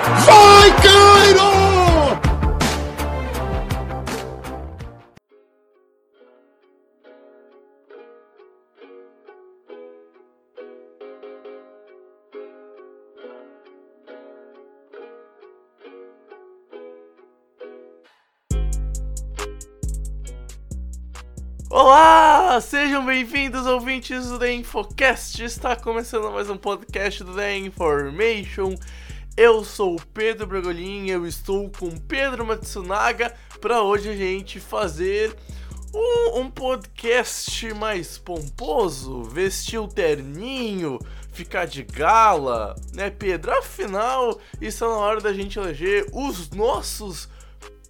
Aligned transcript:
Vai, 0.00 0.70
Cairo! 0.80 1.48
Olá, 21.68 22.60
sejam 22.60 23.04
bem-vindos 23.04 23.66
ouvintes 23.66 24.28
do 24.28 24.38
The 24.38 24.52
Infocast. 24.52 25.42
Está 25.42 25.74
começando 25.74 26.30
mais 26.30 26.48
um 26.48 26.56
podcast 26.56 27.24
do 27.24 27.34
The 27.34 27.56
Information. 27.58 28.76
Eu 29.40 29.64
sou 29.64 29.94
o 29.94 30.06
Pedro 30.06 30.48
Bragolin, 30.48 31.08
eu 31.10 31.24
estou 31.24 31.70
com 31.70 31.96
Pedro 31.96 32.44
Matsunaga 32.44 33.32
para 33.60 33.82
hoje 33.82 34.08
a 34.08 34.16
gente 34.16 34.58
fazer 34.58 35.32
um, 35.94 36.40
um 36.40 36.50
podcast 36.50 37.72
mais 37.74 38.18
pomposo, 38.18 39.22
vestir 39.22 39.78
o 39.78 39.86
terninho, 39.86 40.98
ficar 41.30 41.66
de 41.66 41.84
gala, 41.84 42.74
né, 42.92 43.10
Pedro? 43.10 43.56
Afinal, 43.56 44.40
está 44.60 44.88
na 44.88 44.96
hora 44.96 45.20
da 45.20 45.32
gente 45.32 45.56
eleger 45.56 46.08
os 46.12 46.50
nossos 46.50 47.28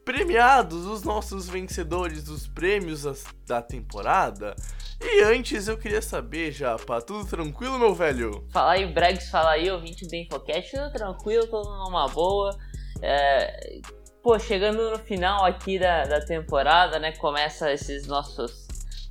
premiados, 0.05 0.84
os 0.84 1.02
nossos 1.02 1.48
vencedores 1.48 2.24
dos 2.24 2.46
prêmios 2.46 3.06
da 3.46 3.62
temporada. 3.62 4.55
E 5.00 5.22
antes 5.22 5.68
eu 5.68 5.78
queria 5.78 6.02
saber, 6.02 6.50
Japa, 6.50 7.00
tudo 7.00 7.24
tranquilo, 7.24 7.78
meu 7.78 7.94
velho? 7.94 8.44
Fala 8.50 8.72
aí, 8.72 8.86
Bregs, 8.86 9.30
fala 9.30 9.52
aí, 9.52 9.70
ouvinte 9.70 10.06
do 10.06 10.14
Infocast, 10.14 10.72
tudo 10.72 10.92
tranquilo, 10.92 11.46
todo 11.46 11.70
numa 11.84 12.08
boa. 12.08 12.56
É, 13.00 13.80
pô, 14.22 14.38
chegando 14.38 14.90
no 14.90 14.98
final 14.98 15.44
aqui 15.44 15.78
da, 15.78 16.05
da 16.05 16.20
temporada, 16.20 16.98
né? 16.98 17.12
Começa 17.12 17.72
esses 17.72 18.06
nossos, 18.08 18.66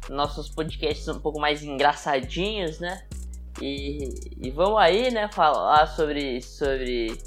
nossos 0.09 0.49
podcasts 0.49 1.07
um 1.07 1.19
pouco 1.19 1.39
mais 1.39 1.63
engraçadinhos, 1.63 2.79
né? 2.79 3.07
E, 3.61 4.09
e 4.37 4.51
vamos 4.51 4.79
aí, 4.79 5.09
né, 5.09 5.29
falar 5.31 5.87
sobre, 5.87 6.41
sobre, 6.43 7.17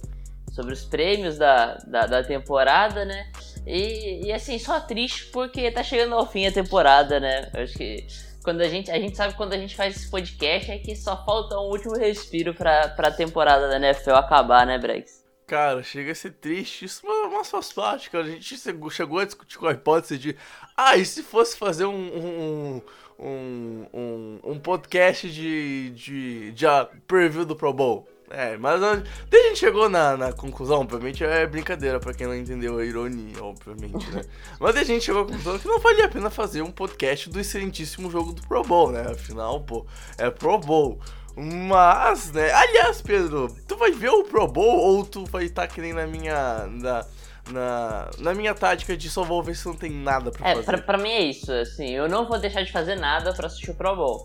sobre 0.52 0.74
os 0.74 0.84
prêmios 0.84 1.38
da, 1.38 1.74
da, 1.86 2.06
da 2.06 2.22
temporada, 2.22 3.04
né? 3.04 3.32
E, 3.66 4.26
e 4.26 4.32
assim, 4.32 4.58
só 4.58 4.80
triste 4.80 5.26
porque 5.26 5.70
tá 5.70 5.82
chegando 5.82 6.14
ao 6.14 6.26
fim 6.26 6.46
a 6.46 6.52
temporada, 6.52 7.18
né? 7.18 7.50
Acho 7.54 7.76
que 7.76 8.06
quando 8.42 8.60
a 8.60 8.68
gente, 8.68 8.90
a 8.90 8.98
gente 8.98 9.16
sabe 9.16 9.34
quando 9.34 9.52
a 9.52 9.58
gente 9.58 9.76
faz 9.76 9.96
esse 9.96 10.10
podcast 10.10 10.70
é 10.70 10.78
que 10.78 10.96
só 10.96 11.24
falta 11.24 11.58
um 11.58 11.68
último 11.68 11.96
respiro 11.96 12.54
pra, 12.54 12.88
pra 12.88 13.10
temporada 13.10 13.68
da 13.68 13.76
NFL 13.76 14.12
acabar, 14.12 14.66
né, 14.66 14.78
Bregs? 14.78 15.20
Cara, 15.46 15.82
chega 15.82 16.12
a 16.12 16.14
ser 16.14 16.30
triste, 16.32 16.84
isso 16.84 17.02
mas, 17.04 17.32
mas 17.32 17.50
faz 17.50 17.72
parte, 17.72 18.08
cara. 18.08 18.24
A 18.24 18.30
gente 18.30 18.56
chegou- 18.56 19.18
a 19.18 19.24
discutir 19.24 19.58
com 19.58 19.66
a 19.66 19.72
hipótese 19.72 20.16
de, 20.16 20.36
ah, 20.76 20.96
e 20.96 21.04
se 21.04 21.24
fosse 21.24 21.58
fazer 21.58 21.86
um, 21.86 21.92
um, 21.92 22.82
um, 23.18 23.86
um, 23.92 24.40
um 24.44 24.58
podcast 24.60 25.28
de, 25.28 25.90
de, 25.90 26.52
de 26.52 26.66
preview 27.08 27.44
do 27.44 27.56
Pro 27.56 27.72
Bowl? 27.72 28.08
É, 28.32 28.56
mas 28.56 28.80
daí 28.80 29.40
a 29.40 29.48
gente 29.48 29.58
chegou 29.58 29.88
na, 29.88 30.16
na 30.16 30.32
conclusão, 30.32 30.82
obviamente 30.82 31.24
é 31.24 31.44
brincadeira 31.48 31.98
pra 31.98 32.14
quem 32.14 32.28
não 32.28 32.34
entendeu 32.36 32.78
a 32.78 32.84
ironia, 32.84 33.42
obviamente, 33.42 34.08
né? 34.12 34.22
Mas 34.60 34.72
daí 34.74 34.84
a 34.84 34.86
gente 34.86 35.04
chegou 35.04 35.22
à 35.22 35.24
conclusão 35.26 35.58
que 35.58 35.66
não 35.66 35.80
valia 35.80 36.04
a 36.04 36.08
pena 36.08 36.30
fazer 36.30 36.62
um 36.62 36.70
podcast 36.70 37.28
do 37.28 37.40
excelentíssimo 37.40 38.08
jogo 38.08 38.32
do 38.32 38.40
Pro 38.46 38.62
Bowl, 38.62 38.92
né? 38.92 39.02
Afinal, 39.10 39.60
pô, 39.60 39.84
é 40.16 40.30
Pro 40.30 40.58
Bowl. 40.58 41.00
Mas, 41.36 42.30
né? 42.32 42.52
Aliás, 42.52 43.02
Pedro, 43.02 43.48
tu 43.66 43.76
vai 43.76 43.90
ver 43.90 44.10
o 44.10 44.22
Pro 44.22 44.46
Bowl 44.46 44.78
ou 44.78 45.04
tu 45.04 45.24
vai 45.24 45.44
estar 45.46 45.66
que 45.66 45.80
nem 45.80 45.92
na 45.92 46.06
minha. 46.06 46.66
Na, 46.68 47.04
na, 47.50 48.10
na 48.18 48.34
minha 48.34 48.54
tática 48.54 48.96
de 48.96 49.10
só 49.10 49.24
vou 49.24 49.42
ver 49.42 49.56
se 49.56 49.66
não 49.66 49.74
tem 49.74 49.90
nada 49.90 50.30
pra 50.30 50.48
É, 50.50 50.54
fazer? 50.54 50.66
pra, 50.66 50.78
pra 50.78 50.98
mim 50.98 51.10
é 51.10 51.22
isso, 51.22 51.50
assim, 51.52 51.88
eu 51.90 52.08
não 52.08 52.28
vou 52.28 52.38
deixar 52.38 52.62
de 52.62 52.70
fazer 52.70 52.94
nada 52.94 53.32
pra 53.34 53.46
assistir 53.48 53.70
o 53.72 53.74
Pro 53.74 53.96
Bowl. 53.96 54.22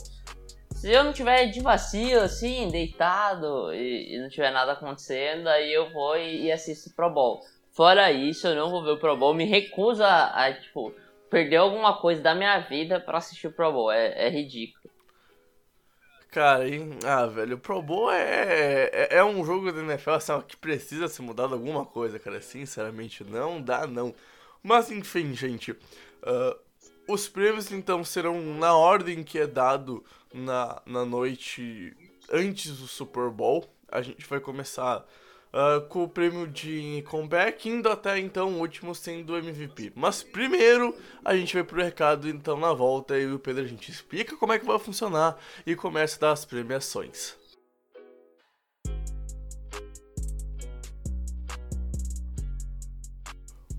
Se 0.86 0.92
eu 0.92 1.04
não 1.04 1.12
tiver 1.12 1.48
de 1.48 1.62
vacilo, 1.62 2.22
assim, 2.22 2.70
deitado 2.70 3.74
e, 3.74 4.14
e 4.14 4.22
não 4.22 4.30
tiver 4.30 4.52
nada 4.52 4.74
acontecendo, 4.74 5.48
aí 5.48 5.74
eu 5.74 5.92
vou 5.92 6.16
e, 6.16 6.44
e 6.44 6.52
assisto 6.52 6.94
Pro 6.94 7.10
Bowl. 7.10 7.42
Fora 7.72 8.12
isso, 8.12 8.46
eu 8.46 8.54
não 8.54 8.70
vou 8.70 8.84
ver 8.84 8.92
o 8.92 9.00
Pro 9.00 9.18
Bowl, 9.18 9.34
me 9.34 9.46
recuso 9.46 10.04
a, 10.04 10.46
a, 10.46 10.54
tipo, 10.54 10.94
perder 11.28 11.56
alguma 11.56 12.00
coisa 12.00 12.22
da 12.22 12.36
minha 12.36 12.60
vida 12.60 13.00
pra 13.00 13.18
assistir 13.18 13.48
o 13.48 13.52
Pro 13.52 13.72
Bowl, 13.72 13.92
é, 13.92 14.28
é 14.28 14.30
ridículo. 14.30 14.94
Cara, 16.30 16.70
hein? 16.70 17.00
Ah, 17.04 17.26
velho, 17.26 17.56
o 17.56 17.60
Pro 17.60 17.82
Bowl 17.82 18.12
é, 18.12 18.92
é, 18.94 19.08
é 19.10 19.26
um 19.26 19.44
jogo 19.44 19.72
da 19.72 19.82
NFL 19.82 20.12
assim, 20.12 20.40
que 20.48 20.56
precisa 20.56 21.08
ser 21.08 21.24
mudado 21.24 21.56
alguma 21.56 21.84
coisa, 21.84 22.20
cara. 22.20 22.40
Sinceramente, 22.40 23.24
não 23.24 23.60
dá, 23.60 23.88
não. 23.88 24.14
Mas 24.62 24.92
enfim, 24.92 25.34
gente. 25.34 25.76
ah, 26.22 26.56
os 27.08 27.28
prêmios 27.28 27.72
então 27.72 28.04
serão 28.04 28.42
na 28.42 28.76
ordem 28.76 29.24
que 29.24 29.38
é 29.38 29.46
dado 29.46 30.04
na, 30.36 30.82
na 30.86 31.06
noite 31.06 31.96
antes 32.32 32.78
do 32.78 32.88
Super 32.88 33.30
Bowl. 33.30 33.66
A 33.90 34.02
gente 34.02 34.26
vai 34.28 34.40
começar 34.40 35.06
ah, 35.58 35.80
com 35.88 36.04
o 36.04 36.10
prêmio 36.10 36.46
de 36.46 37.02
comeback, 37.08 37.70
indo 37.70 37.88
até 37.88 38.20
então 38.20 38.50
o 38.50 38.60
último 38.60 38.94
sendo 38.94 39.32
o 39.32 39.38
MVP. 39.38 39.94
Mas 39.96 40.22
primeiro 40.22 40.94
a 41.24 41.34
gente 41.34 41.54
vai 41.54 41.64
pro 41.64 41.82
recado, 41.82 42.28
então 42.28 42.60
na 42.60 42.74
volta 42.74 43.18
eu 43.18 43.30
e 43.30 43.34
o 43.36 43.40
Pedro 43.40 43.64
a 43.64 43.68
gente 43.68 43.90
explica 43.90 44.36
como 44.36 44.52
é 44.52 44.60
que 44.60 44.66
vai 44.66 44.78
funcionar 44.78 45.40
e 45.66 45.74
começa 45.74 46.18
a 46.18 46.20
dar 46.20 46.32
as 46.34 46.44
premiações. 46.44 47.38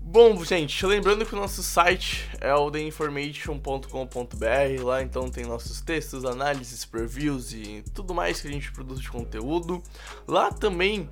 Bom, 0.09 0.41
gente, 0.41 0.85
lembrando 0.85 1.25
que 1.25 1.33
o 1.33 1.37
nosso 1.37 1.61
site 1.61 2.29
é 2.39 2.53
o 2.53 2.71
theinformation.com.br, 2.71 4.81
lá 4.81 5.03
então 5.03 5.29
tem 5.29 5.43
nossos 5.43 5.81
textos, 5.81 6.23
análises, 6.23 6.85
previews 6.85 7.51
e 7.51 7.83
tudo 7.93 8.15
mais 8.15 8.39
que 8.39 8.47
a 8.47 8.51
gente 8.51 8.71
produz 8.71 9.01
de 9.01 9.11
conteúdo. 9.11 9.83
Lá 10.25 10.49
também 10.49 11.09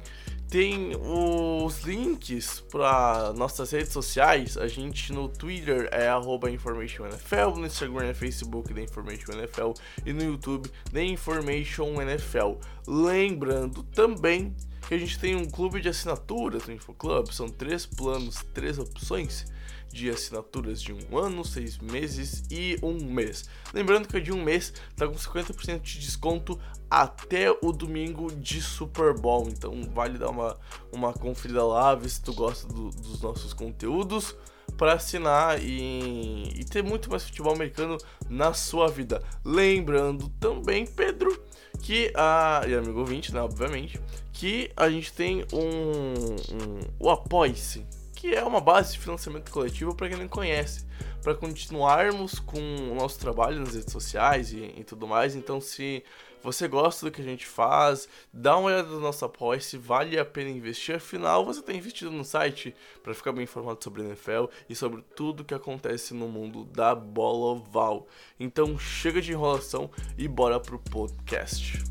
tem 0.50 0.96
os 0.96 1.82
links 1.82 2.62
para 2.72 3.34
nossas 3.34 3.70
redes 3.72 3.92
sociais. 3.92 4.58
A 4.58 4.70
gente 4.70 5.12
no 5.12 5.28
Twitter 5.28 5.90
é 5.92 6.08
InformationNFL, 6.50 7.58
no 7.58 7.66
Instagram 7.66 8.08
é 8.08 8.14
Facebook 8.14 8.74
da 8.74 8.82
Information 8.82 9.34
NFL 9.34 9.74
e 10.06 10.14
no 10.14 10.24
YouTube 10.24 10.72
da 10.90 11.04
Information 11.04 12.02
NFL. 12.02 12.54
Lembrando 12.88 13.84
também 13.84 14.56
que 14.88 14.94
a 14.94 14.98
gente 14.98 15.18
tem 15.20 15.36
um 15.36 15.46
clube 15.50 15.82
de 15.82 15.90
assinaturas 15.90 16.66
no 16.68 16.74
InfoClub, 16.74 17.34
são 17.34 17.50
três 17.50 17.86
planos, 17.86 18.44
três 18.54 18.78
opções 18.78 19.46
de 19.92 20.10
assinaturas 20.10 20.82
de 20.82 20.92
um 20.92 21.18
ano, 21.18 21.44
seis 21.46 21.78
meses 21.78 22.44
e 22.52 22.78
um 22.84 23.04
mês. 23.06 23.46
Lembrando 23.74 24.08
que 24.08 24.18
a 24.18 24.20
de 24.20 24.32
um 24.32 24.44
mês 24.44 24.74
tá 24.96 25.08
com 25.08 25.14
50% 25.16 25.82
de 25.82 26.00
desconto 26.00 26.60
até 26.90 27.50
o 27.62 27.72
domingo 27.72 28.32
de 28.32 28.62
Super 28.62 29.14
Bowl, 29.14 29.48
então 29.48 29.82
vale 29.94 30.18
dar 30.18 30.30
uma, 30.30 30.58
uma 30.92 31.14
conferida 31.14 31.64
lá, 31.64 31.96
ver 31.96 32.10
se 32.10 32.22
tu 32.22 32.34
gosta 32.34 32.68
do- 32.68 32.90
dos 32.90 33.22
nossos 33.22 33.54
conteúdos 33.54 34.36
para 34.78 34.94
assinar 34.94 35.64
e, 35.64 36.50
e 36.60 36.66
ter 36.66 36.84
muito 36.84 37.10
mais 37.10 37.24
futebol 37.24 37.54
americano 37.54 37.98
na 38.30 38.54
sua 38.54 38.88
vida. 38.90 39.24
Lembrando 39.44 40.28
também, 40.40 40.86
Pedro, 40.86 41.42
que 41.82 42.12
a. 42.16 42.62
E 42.68 42.74
amigo 42.74 43.00
ouvinte, 43.00 43.34
né? 43.34 43.42
Obviamente, 43.42 44.00
que 44.34 44.72
a 44.76 44.90
gente 44.90 45.14
tem 45.14 45.46
um. 45.54 46.36
um 46.54 46.80
o 47.00 47.10
Apoie-se, 47.10 47.86
que 48.16 48.34
é 48.34 48.44
uma 48.44 48.62
base 48.62 48.94
de 48.94 49.00
financiamento 49.00 49.52
coletivo 49.52 49.96
para 49.96 50.10
quem 50.10 50.18
não 50.18 50.28
conhece. 50.28 50.86
para 51.22 51.34
continuarmos 51.34 52.38
com 52.38 52.60
o 52.60 52.96
nosso 52.96 53.20
trabalho 53.20 53.60
nas 53.60 53.74
redes 53.74 53.92
sociais 53.92 54.54
e, 54.54 54.74
e, 54.78 54.84
tudo 54.84 55.08
mais. 55.08 55.36
Então, 55.36 55.60
se 55.60 56.04
você 56.46 56.68
gosta 56.68 57.08
do 57.08 57.12
que 57.12 57.22
a 57.22 57.26
gente 57.26 57.44
faz, 57.48 58.08
dá 58.32 58.56
uma 58.56 58.68
olhada 58.68 58.88
no 58.88 59.00
nosso 59.00 59.26
apoio, 59.26 59.60
se 59.60 59.78
vale 59.78 60.20
a 60.20 60.24
pena 60.24 60.52
investir. 60.52 60.96
Afinal, 60.96 61.44
você 61.44 61.60
está 61.60 61.74
investido 61.74 62.12
no 62.12 62.24
site 62.24 62.76
para 63.02 63.16
ficar 63.16 63.32
bem 63.32 63.46
informado 63.46 63.84
sobre 63.84 64.04
a 64.04 64.06
NFL 64.06 64.46
e 64.70 64.76
sobre 64.76 65.02
tudo 65.16 65.44
que 65.44 65.56
acontece 65.56 66.14
no 66.14 66.28
mundo 66.28 66.64
da 66.66 66.94
bola 66.94 67.58
oval. 67.58 68.08
Então, 68.40 68.78
chega 68.78 69.20
de 69.20 69.32
enrolação 69.32 69.90
e 70.16 70.28
bora 70.28 70.60
pro 70.60 70.78
podcast. 70.78 71.84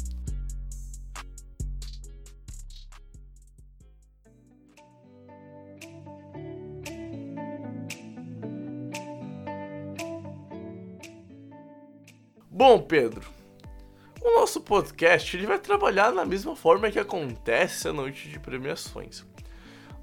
Bom, 12.49 12.81
Pedro, 12.81 13.34
o 14.25 14.41
nosso 14.41 14.61
podcast 14.61 15.37
ele 15.37 15.47
vai 15.47 15.59
trabalhar 15.59 16.11
na 16.11 16.25
mesma 16.25 16.57
forma 16.57 16.91
que 16.91 16.99
acontece 16.99 17.87
a 17.87 17.93
noite 17.93 18.29
de 18.29 18.41
premiações. 18.41 19.25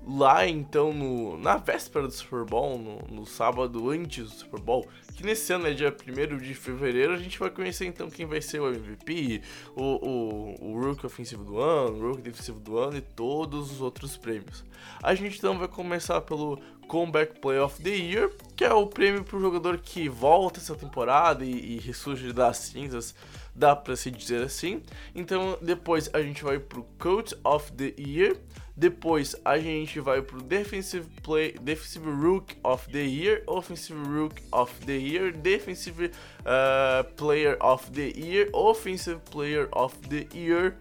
Lá 0.07 0.47
então, 0.47 0.91
no, 0.91 1.38
na 1.38 1.57
véspera 1.57 2.07
do 2.07 2.13
Super 2.13 2.44
Bowl, 2.44 2.77
no, 2.77 3.00
no, 3.15 3.25
sábado 3.25 3.89
antes 3.89 4.23
do 4.23 4.31
Super 4.31 4.59
Bowl, 4.59 4.88
que 5.15 5.23
nesse 5.23 5.53
ano 5.53 5.68
é 5.68 5.73
dia 5.73 5.95
1 5.95 6.38
de 6.38 6.56
fevereiro, 6.56 7.13
a 7.13 7.18
gente 7.18 7.38
vai 7.38 7.51
conhecer 7.51 7.85
então 7.85 8.09
quem 8.09 8.25
vai 8.25 8.41
ser 8.41 8.59
o 8.59 8.68
MVP, 8.68 9.41
o, 9.75 9.83
o, 9.83 10.71
o 10.71 10.81
Rookie 10.81 11.06
Ofensivo 11.06 11.44
do 11.44 11.59
Ano, 11.59 11.97
o 11.97 12.09
Rookie 12.09 12.23
Defensivo 12.23 12.59
do 12.59 12.79
Ano 12.79 12.97
e 12.97 13.01
todos 13.01 13.71
os 13.71 13.81
outros 13.81 14.18
prêmios. 14.18 14.63
A 15.03 15.13
gente 15.13 15.38
então 15.38 15.57
vai 15.59 15.68
começar 15.68 16.19
pelo 16.21 16.59
Comeback 16.88 17.39
Play 17.39 17.59
of 17.59 17.81
the 17.81 17.89
Year, 17.89 18.31
que 18.56 18.65
é 18.65 18.73
o 18.73 18.88
prêmio 18.88 19.23
para 19.23 19.38
o 19.38 19.39
jogador 19.39 19.77
que 19.77 20.09
volta 20.09 20.59
essa 20.59 20.75
temporada 20.75 21.45
e, 21.45 21.75
e 21.75 21.79
ressurge 21.79 22.33
das 22.33 22.57
cinzas, 22.57 23.15
dá 23.56 23.75
para 23.75 23.95
se 23.95 24.09
dizer 24.09 24.44
assim. 24.44 24.81
Então 25.13 25.57
depois 25.62 26.09
a 26.13 26.21
gente 26.21 26.44
vai 26.44 26.59
para 26.59 26.80
o 26.80 26.83
Coach 26.98 27.36
of 27.44 27.71
the 27.74 27.94
Year, 27.98 28.38
depois 28.75 29.36
a 29.44 29.57
gente 29.57 30.00
vai 30.00 30.21
para 30.21 30.38
o 30.38 30.42
Defensive 30.42 31.07
Play, 31.21 31.53
Defensive 31.62 32.09
Rook 32.09 32.56
of 32.63 32.89
the 32.89 33.03
Year, 33.03 33.44
Offensive 33.48 34.00
Rook 34.07 34.42
of 34.51 34.74
the 34.86 34.98
Year, 34.98 35.31
Defensive 35.31 36.06
uh, 36.06 37.03
Player 37.15 37.57
of 37.62 37.92
the 37.92 38.12
Year, 38.15 38.50
Offensive 38.53 39.19
Player 39.30 39.68
of 39.71 39.95
the 40.09 40.27
Year. 40.33 40.75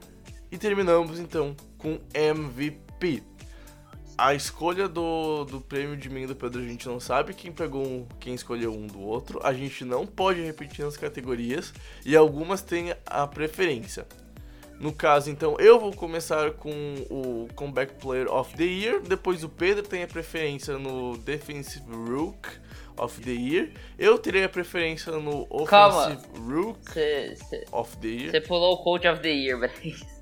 E 0.50 0.58
terminamos 0.58 1.20
então 1.20 1.54
com 1.78 2.00
MVP 2.14 3.22
a 4.20 4.34
escolha 4.34 4.86
do, 4.86 5.46
do 5.46 5.62
prêmio 5.62 5.96
de 5.96 6.10
mim 6.10 6.24
e 6.24 6.26
do 6.26 6.36
Pedro 6.36 6.60
a 6.60 6.64
gente 6.64 6.86
não 6.86 7.00
sabe 7.00 7.32
quem 7.32 7.50
pegou 7.50 7.86
um, 7.86 8.06
quem 8.20 8.34
escolheu 8.34 8.70
um 8.70 8.86
do 8.86 9.00
outro. 9.00 9.40
A 9.42 9.54
gente 9.54 9.82
não 9.82 10.06
pode 10.06 10.42
repetir 10.42 10.84
nas 10.84 10.94
categorias 10.94 11.72
e 12.04 12.14
algumas 12.14 12.60
têm 12.60 12.94
a 13.06 13.26
preferência. 13.26 14.06
No 14.78 14.92
caso, 14.92 15.30
então, 15.30 15.56
eu 15.58 15.78
vou 15.80 15.92
começar 15.92 16.52
com 16.52 16.70
o 17.10 17.48
Comeback 17.54 17.94
Player 17.94 18.30
of 18.30 18.54
the 18.56 18.64
Year. 18.64 19.00
Depois 19.00 19.42
o 19.42 19.48
Pedro 19.48 19.82
tem 19.82 20.02
a 20.02 20.06
preferência 20.06 20.78
no 20.78 21.16
Defensive 21.18 21.84
Rook 21.90 22.48
of 22.98 23.20
the 23.22 23.30
Year. 23.30 23.70
Eu 23.98 24.18
terei 24.18 24.44
a 24.44 24.48
preferência 24.48 25.12
no 25.12 25.46
Offensive 25.50 25.66
Calma. 25.66 26.20
Rook 26.46 26.92
cê, 26.92 27.36
cê, 27.36 27.64
of 27.72 27.96
the 27.98 28.08
Year. 28.08 28.30
Você 28.30 28.40
pulou 28.42 28.74
o 28.74 28.84
Coach 28.84 29.08
of 29.08 29.20
the 29.22 29.30
Year, 29.30 29.58
Brace. 29.60 30.19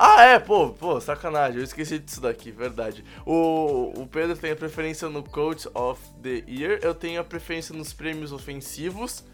Ah, 0.00 0.22
é, 0.22 0.38
pô, 0.38 0.70
pô, 0.70 1.00
sacanagem, 1.00 1.58
eu 1.58 1.64
esqueci 1.64 1.98
disso 1.98 2.20
daqui, 2.20 2.52
verdade. 2.52 3.04
O, 3.26 4.00
o 4.00 4.06
Pedro 4.06 4.36
tem 4.36 4.52
a 4.52 4.56
preferência 4.56 5.08
no 5.08 5.24
Coach 5.24 5.68
of 5.74 6.00
the 6.22 6.44
Year, 6.46 6.78
eu 6.84 6.94
tenho 6.94 7.20
a 7.20 7.24
preferência 7.24 7.74
nos 7.74 7.92
prêmios 7.92 8.30
ofensivos, 8.30 9.24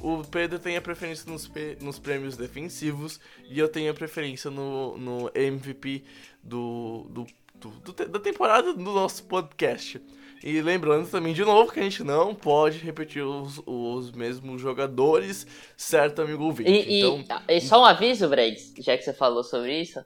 o 0.00 0.24
Pedro 0.24 0.58
tem 0.58 0.74
a 0.78 0.80
preferência 0.80 1.30
nos, 1.30 1.50
nos 1.82 1.98
prêmios 1.98 2.34
defensivos 2.34 3.20
e 3.44 3.58
eu 3.58 3.68
tenho 3.68 3.90
a 3.90 3.94
preferência 3.94 4.50
no, 4.50 4.96
no 4.96 5.30
MVP 5.34 6.02
do, 6.42 7.06
do, 7.10 7.26
do, 7.56 7.68
do 7.92 7.92
da 7.92 8.18
temporada 8.18 8.72
do 8.72 8.80
nosso 8.80 9.24
podcast. 9.24 10.00
E 10.42 10.60
lembrando 10.62 11.08
também 11.10 11.34
de 11.34 11.44
novo 11.44 11.70
que 11.70 11.80
a 11.80 11.82
gente 11.82 12.02
não 12.02 12.34
pode 12.34 12.78
repetir 12.78 13.22
os, 13.22 13.62
os 13.66 14.10
mesmos 14.12 14.60
jogadores, 14.60 15.46
certo, 15.76 16.22
amigo 16.22 16.44
ouvinte. 16.44 16.70
E, 16.70 17.00
então... 17.00 17.42
e, 17.48 17.56
e 17.56 17.60
só 17.60 17.82
um 17.82 17.84
aviso, 17.84 18.28
Brad, 18.28 18.56
já 18.78 18.96
que 18.96 19.04
você 19.04 19.12
falou 19.12 19.44
sobre 19.44 19.80
isso. 19.80 20.00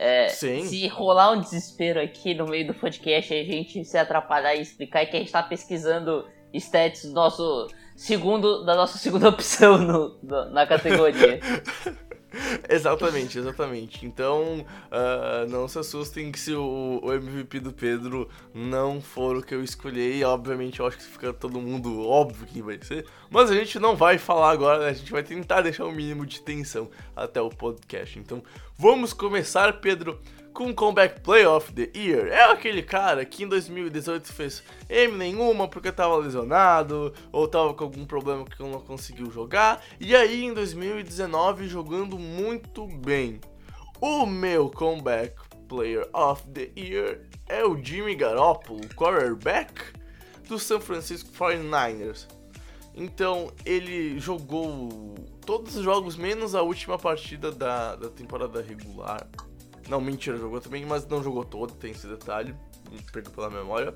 É, 0.00 0.28
se 0.28 0.86
rolar 0.86 1.32
um 1.32 1.40
desespero 1.40 2.00
aqui 2.00 2.32
no 2.32 2.46
meio 2.46 2.68
do 2.68 2.74
podcast 2.74 3.34
e 3.34 3.40
a 3.40 3.44
gente 3.44 3.84
se 3.84 3.98
atrapalhar 3.98 4.54
e 4.54 4.60
explicar 4.60 5.04
que 5.06 5.16
a 5.16 5.18
gente 5.18 5.32
tá 5.32 5.42
pesquisando 5.42 6.24
stats 6.54 7.02
do 7.02 7.12
nosso 7.12 7.66
segundo, 7.96 8.64
da 8.64 8.76
nossa 8.76 8.96
segunda 8.96 9.28
opção 9.30 9.76
no, 9.78 10.18
no 10.22 10.50
na 10.50 10.66
categoria. 10.66 11.40
exatamente, 12.68 13.38
exatamente. 13.38 14.04
Então, 14.04 14.64
uh, 14.90 15.48
não 15.48 15.66
se 15.66 15.78
assustem 15.78 16.30
que 16.30 16.38
se 16.38 16.52
o, 16.52 17.00
o, 17.02 17.12
MVP 17.12 17.60
do 17.60 17.72
Pedro 17.72 18.28
não 18.54 19.00
for 19.00 19.36
o 19.36 19.42
que 19.42 19.54
eu 19.54 19.62
escolhi, 19.62 20.22
obviamente 20.24 20.80
eu 20.80 20.86
acho 20.86 20.98
que 20.98 21.04
fica 21.04 21.32
todo 21.32 21.60
mundo 21.60 22.06
óbvio 22.06 22.46
quem 22.46 22.62
vai 22.62 22.78
ser. 22.82 23.06
Mas 23.30 23.50
a 23.50 23.54
gente 23.54 23.78
não 23.78 23.96
vai 23.96 24.18
falar 24.18 24.50
agora, 24.50 24.80
né? 24.80 24.88
A 24.90 24.92
gente 24.92 25.10
vai 25.10 25.22
tentar 25.22 25.62
deixar 25.62 25.84
o 25.84 25.88
um 25.88 25.92
mínimo 25.92 26.26
de 26.26 26.40
tensão 26.40 26.90
até 27.16 27.40
o 27.40 27.48
podcast. 27.48 28.18
Então, 28.18 28.42
vamos 28.76 29.12
começar, 29.12 29.80
Pedro 29.80 30.18
com 30.58 30.74
Comeback 30.74 31.20
Play 31.20 31.46
of 31.46 31.72
the 31.72 31.88
Year. 31.96 32.26
É 32.32 32.50
aquele 32.50 32.82
cara 32.82 33.24
que 33.24 33.44
em 33.44 33.48
2018 33.48 34.32
fez 34.32 34.60
M 34.88 35.16
nenhuma 35.16 35.68
porque 35.68 35.92
tava 35.92 36.16
lesionado 36.16 37.14
ou 37.30 37.46
tava 37.46 37.72
com 37.74 37.84
algum 37.84 38.04
problema 38.04 38.44
que 38.44 38.60
não 38.60 38.80
conseguiu 38.80 39.30
jogar. 39.30 39.80
E 40.00 40.16
aí 40.16 40.42
em 40.44 40.52
2019 40.52 41.68
jogando 41.68 42.18
muito 42.18 42.88
bem. 42.88 43.40
O 44.00 44.26
meu 44.26 44.68
Comeback 44.68 45.36
Player 45.68 46.08
of 46.12 46.42
the 46.48 46.72
Year 46.76 47.20
é 47.46 47.64
o 47.64 47.80
Jimmy 47.80 48.16
Garoppolo, 48.16 48.80
quarterback 48.96 49.80
do 50.48 50.58
San 50.58 50.80
Francisco 50.80 51.30
49ers. 51.38 52.26
Então 52.96 53.52
ele 53.64 54.18
jogou 54.18 55.14
todos 55.46 55.76
os 55.76 55.84
jogos 55.84 56.16
menos 56.16 56.56
a 56.56 56.62
última 56.62 56.98
partida 56.98 57.52
da, 57.52 57.94
da 57.94 58.08
temporada 58.08 58.60
regular 58.60 59.24
não, 59.88 60.00
mentira, 60.00 60.36
jogou 60.36 60.60
também, 60.60 60.84
mas 60.84 61.06
não 61.06 61.22
jogou 61.22 61.44
todo, 61.44 61.72
tem 61.74 61.92
esse 61.92 62.06
detalhe, 62.06 62.54
perco 63.12 63.30
pela 63.30 63.50
memória. 63.50 63.94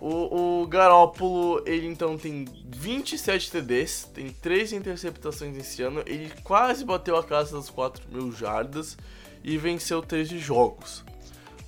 O, 0.00 0.62
o 0.62 0.66
Garópolo, 0.66 1.62
ele 1.64 1.86
então 1.86 2.18
tem 2.18 2.44
27 2.66 3.52
TDs, 3.52 4.10
tem 4.12 4.30
3 4.30 4.72
interceptações 4.72 5.56
esse 5.56 5.82
ano, 5.82 6.02
ele 6.06 6.32
quase 6.42 6.84
bateu 6.84 7.16
a 7.16 7.22
casa 7.22 7.56
das 7.56 7.70
4 7.70 8.02
mil 8.10 8.32
jardas 8.32 8.96
e 9.44 9.56
venceu 9.56 10.02
13 10.02 10.38
jogos. 10.38 11.04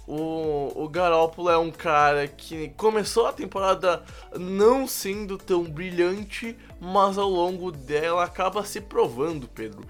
O, 0.07 0.85
o 0.85 0.89
Garópolo 0.89 1.49
é 1.49 1.57
um 1.57 1.71
cara 1.71 2.29
que 2.29 2.69
começou 2.71 3.27
a 3.27 3.33
temporada 3.33 4.03
não 4.39 4.87
sendo 4.87 5.39
tão 5.39 5.65
brilhante, 5.65 6.57
mas 6.81 7.17
ao 7.17 7.29
longo 7.29 7.73
dela 7.73 8.25
acaba 8.25 8.65
se 8.65 8.81
provando, 8.81 9.49
Pedro. 9.49 9.83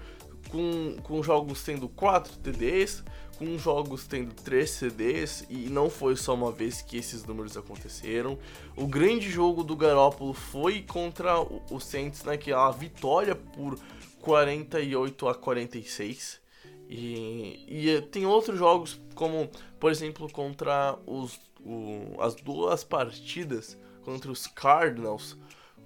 Com, 0.49 0.97
com 1.03 1.21
jogos 1.21 1.63
tendo 1.63 1.89
4 1.89 2.37
TDs, 2.37 3.03
com 3.37 3.57
jogos 3.57 4.07
tendo 4.07 4.33
3 4.33 4.69
CDs, 4.69 5.45
e 5.49 5.69
não 5.69 5.89
foi 5.89 6.15
só 6.15 6.33
uma 6.33 6.51
vez 6.51 6.81
que 6.81 6.97
esses 6.97 7.25
números 7.25 7.57
aconteceram. 7.57 8.37
O 8.75 8.87
grande 8.87 9.29
jogo 9.29 9.63
do 9.63 9.75
Garópolo 9.75 10.33
foi 10.33 10.81
contra 10.81 11.39
o 11.39 11.79
Saints 11.79 12.23
naquela 12.23 12.71
né, 12.71 12.77
vitória 12.79 13.35
por 13.35 13.77
48 14.21 15.27
a 15.27 15.35
46. 15.35 16.41
E, 16.89 17.65
e 17.67 18.01
tem 18.11 18.25
outros 18.25 18.57
jogos, 18.57 18.99
como 19.15 19.49
por 19.79 19.91
exemplo 19.91 20.31
contra 20.31 20.97
os, 21.05 21.39
o, 21.59 22.15
as 22.19 22.35
duas 22.35 22.83
partidas 22.83 23.77
contra 24.03 24.31
os 24.31 24.45
Cardinals, 24.45 25.35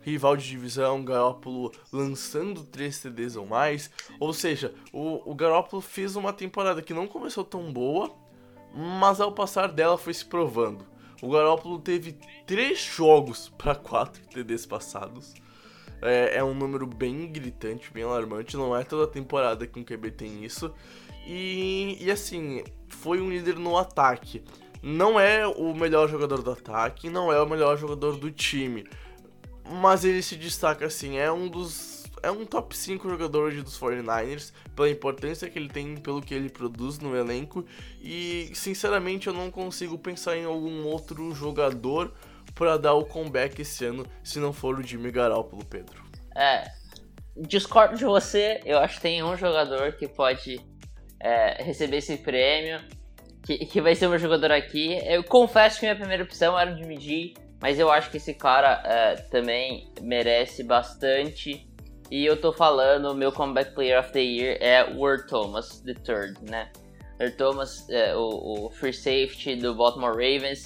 rival 0.02 0.36
de 0.36 0.48
divisão, 0.48 1.04
Garópolo 1.04 1.72
lançando 1.92 2.64
3 2.64 2.96
CDs 2.96 3.36
ou 3.36 3.46
mais. 3.46 3.90
Ou 4.20 4.34
seja, 4.34 4.74
o, 4.92 5.30
o 5.30 5.36
Garópolo 5.36 5.82
fez 5.82 6.16
uma 6.16 6.34
temporada 6.34 6.82
que 6.82 6.94
não 6.94 7.08
começou 7.08 7.44
tão 7.44 7.72
boa, 7.72 8.12
mas 8.74 9.20
ao 9.20 9.32
passar 9.32 9.68
dela 9.70 9.98
foi 9.98 10.14
se 10.14 10.26
provando. 10.26 10.86
O 11.22 11.30
Garópolo 11.30 11.80
teve 11.80 12.18
3 12.46 12.80
jogos 12.80 13.50
para 13.58 13.76
4 13.76 14.22
TDs 14.28 14.66
passados. 14.66 15.34
É, 16.02 16.38
é, 16.38 16.44
um 16.44 16.54
número 16.54 16.88
bem 16.88 17.28
gritante, 17.28 17.92
bem 17.92 18.04
alarmante. 18.04 18.56
Não 18.56 18.76
é 18.76 18.84
toda 18.84 19.06
temporada 19.06 19.68
que 19.68 19.78
um 19.78 19.84
QB 19.84 20.12
tem 20.12 20.46
isso. 20.46 20.74
E, 21.28 21.98
e 22.00 22.10
assim, 22.10 22.64
foi 22.88 23.20
um 23.20 23.30
líder 23.30 23.56
no 23.58 23.78
ataque. 23.78 24.42
Não 24.82 25.20
é 25.20 25.46
o 25.46 25.74
melhor 25.76 26.08
jogador 26.08 26.42
do 26.42 26.52
ataque, 26.52 27.10
não 27.10 27.34
é 27.34 27.42
o 27.42 27.50
melhor 27.50 27.78
jogador 27.78 28.16
do 28.16 28.32
time 28.32 28.88
mas 29.70 30.04
ele 30.04 30.22
se 30.22 30.36
destaca 30.36 30.86
assim, 30.86 31.18
é 31.18 31.32
um 31.32 31.48
dos 31.48 32.00
é 32.22 32.30
um 32.30 32.46
top 32.46 32.76
5 32.76 33.10
jogador 33.10 33.54
dos 33.54 33.80
49ers, 33.80 34.52
pela 34.76 34.90
importância 34.90 35.50
que 35.50 35.58
ele 35.58 35.70
tem, 35.70 35.96
pelo 35.96 36.22
que 36.22 36.34
ele 36.34 36.50
produz 36.50 37.00
no 37.00 37.16
elenco, 37.16 37.66
e 38.02 38.52
sinceramente 38.54 39.28
eu 39.28 39.34
não 39.34 39.50
consigo 39.50 39.98
pensar 39.98 40.36
em 40.36 40.44
algum 40.44 40.86
outro 40.86 41.34
jogador 41.34 42.14
para 42.54 42.78
dar 42.78 42.94
o 42.94 43.06
comeback 43.06 43.62
esse 43.62 43.86
ano, 43.86 44.06
se 44.22 44.40
não 44.40 44.52
for 44.52 44.80
o 44.80 44.84
Jimmy 44.84 45.12
Garoppolo, 45.12 45.64
Pedro? 45.64 46.04
É, 46.36 46.70
discordo 47.38 47.98
de 47.98 48.06
você. 48.06 48.60
Eu 48.66 48.80
acho 48.80 48.96
que 48.96 49.02
tem 49.02 49.24
um 49.24 49.38
jogador 49.38 49.94
que 49.94 50.08
pode 50.08 50.60
é, 51.20 51.62
receber 51.64 51.98
esse 51.98 52.18
prêmio, 52.18 52.82
que, 53.44 53.66
que 53.66 53.82
vai 53.82 53.96
ser 53.96 54.08
meu 54.08 54.20
jogador 54.20 54.52
aqui. 54.52 55.00
Eu 55.06 55.24
confesso 55.24 55.80
que 55.80 55.86
minha 55.86 55.96
primeira 55.96 56.24
opção 56.24 56.60
era 56.60 56.74
o 56.74 56.78
Jimmy 56.78 57.00
G, 57.00 57.34
mas 57.62 57.78
eu 57.78 57.92
acho 57.92 58.10
que 58.10 58.18
esse 58.18 58.34
cara 58.34 58.82
é, 58.86 59.16
também 59.16 59.92
merece 60.02 60.64
bastante. 60.64 61.68
E 62.10 62.26
eu 62.26 62.40
tô 62.40 62.52
falando, 62.52 63.14
meu 63.14 63.32
Comeback 63.32 63.76
Player 63.76 64.00
of 64.00 64.12
the 64.12 64.22
Year 64.22 64.58
é 64.62 64.84
o 64.84 65.08
Earl 65.08 65.28
Thomas 65.28 65.84
III, 65.86 66.50
né? 66.50 66.72
Earl 67.20 67.36
Thomas, 67.36 67.88
é, 67.90 68.16
o, 68.16 68.66
o, 68.66 68.70
free 68.72 68.94
safety 68.94 69.58
do 69.58 69.76
Baltimore 69.76 70.12
Ravens. 70.12 70.64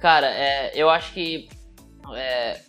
Cara, 0.00 0.28
é, 0.28 0.72
eu 0.74 0.90
acho 0.90 1.12
que 1.14 1.48
é, 2.14 2.60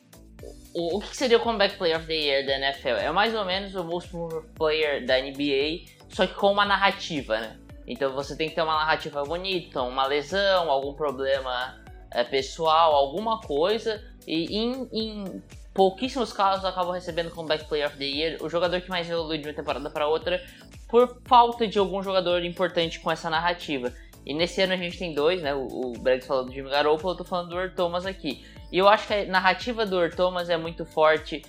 o, 0.74 0.98
o, 0.98 1.02
que 1.02 1.16
seria 1.16 1.38
o 1.38 1.42
Comeback 1.42 1.78
Player 1.78 1.98
of 1.98 2.08
the 2.08 2.14
Year 2.14 2.46
da 2.46 2.58
NFL? 2.58 3.00
É 3.02 3.12
mais 3.12 3.36
ou 3.36 3.44
menos 3.44 3.76
o 3.76 3.84
Most 3.84 4.10
Player 4.56 5.06
da 5.06 5.20
NBA, 5.20 5.86
só 6.10 6.26
que 6.26 6.34
com 6.34 6.54
uma 6.54 6.66
narrativa, 6.66 7.38
né? 7.40 7.60
Então 7.86 8.14
você 8.14 8.36
tem 8.36 8.50
que 8.50 8.56
ter 8.56 8.62
uma 8.62 8.78
narrativa 8.80 9.24
bonita, 9.24 9.82
uma 9.82 10.08
lesão, 10.08 10.72
algum 10.72 10.94
problema 10.94 11.86
é, 12.12 12.24
pessoal, 12.24 12.94
alguma 12.94 13.40
coisa. 13.42 14.04
E 14.26 14.58
em, 14.58 14.90
em 14.92 15.44
pouquíssimos 15.74 16.34
casos 16.34 16.66
acabam 16.66 16.94
recebendo 16.94 17.32
Comeback 17.32 17.66
Player 17.66 17.88
of 17.88 17.98
the 17.98 18.06
Year, 18.06 18.38
o 18.44 18.50
jogador 18.50 18.82
que 18.82 18.90
mais 18.90 19.10
evolui 19.10 19.38
de 19.38 19.48
uma 19.48 19.54
temporada 19.54 19.90
para 19.90 20.08
outra, 20.08 20.44
por 20.90 21.22
falta 21.26 21.68
de 21.68 21.78
algum 21.78 22.02
jogador 22.02 22.44
importante 22.44 23.00
com 23.00 23.12
essa 23.12 23.30
narrativa. 23.30 23.94
E 24.26 24.34
nesse 24.34 24.62
ano 24.62 24.74
a 24.74 24.78
gente 24.78 24.98
tem 24.98 25.14
dois, 25.14 25.42
né? 25.42 25.54
O, 25.54 25.68
o 25.68 25.94
Brett 25.94 26.26
falou 26.26 26.46
do 26.46 26.52
Jimmy 26.52 26.70
Garoppolo, 26.70 27.14
eu 27.14 27.18
tô 27.18 27.24
falando 27.24 27.50
do 27.50 27.58
Earl 27.58 27.74
Thomas 27.74 28.06
aqui. 28.06 28.46
E 28.72 28.78
eu 28.78 28.88
acho 28.90 29.08
que 29.08 29.14
a 29.14 29.26
narrativa 29.26 29.86
do 29.86 29.98
Earl 30.02 30.16
Thomas 30.16 30.50
é 30.50 30.58
muito 30.58 30.86
forte 30.86 31.44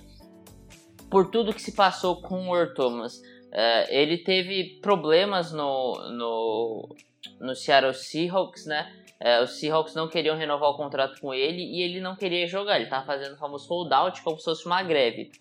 por 1.11 1.31
tudo 1.31 1.53
que 1.53 1.61
se 1.61 1.73
passou 1.73 2.21
com 2.21 2.49
o 2.49 2.57
Earl 2.57 2.75
Thomas. 2.75 3.17
Uh, 3.17 3.89
ele 3.89 4.19
teve 4.19 4.79
problemas 4.81 5.53
no, 5.53 5.95
no, 6.11 6.97
no 7.41 7.57
Seattle 7.57 7.95
Seahawks, 7.95 8.67
né? 8.67 8.93
É, 9.21 9.43
os 9.43 9.59
Seahawks 9.59 9.95
não 9.95 10.09
queriam 10.09 10.37
renovar 10.37 10.71
o 10.71 10.77
contrato 10.77 11.21
com 11.21 11.35
ele 11.35 11.63
e 11.63 11.83
ele 11.83 12.01
não 12.01 12.15
queria 12.15 12.47
jogar. 12.47 12.77
Ele 12.77 12.85
estava 12.85 13.05
fazendo 13.05 13.35
o 13.35 13.39
famoso 13.39 13.69
holdout 13.69 14.23
como 14.23 14.39
se 14.39 14.45
fosse 14.45 14.65
uma 14.67 14.81
greve. 14.83 15.33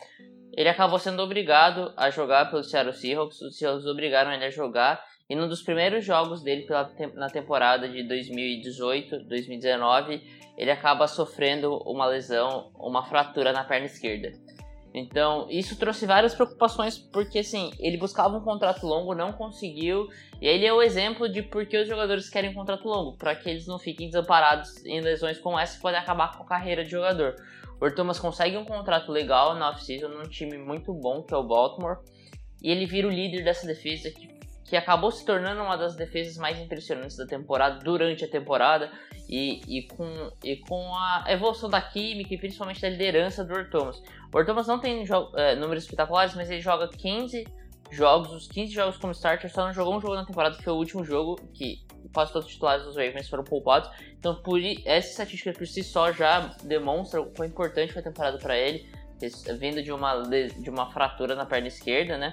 Ele 0.55 0.69
acabou 0.69 0.97
sendo 0.97 1.21
obrigado 1.21 1.93
a 1.95 2.09
jogar 2.09 2.49
pelo 2.49 2.63
Seattle 2.63 2.93
Seahawks. 2.93 3.39
Os 3.41 3.55
Seahawks 3.57 3.85
obrigaram 3.85 4.31
ele 4.31 4.45
a 4.45 4.49
jogar. 4.49 5.05
E 5.29 5.35
num 5.35 5.47
dos 5.47 5.61
primeiros 5.61 6.03
jogos 6.03 6.41
dele 6.41 6.63
pela, 6.63 6.91
na 7.13 7.29
temporada 7.29 7.87
de 7.87 7.99
2018-2019, 7.99 10.23
ele 10.57 10.71
acaba 10.71 11.07
sofrendo 11.07 11.77
uma 11.85 12.07
lesão, 12.07 12.71
uma 12.75 13.05
fratura 13.05 13.53
na 13.53 13.63
perna 13.63 13.85
esquerda. 13.85 14.31
Então, 14.97 15.47
isso 15.49 15.77
trouxe 15.77 16.05
várias 16.05 16.33
preocupações, 16.33 16.97
porque 16.97 17.39
assim, 17.39 17.71
ele 17.79 17.97
buscava 17.97 18.37
um 18.37 18.41
contrato 18.41 18.85
longo, 18.85 19.13
não 19.13 19.31
conseguiu, 19.31 20.07
e 20.41 20.47
ele 20.47 20.65
é 20.65 20.73
o 20.73 20.81
exemplo 20.81 21.29
de 21.29 21.41
por 21.41 21.65
que 21.65 21.77
os 21.77 21.87
jogadores 21.87 22.29
querem 22.29 22.49
um 22.49 22.53
contrato 22.53 22.87
longo, 22.87 23.17
para 23.17 23.35
que 23.35 23.49
eles 23.49 23.67
não 23.67 23.79
fiquem 23.79 24.07
desamparados 24.07 24.85
em 24.85 24.99
lesões 25.01 25.39
como 25.39 25.59
essa 25.59 25.75
que 25.75 25.81
podem 25.81 25.99
acabar 25.99 26.37
com 26.37 26.43
a 26.43 26.47
carreira 26.47 26.83
de 26.83 26.91
jogador. 26.91 27.35
O 27.79 27.91
Thomas 27.91 28.19
consegue 28.19 28.57
um 28.57 28.65
contrato 28.65 29.11
legal 29.11 29.55
na 29.55 29.69
off-season 29.69 30.09
num 30.09 30.23
time 30.23 30.57
muito 30.57 30.93
bom, 30.93 31.21
que 31.21 31.33
é 31.33 31.37
o 31.37 31.43
Baltimore, 31.43 31.97
e 32.61 32.71
ele 32.71 32.85
vira 32.85 33.07
o 33.07 33.11
líder 33.11 33.43
dessa 33.43 33.67
defesa 33.67 34.09
que 34.09 34.37
que 34.67 34.75
acabou 34.75 35.09
se 35.11 35.25
tornando 35.25 35.61
uma 35.61 35.77
das 35.77 35.95
defesas 35.95 36.37
mais 36.37 36.59
impressionantes 36.59 37.15
da 37.15 37.25
temporada 37.25 37.79
durante 37.79 38.25
a 38.25 38.27
temporada 38.27 38.91
e, 39.27 39.61
e, 39.67 39.81
com, 39.83 40.31
e 40.43 40.55
com 40.57 40.95
a 40.95 41.25
evolução 41.27 41.69
da 41.69 41.81
química 41.81 42.33
e 42.33 42.37
principalmente 42.37 42.81
da 42.81 42.89
liderança 42.89 43.43
do 43.43 43.53
Earl 43.53 43.69
Thomas. 43.69 44.01
O 44.33 44.37
Earl 44.37 44.45
Thomas 44.45 44.67
não 44.67 44.79
tem 44.79 45.05
é, 45.35 45.55
números 45.55 45.83
espetaculares, 45.83 46.33
mas 46.33 46.49
ele 46.49 46.61
joga 46.61 46.87
15 46.87 47.45
jogos, 47.91 48.31
os 48.31 48.47
15 48.47 48.73
jogos 48.73 48.97
como 48.97 49.13
starter, 49.13 49.51
só 49.51 49.65
não 49.65 49.73
jogou 49.73 49.95
um 49.95 50.01
jogo 50.01 50.15
na 50.15 50.25
temporada, 50.25 50.55
que 50.55 50.63
foi 50.63 50.73
o 50.73 50.77
último 50.77 51.03
jogo 51.03 51.35
que 51.53 51.85
quase 52.13 52.31
todos 52.31 52.47
os 52.47 52.53
titulares 52.53 52.85
dos 52.85 52.95
Ravens 52.95 53.29
foram 53.29 53.43
poupados. 53.43 53.89
Então, 54.17 54.41
por 54.41 54.59
essa 54.85 55.09
estatística 55.09 55.53
por 55.53 55.67
si 55.67 55.83
só 55.83 56.11
já 56.11 56.55
demonstra 56.63 57.21
o 57.21 57.31
quão 57.31 57.47
importante 57.47 57.93
foi 57.93 58.01
a 58.01 58.05
temporada 58.05 58.37
para 58.37 58.57
ele, 58.57 58.89
vindo 59.59 59.81
de 59.81 59.91
uma, 59.91 60.21
de 60.23 60.69
uma 60.69 60.91
fratura 60.91 61.35
na 61.35 61.45
perna 61.45 61.67
esquerda, 61.67 62.17
né? 62.17 62.31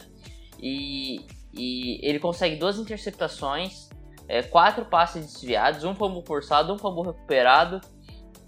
E, 0.61 1.27
e 1.53 2.01
ele 2.03 2.19
consegue 2.19 2.57
duas 2.57 2.79
interceptações, 2.79 3.84
é, 4.29 4.43
quatro 4.43 4.85
passes 4.85 5.33
desviados, 5.33 5.85
um 5.85 5.95
fumble 5.95 6.25
forçado, 6.25 6.73
um 6.73 6.79
fumble 6.79 7.13
recuperado, 7.13 7.81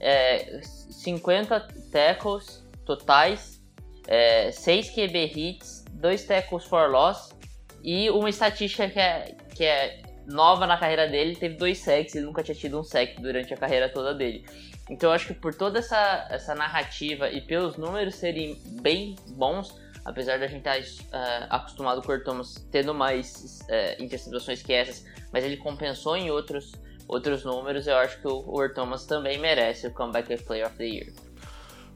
é, 0.01 0.61
50 0.63 1.69
tackles 1.91 2.67
totais, 2.85 3.63
é, 4.07 4.51
6 4.51 4.91
QB 4.91 5.33
hits, 5.35 5.85
2 5.93 6.25
tackles 6.25 6.65
for 6.65 6.91
loss 6.91 7.35
e 7.83 8.11
uma 8.11 8.29
estatística 8.29 8.89
que 8.89 8.99
é, 8.99 9.35
que 9.55 9.65
é 9.65 10.03
nova 10.27 10.67
na 10.67 10.77
carreira 10.77 11.07
dele, 11.07 11.37
teve 11.37 11.55
dois 11.55 11.79
sacks, 11.79 12.15
ele 12.15 12.27
nunca 12.27 12.43
tinha 12.43 12.55
tido 12.55 12.79
um 12.79 12.83
sack 12.83 13.21
durante 13.21 13.55
a 13.55 13.57
carreira 13.57 13.89
toda 13.89 14.13
dele. 14.13 14.45
Então 14.91 15.11
eu 15.11 15.15
acho 15.15 15.29
que 15.29 15.35
por 15.35 15.55
toda 15.55 15.79
essa, 15.79 16.27
essa 16.31 16.55
narrativa 16.55 17.31
e 17.31 17.41
pelos 17.41 17.77
números 17.77 18.17
serem 18.17 18.57
bem 18.81 19.17
bons, 19.31 19.75
apesar 20.07 20.39
da 20.39 20.47
gente 20.47 20.67
estar 20.67 20.79
uh, 20.79 21.47
acostumado 21.51 22.01
com 22.01 22.13
o 22.13 22.25
Thomas 22.25 22.55
tendo 22.71 22.95
mais 22.95 23.61
uh, 23.63 24.03
interceptações 24.03 24.63
que 24.63 24.73
essas, 24.73 25.05
mas 25.33 25.45
ele 25.45 25.57
compensou 25.57 26.17
em 26.17 26.31
outros, 26.31 26.73
outros 27.09 27.45
números, 27.45 27.89
eu 27.89 27.97
acho 27.97 28.21
que 28.21 28.29
o, 28.29 28.39
o 28.39 28.69
Thomas 28.73 29.05
também 29.05 29.37
merece 29.37 29.89
o 29.89 29.93
Comeback 29.93 30.43
Player 30.45 30.67
of 30.67 30.77
the 30.77 30.85
Year. 30.85 31.13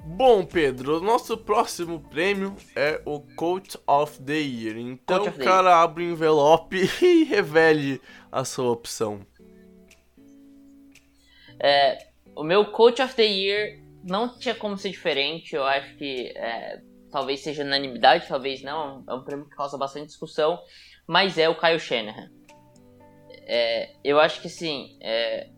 Bom, 0.05 0.45
Pedro, 0.45 0.99
o 0.99 1.01
nosso 1.01 1.37
próximo 1.37 2.01
prêmio 2.01 2.57
é 2.75 3.01
o 3.05 3.21
Coach 3.21 3.79
of 3.87 4.21
the 4.23 4.39
Year. 4.39 4.77
Então, 4.77 5.25
o 5.25 5.33
cara 5.33 5.69
year. 5.69 5.83
abre 5.83 6.05
o 6.05 6.11
envelope 6.11 6.79
e 7.01 7.25
revele 7.25 8.01
a 8.33 8.45
sua 8.45 8.73
opção. 8.73 9.25
É, 11.63 12.09
o 12.35 12.43
meu 12.43 12.73
Coach 12.73 13.01
of 13.03 13.15
the 13.15 13.25
Year 13.25 13.79
não 14.03 14.37
tinha 14.37 14.55
como 14.55 14.77
ser 14.77 14.89
diferente. 14.89 15.55
Eu 15.55 15.65
acho 15.65 15.95
que 15.97 16.33
é, 16.35 16.81
talvez 17.11 17.41
seja 17.41 17.65
unanimidade, 17.65 18.27
talvez 18.29 18.63
não, 18.63 19.05
é 19.09 19.15
um 19.15 19.23
prêmio 19.23 19.49
que 19.49 19.57
causa 19.57 19.77
bastante 19.77 20.07
discussão, 20.07 20.59
mas 21.07 21.39
é 21.39 21.49
o 21.49 21.59
Kyle 21.59 21.79
Shanahan. 21.79 22.31
É, 23.47 23.93
eu 24.05 24.21
acho 24.21 24.41
que 24.41 24.49
sim, 24.49 24.97
é 25.01 25.49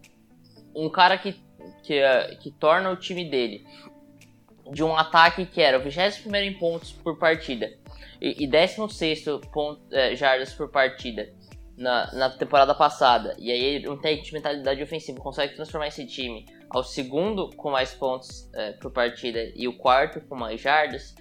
um 0.75 0.89
cara 0.89 1.19
que, 1.19 1.35
que, 1.83 2.01
que 2.41 2.51
torna 2.53 2.91
o 2.91 2.97
time 2.97 3.29
dele 3.29 3.67
de 4.71 4.83
um 4.83 4.97
ataque 4.97 5.45
que 5.45 5.61
era 5.61 5.79
o 5.79 5.83
21 5.83 6.35
em 6.37 6.59
pontos 6.59 6.93
por 6.93 7.19
partida 7.19 7.71
e, 8.21 8.45
e 8.45 8.47
16 8.47 9.25
ponto, 9.53 9.83
é, 9.91 10.15
jardas 10.15 10.53
por 10.55 10.71
partida 10.71 11.29
na, 11.77 12.13
na 12.13 12.31
temporada 12.31 12.75
passada, 12.75 13.35
e 13.39 13.51
aí 13.51 13.89
um 13.89 13.97
técnico 13.97 14.27
de 14.27 14.33
mentalidade 14.35 14.83
ofensiva 14.83 15.19
consegue 15.21 15.55
transformar 15.55 15.89
esse 15.89 16.07
time 16.07 16.47
ao 16.71 16.85
segundo 16.85 17.51
com 17.57 17.71
mais 17.71 17.93
pontos 17.93 18.49
é, 18.55 18.73
por 18.73 18.93
partida 18.93 19.51
e 19.57 19.67
o 19.67 19.77
quarto 19.77 20.21
com 20.21 20.37
mais 20.37 20.61
jardas, 20.61 21.15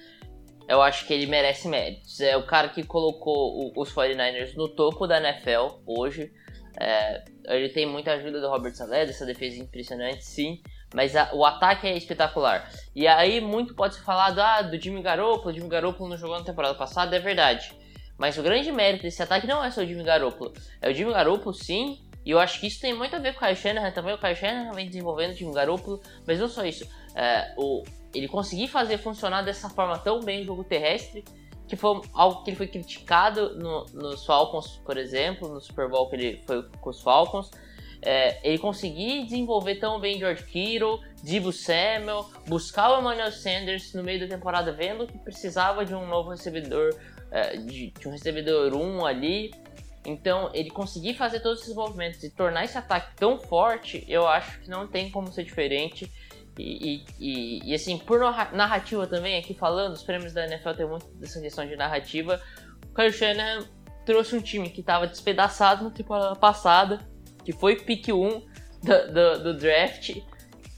eu 0.71 0.81
acho 0.81 1.05
que 1.05 1.13
ele 1.13 1.25
merece 1.25 1.67
méritos. 1.67 2.21
É 2.21 2.37
o 2.37 2.45
cara 2.45 2.69
que 2.69 2.81
colocou 2.81 3.73
o, 3.75 3.81
os 3.81 3.93
49ers 3.93 4.55
no 4.55 4.69
topo 4.69 5.05
da 5.05 5.17
NFL 5.17 5.81
hoje. 5.85 6.31
É, 6.79 7.25
ele 7.45 7.67
tem 7.67 7.85
muita 7.85 8.13
ajuda 8.13 8.39
do 8.39 8.47
Robert 8.47 8.73
Saleh, 8.73 9.05
dessa 9.05 9.25
defesa 9.25 9.61
impressionante, 9.61 10.23
sim. 10.23 10.61
Mas 10.93 11.13
a, 11.13 11.29
o 11.33 11.43
ataque 11.43 11.87
é 11.87 11.97
espetacular. 11.97 12.71
E 12.95 13.05
aí 13.05 13.41
muito 13.41 13.75
pode 13.75 13.95
ser 13.95 14.03
falado 14.03 14.39
ah, 14.39 14.61
do 14.61 14.79
Jimmy 14.79 15.01
Garoppolo. 15.01 15.49
O 15.49 15.53
Jimmy 15.53 15.67
Garoppolo 15.67 16.09
não 16.09 16.17
jogou 16.17 16.39
na 16.39 16.45
temporada 16.45 16.73
passada, 16.75 17.17
é 17.17 17.19
verdade. 17.19 17.73
Mas 18.17 18.37
o 18.37 18.43
grande 18.43 18.71
mérito 18.71 19.03
desse 19.03 19.21
ataque 19.21 19.45
não 19.45 19.61
é 19.61 19.69
só 19.71 19.81
o 19.81 19.85
Jimmy 19.85 20.05
Garoppolo. 20.05 20.53
É 20.81 20.89
o 20.89 20.93
Jimmy 20.93 21.11
Garoppolo, 21.11 21.53
sim. 21.53 21.99
E 22.25 22.31
eu 22.31 22.39
acho 22.39 22.61
que 22.61 22.67
isso 22.67 22.79
tem 22.79 22.93
muito 22.93 23.13
a 23.13 23.19
ver 23.19 23.33
com 23.33 23.43
o 23.43 23.47
Kyle 23.47 23.57
Shanahan 23.57 23.91
também. 23.91 24.13
O 24.13 24.17
Kyle 24.17 24.35
Shanahan 24.35 24.71
vem 24.71 24.87
desenvolvendo 24.87 25.31
o 25.31 25.35
Jimmy 25.35 25.53
Garoppolo. 25.53 26.01
Mas 26.25 26.39
não 26.39 26.47
só 26.47 26.63
isso. 26.65 26.87
É, 27.13 27.53
o, 27.57 27.83
ele 28.13 28.27
conseguir 28.27 28.67
fazer 28.67 28.97
funcionar 28.97 29.41
dessa 29.41 29.69
forma 29.69 29.97
tão 29.97 30.19
bem 30.19 30.41
o 30.41 30.45
jogo 30.45 30.63
terrestre, 30.63 31.23
que 31.67 31.75
foi 31.75 32.01
algo 32.13 32.43
que 32.43 32.49
ele 32.49 32.57
foi 32.57 32.67
criticado 32.67 33.55
no, 33.55 33.85
nos 33.93 34.25
Falcons, 34.25 34.81
por 34.83 34.97
exemplo, 34.97 35.47
no 35.47 35.61
Super 35.61 35.87
Bowl 35.89 36.09
que 36.09 36.15
ele 36.15 36.41
foi 36.45 36.63
com 36.63 36.89
os 36.89 37.01
Falcons. 37.01 37.49
É, 38.03 38.39
ele 38.45 38.57
conseguir 38.57 39.23
desenvolver 39.25 39.75
tão 39.75 39.99
bem 39.99 40.17
George 40.17 40.43
Kittle, 40.43 40.99
Divo 41.23 41.53
Samuel, 41.53 42.27
buscar 42.47 42.91
o 42.91 42.99
Emmanuel 42.99 43.31
Sanders 43.31 43.93
no 43.93 44.03
meio 44.03 44.19
da 44.19 44.27
temporada, 44.27 44.73
vendo 44.73 45.05
que 45.05 45.17
precisava 45.19 45.85
de 45.85 45.93
um 45.93 46.07
novo 46.07 46.31
recebedor, 46.31 46.93
é, 47.29 47.55
de, 47.57 47.91
de 47.91 48.07
um 48.07 48.11
recebedor 48.11 48.75
1 48.75 49.05
ali. 49.05 49.51
Então, 50.03 50.49
ele 50.53 50.71
conseguir 50.71 51.13
fazer 51.13 51.41
todos 51.41 51.61
esses 51.61 51.75
movimentos 51.75 52.23
e 52.23 52.31
tornar 52.31 52.65
esse 52.65 52.77
ataque 52.77 53.15
tão 53.15 53.37
forte, 53.37 54.03
eu 54.07 54.27
acho 54.27 54.59
que 54.61 54.69
não 54.69 54.87
tem 54.87 55.11
como 55.11 55.31
ser 55.31 55.43
diferente. 55.43 56.11
E, 56.57 57.05
e, 57.19 57.59
e, 57.63 57.73
assim, 57.73 57.97
por 57.97 58.19
narrativa 58.19 59.07
também, 59.07 59.37
aqui 59.37 59.53
falando, 59.53 59.93
os 59.93 60.03
prêmios 60.03 60.33
da 60.33 60.45
NFL 60.45 60.71
tem 60.71 60.85
muito 60.85 61.07
dessa 61.15 61.39
questão 61.39 61.65
de 61.65 61.75
narrativa. 61.75 62.41
O 62.89 62.93
Kyle 62.93 63.11
Shanahan 63.11 63.65
trouxe 64.05 64.35
um 64.35 64.41
time 64.41 64.69
que 64.69 64.81
estava 64.81 65.07
despedaçado 65.07 65.83
na 65.83 65.91
temporada 65.91 66.35
passada, 66.35 67.07
que 67.45 67.53
foi 67.53 67.77
pick 67.77 68.09
1 68.09 68.13
do, 68.19 69.13
do, 69.13 69.43
do, 69.43 69.57
draft, 69.57 70.17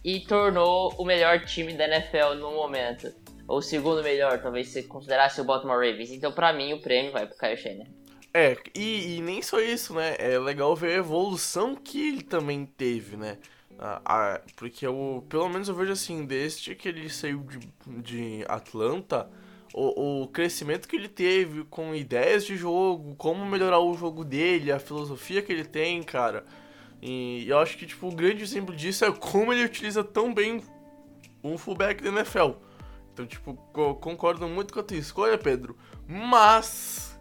e 0.04 0.20
tornou 0.22 0.94
o 0.98 1.06
melhor 1.06 1.44
time 1.46 1.74
da 1.74 1.86
NFL 1.86 2.36
no 2.38 2.52
momento. 2.52 3.12
Ou 3.48 3.58
o 3.58 3.62
segundo 3.62 4.04
melhor, 4.04 4.42
talvez 4.42 4.70
se 4.70 4.84
considerasse 4.84 5.42
o 5.42 5.44
Baltimore 5.44 5.78
Ravens. 5.78 6.12
Então, 6.12 6.32
pra 6.32 6.54
mim, 6.54 6.74
o 6.74 6.82
prêmio 6.82 7.12
vai 7.12 7.26
pro 7.26 7.38
Kyle 7.38 7.58
Shanahan. 7.58 8.04
É, 8.34 8.58
e, 8.76 9.18
e, 9.18 9.22
nem 9.22 9.42
só 9.42 9.60
isso, 9.60 9.94
né? 9.94 10.16
É 10.18 10.40
legal 10.40 10.76
ver 10.76 10.94
a 10.94 10.98
evolução 10.98 11.76
que 11.76 12.10
ele 12.10 12.24
também 12.24 12.66
teve, 12.66 13.16
né? 13.16 13.38
Ah, 13.86 14.40
porque 14.56 14.88
eu, 14.88 15.26
pelo 15.28 15.50
menos 15.50 15.68
eu 15.68 15.76
vejo 15.76 15.92
assim, 15.92 16.26
desde 16.26 16.74
que 16.74 16.88
ele 16.88 17.10
saiu 17.10 17.46
de, 17.86 18.02
de 18.02 18.46
Atlanta, 18.48 19.30
o, 19.74 20.24
o 20.24 20.28
crescimento 20.30 20.88
que 20.88 20.96
ele 20.96 21.10
teve 21.10 21.66
com 21.66 21.94
ideias 21.94 22.46
de 22.46 22.56
jogo, 22.56 23.14
como 23.16 23.46
melhorar 23.46 23.80
o 23.80 23.94
jogo 23.94 24.24
dele, 24.24 24.72
a 24.72 24.80
filosofia 24.80 25.42
que 25.42 25.52
ele 25.52 25.66
tem, 25.66 26.02
cara. 26.02 26.46
E 27.02 27.46
eu 27.50 27.60
acho 27.60 27.78
que, 27.78 27.86
tipo, 27.86 28.08
o 28.08 28.16
grande 28.16 28.42
exemplo 28.42 28.74
disso 28.74 29.04
é 29.04 29.12
como 29.12 29.52
ele 29.52 29.66
utiliza 29.66 30.02
tão 30.02 30.34
bem 30.34 30.64
um 31.44 31.58
fullback 31.58 32.02
da 32.02 32.10
NFL. 32.10 32.52
Então, 33.12 33.26
tipo, 33.26 33.54
concordo 34.00 34.48
muito 34.48 34.74
com 34.74 34.80
a 34.80 34.84
tua 34.84 34.96
escolha, 34.96 35.38
Pedro. 35.38 35.78
Mas, 36.08 37.20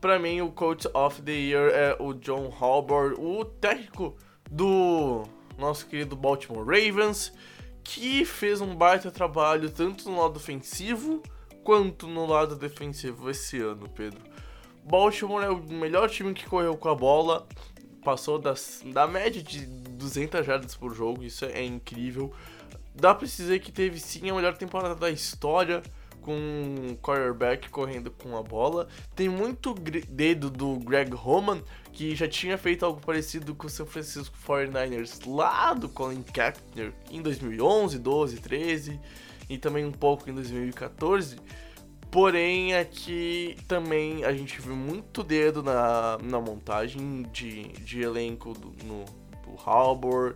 para 0.00 0.18
mim, 0.18 0.40
o 0.40 0.50
Coach 0.50 0.88
of 0.92 1.22
the 1.22 1.30
Year 1.30 1.70
é 1.72 1.96
o 2.00 2.14
John 2.14 2.52
Harbaugh, 2.52 3.14
o 3.16 3.44
técnico 3.44 4.16
do 4.50 5.22
nosso 5.60 5.86
querido 5.86 6.16
Baltimore 6.16 6.64
Ravens, 6.64 7.32
que 7.84 8.24
fez 8.24 8.60
um 8.60 8.74
baita 8.74 9.10
trabalho 9.10 9.70
tanto 9.70 10.10
no 10.10 10.20
lado 10.20 10.36
ofensivo 10.36 11.22
quanto 11.62 12.06
no 12.06 12.26
lado 12.26 12.56
defensivo 12.56 13.30
esse 13.30 13.60
ano, 13.60 13.88
Pedro. 13.88 14.20
Baltimore 14.82 15.44
é 15.44 15.50
o 15.50 15.62
melhor 15.62 16.08
time 16.08 16.32
que 16.32 16.46
correu 16.46 16.76
com 16.76 16.88
a 16.88 16.94
bola, 16.94 17.46
passou 18.02 18.38
das, 18.38 18.82
da 18.86 19.06
média 19.06 19.42
de 19.42 19.66
200 19.66 20.44
jardas 20.44 20.74
por 20.74 20.94
jogo, 20.94 21.22
isso 21.22 21.44
é 21.44 21.62
incrível. 21.62 22.32
Dá 22.94 23.14
pra 23.14 23.26
dizer 23.26 23.60
que 23.60 23.70
teve 23.70 24.00
sim 24.00 24.28
a 24.30 24.34
melhor 24.34 24.56
temporada 24.56 24.94
da 24.94 25.10
história 25.10 25.82
com 26.20 26.34
um 26.34 26.96
quarterback 26.96 27.68
correndo 27.70 28.10
com 28.10 28.36
a 28.36 28.42
bola. 28.42 28.88
Tem 29.14 29.28
muito 29.28 29.74
dedo 29.74 30.50
do 30.50 30.76
Greg 30.76 31.12
Roman, 31.14 31.62
que 31.92 32.14
já 32.14 32.28
tinha 32.28 32.56
feito 32.56 32.84
algo 32.84 33.00
parecido 33.00 33.54
com 33.54 33.66
o 33.66 33.70
San 33.70 33.86
Francisco 33.86 34.36
49ers 34.46 35.20
lá 35.26 35.74
do 35.74 35.88
Colin 35.88 36.22
Kaepernick 36.22 36.94
em 37.10 37.20
2011, 37.20 37.98
12, 37.98 38.40
13 38.40 39.00
e 39.48 39.58
também 39.58 39.84
um 39.84 39.92
pouco 39.92 40.30
em 40.30 40.34
2014. 40.34 41.36
Porém, 42.10 42.74
aqui 42.74 43.56
também 43.68 44.24
a 44.24 44.32
gente 44.32 44.60
viu 44.60 44.74
muito 44.74 45.22
dedo 45.22 45.62
na, 45.62 46.18
na 46.22 46.40
montagem 46.40 47.22
de, 47.32 47.68
de 47.84 48.00
elenco 48.00 48.52
do, 48.52 48.74
no, 48.84 49.04
do 49.04 49.56
Halbor, 49.64 50.34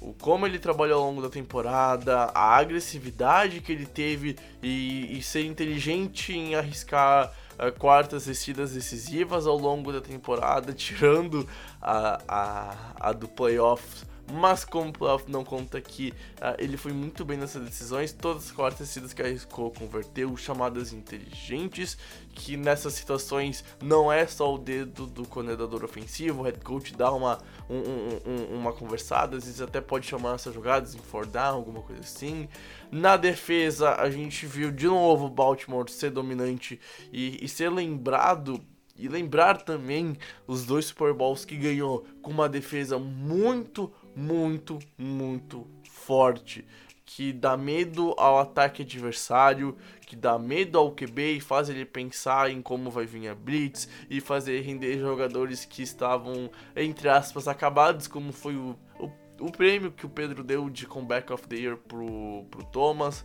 o 0.00 0.12
como 0.12 0.44
ele 0.44 0.58
trabalhou 0.58 1.00
ao 1.00 1.06
longo 1.08 1.22
da 1.22 1.30
temporada, 1.30 2.24
a 2.34 2.56
agressividade 2.56 3.60
que 3.60 3.72
ele 3.72 3.86
teve 3.86 4.36
e, 4.62 5.16
e 5.18 5.22
ser 5.22 5.46
inteligente 5.46 6.32
em 6.32 6.56
arriscar 6.56 7.32
uh, 7.58 7.78
quartas 7.78 8.26
descidas 8.26 8.72
decisivas 8.72 9.46
ao 9.46 9.56
longo 9.56 9.92
da 9.92 10.00
temporada, 10.00 10.72
tirando 10.74 11.48
a, 11.80 12.20
a, 12.28 12.76
a 13.08 13.12
do 13.12 13.28
playoffs 13.28 14.04
mas 14.32 14.64
como 14.64 14.88
o 14.88 14.92
playoff 14.92 15.30
não 15.30 15.44
conta 15.44 15.76
aqui, 15.78 16.12
uh, 16.38 16.56
ele 16.58 16.76
foi 16.76 16.92
muito 16.92 17.24
bem 17.24 17.36
nessas 17.36 17.62
decisões. 17.62 18.12
Todas 18.12 18.46
as 18.46 18.52
quartas 18.52 18.86
descidas 18.86 19.12
que 19.12 19.22
arriscou, 19.22 19.70
converteu, 19.70 20.34
chamadas 20.36 20.92
inteligentes, 20.92 21.98
que 22.34 22.56
nessas 22.56 22.94
situações 22.94 23.64
não 23.82 24.10
é 24.10 24.26
só 24.26 24.54
o 24.54 24.58
dedo 24.58 25.06
do 25.06 25.26
coordenador 25.28 25.84
ofensivo, 25.84 26.40
o 26.40 26.44
head 26.44 26.58
coach 26.60 26.94
dá 26.94 27.12
uma, 27.12 27.38
um, 27.68 27.76
um, 27.76 28.58
uma 28.58 28.72
conversada, 28.72 29.36
às 29.36 29.44
vezes 29.44 29.60
até 29.60 29.80
pode 29.80 30.06
chamar 30.06 30.34
essas 30.34 30.54
jogadas 30.54 30.94
em 30.94 30.98
four 30.98 31.26
down, 31.26 31.56
alguma 31.56 31.82
coisa 31.82 32.00
assim. 32.00 32.48
Na 32.96 33.16
defesa, 33.16 33.96
a 33.96 34.08
gente 34.08 34.46
viu 34.46 34.70
de 34.70 34.86
novo 34.86 35.26
o 35.26 35.28
Baltimore 35.28 35.90
ser 35.90 36.12
dominante 36.12 36.78
e, 37.12 37.44
e 37.44 37.48
ser 37.48 37.68
lembrado 37.68 38.64
e 38.96 39.08
lembrar 39.08 39.62
também 39.62 40.16
os 40.46 40.64
dois 40.64 40.84
Super 40.84 41.12
Bowls 41.12 41.44
que 41.44 41.56
ganhou 41.56 42.06
com 42.22 42.30
uma 42.30 42.48
defesa 42.48 42.96
muito, 42.96 43.92
muito, 44.14 44.78
muito 44.96 45.66
forte. 45.90 46.64
Que 47.04 47.32
dá 47.32 47.56
medo 47.56 48.14
ao 48.16 48.38
ataque 48.38 48.82
adversário, 48.82 49.76
que 50.06 50.14
dá 50.14 50.38
medo 50.38 50.78
ao 50.78 50.92
QB 50.92 51.38
e 51.38 51.40
faz 51.40 51.68
ele 51.68 51.84
pensar 51.84 52.48
em 52.48 52.62
como 52.62 52.92
vai 52.92 53.06
vir 53.06 53.26
a 53.26 53.34
Blitz 53.34 53.88
e 54.08 54.20
fazer 54.20 54.60
render 54.60 55.00
jogadores 55.00 55.64
que 55.64 55.82
estavam, 55.82 56.48
entre 56.76 57.08
aspas, 57.08 57.48
acabados, 57.48 58.06
como 58.06 58.32
foi 58.32 58.54
o, 58.54 58.78
o, 59.40 59.50
prêmio 59.50 59.92
que 59.92 60.06
o 60.06 60.08
Pedro 60.08 60.42
deu 60.42 60.68
de 60.70 60.86
Comeback 60.86 61.32
of 61.32 61.46
the 61.48 61.56
Year 61.56 61.76
pro, 61.76 62.44
pro 62.50 62.64
Thomas. 62.64 63.24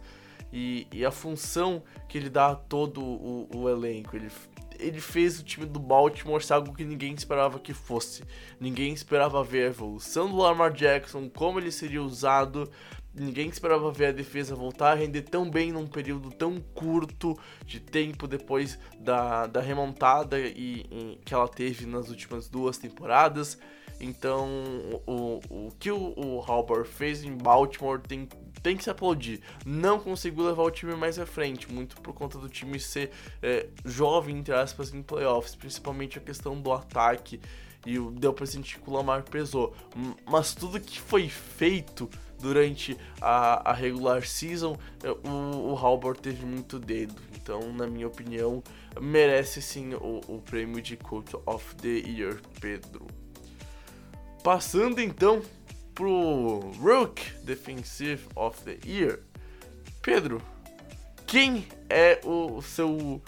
E, 0.52 0.88
e, 0.91 1.06
a 1.06 1.12
função 1.12 1.84
que 2.08 2.17
ele 2.17 2.28
dá 2.28 2.48
a 2.48 2.56
todo 2.56 3.02
o, 3.04 3.48
o, 3.56 3.69
elenco. 3.69 4.15
Ele 4.15 4.32
ele 4.80 5.02
fez 5.02 5.39
o 5.39 5.43
time 5.43 5.65
do 5.65 5.80
Baltimore 5.80 6.41
ser 6.41 6.54
algo 6.54 6.74
que 6.74 6.86
ninguém 6.86 7.13
esperava 7.13 7.60
que 7.60 7.74
fosse. 7.74 8.24
Ninguém 8.60 8.93
esperava 8.93 9.43
ver 9.43 9.65
a 9.65 9.67
evolução 9.67 10.30
do 10.30 10.38
Lamar 10.38 10.72
Jackson, 10.72 11.30
como 11.30 11.60
ele 11.60 11.69
seria 11.69 12.02
usado. 12.02 12.72
Ninguém 13.13 13.50
esperava 13.50 13.91
ver 13.91 14.08
a 14.08 14.12
defesa 14.12 14.56
voltar 14.56 14.91
a 14.91 14.95
render 14.95 15.24
tão 15.24 15.50
bem 15.50 15.72
num 15.72 15.86
período 15.86 16.30
tão 16.32 16.62
curto 16.74 17.38
de 17.65 17.80
tempo 17.80 18.28
depois 18.28 18.80
da, 18.98 19.48
da 19.48 19.60
remontada 19.60 20.39
e, 20.39 20.86
e 20.89 21.19
que 21.26 21.34
ela 21.34 21.48
teve 21.48 21.86
nas 21.86 22.10
últimas 22.10 22.48
duas 22.48 22.78
temporadas. 22.78 23.58
Então, 23.99 24.47
o, 25.05 25.39
o 25.49 25.71
que 25.77 25.91
o, 25.91 26.13
o 26.17 26.83
fez 26.85 27.23
em 27.23 27.35
Baltimore 27.35 27.99
tem 27.99 28.27
tem 28.62 28.75
que 28.75 28.83
se 28.83 28.89
aplaudir. 28.89 29.41
Não 29.65 29.99
conseguiu 29.99 30.45
levar 30.45 30.63
o 30.63 30.71
time 30.71 30.95
mais 30.95 31.17
à 31.17 31.25
frente, 31.25 31.71
muito 31.71 31.99
por 32.01 32.13
conta 32.13 32.38
do 32.38 32.49
time 32.49 32.79
ser 32.79 33.12
é, 33.41 33.67
jovem, 33.85 34.38
entre 34.38 34.53
aspas, 34.53 34.93
em 34.93 35.01
playoffs, 35.01 35.55
principalmente 35.55 36.17
a 36.17 36.21
questão 36.21 36.59
do 36.59 36.71
ataque. 36.71 37.39
E 37.85 37.97
deu 37.97 38.33
pra 38.33 38.45
sentir 38.45 38.79
que 38.79 38.89
o 38.89 38.93
Lamar 38.93 39.23
pesou. 39.23 39.73
Mas 40.25 40.53
tudo 40.53 40.81
que 40.81 40.99
foi 40.99 41.29
feito 41.29 42.09
durante 42.38 42.97
a, 43.21 43.71
a 43.71 43.73
regular 43.73 44.25
season, 44.25 44.77
é, 45.01 45.09
o, 45.09 45.71
o 45.71 45.77
Halbert 45.77 46.17
teve 46.17 46.45
muito 46.45 46.77
dedo. 46.77 47.15
Então, 47.35 47.71
na 47.73 47.88
minha 47.88 48.07
opinião, 48.07 48.62
merece 48.99 49.62
sim 49.62 49.93
o, 49.93 50.19
o 50.27 50.41
prêmio 50.41 50.81
de 50.81 50.97
Coach 50.97 51.38
of 51.45 51.75
the 51.75 51.88
Year, 51.88 52.41
Pedro. 52.59 53.07
Passando 54.43 54.99
então 54.99 55.41
pro 55.93 56.71
Rook 56.82 57.21
Defensive 57.43 58.25
of 58.36 58.62
the 58.63 58.78
Year. 58.88 59.19
Pedro, 60.02 60.41
quem 61.28 61.67
é 61.89 62.19
o 62.23 62.62
seu 62.62 63.21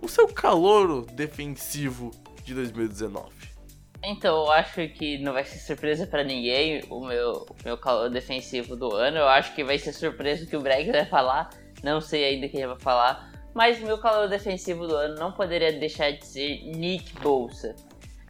o 0.00 0.08
seu 0.08 0.28
calouro 0.28 1.06
defensivo 1.12 2.10
de 2.44 2.54
2019? 2.54 3.54
Então, 4.02 4.44
eu 4.44 4.50
acho 4.50 4.86
que 4.88 5.16
não 5.18 5.32
vai 5.32 5.44
ser 5.44 5.58
surpresa 5.58 6.06
para 6.06 6.22
ninguém 6.22 6.84
o 6.90 7.06
meu, 7.06 7.46
o 7.48 7.56
meu 7.64 7.78
calor 7.78 8.10
defensivo 8.10 8.76
do 8.76 8.94
ano. 8.94 9.16
Eu 9.16 9.28
acho 9.28 9.54
que 9.54 9.64
vai 9.64 9.78
ser 9.78 9.94
surpresa 9.94 10.44
que 10.44 10.56
o 10.56 10.60
Breg 10.60 10.92
vai 10.92 11.06
falar. 11.06 11.48
Não 11.82 12.02
sei 12.02 12.24
ainda 12.24 12.48
quem 12.48 12.66
vai 12.66 12.78
falar. 12.78 13.32
Mas 13.54 13.80
meu 13.80 13.96
calor 13.96 14.28
defensivo 14.28 14.86
do 14.86 14.94
ano 14.94 15.14
não 15.14 15.32
poderia 15.32 15.72
deixar 15.72 16.10
de 16.10 16.26
ser 16.26 16.62
Nick 16.76 17.14
Bolsa. 17.20 17.74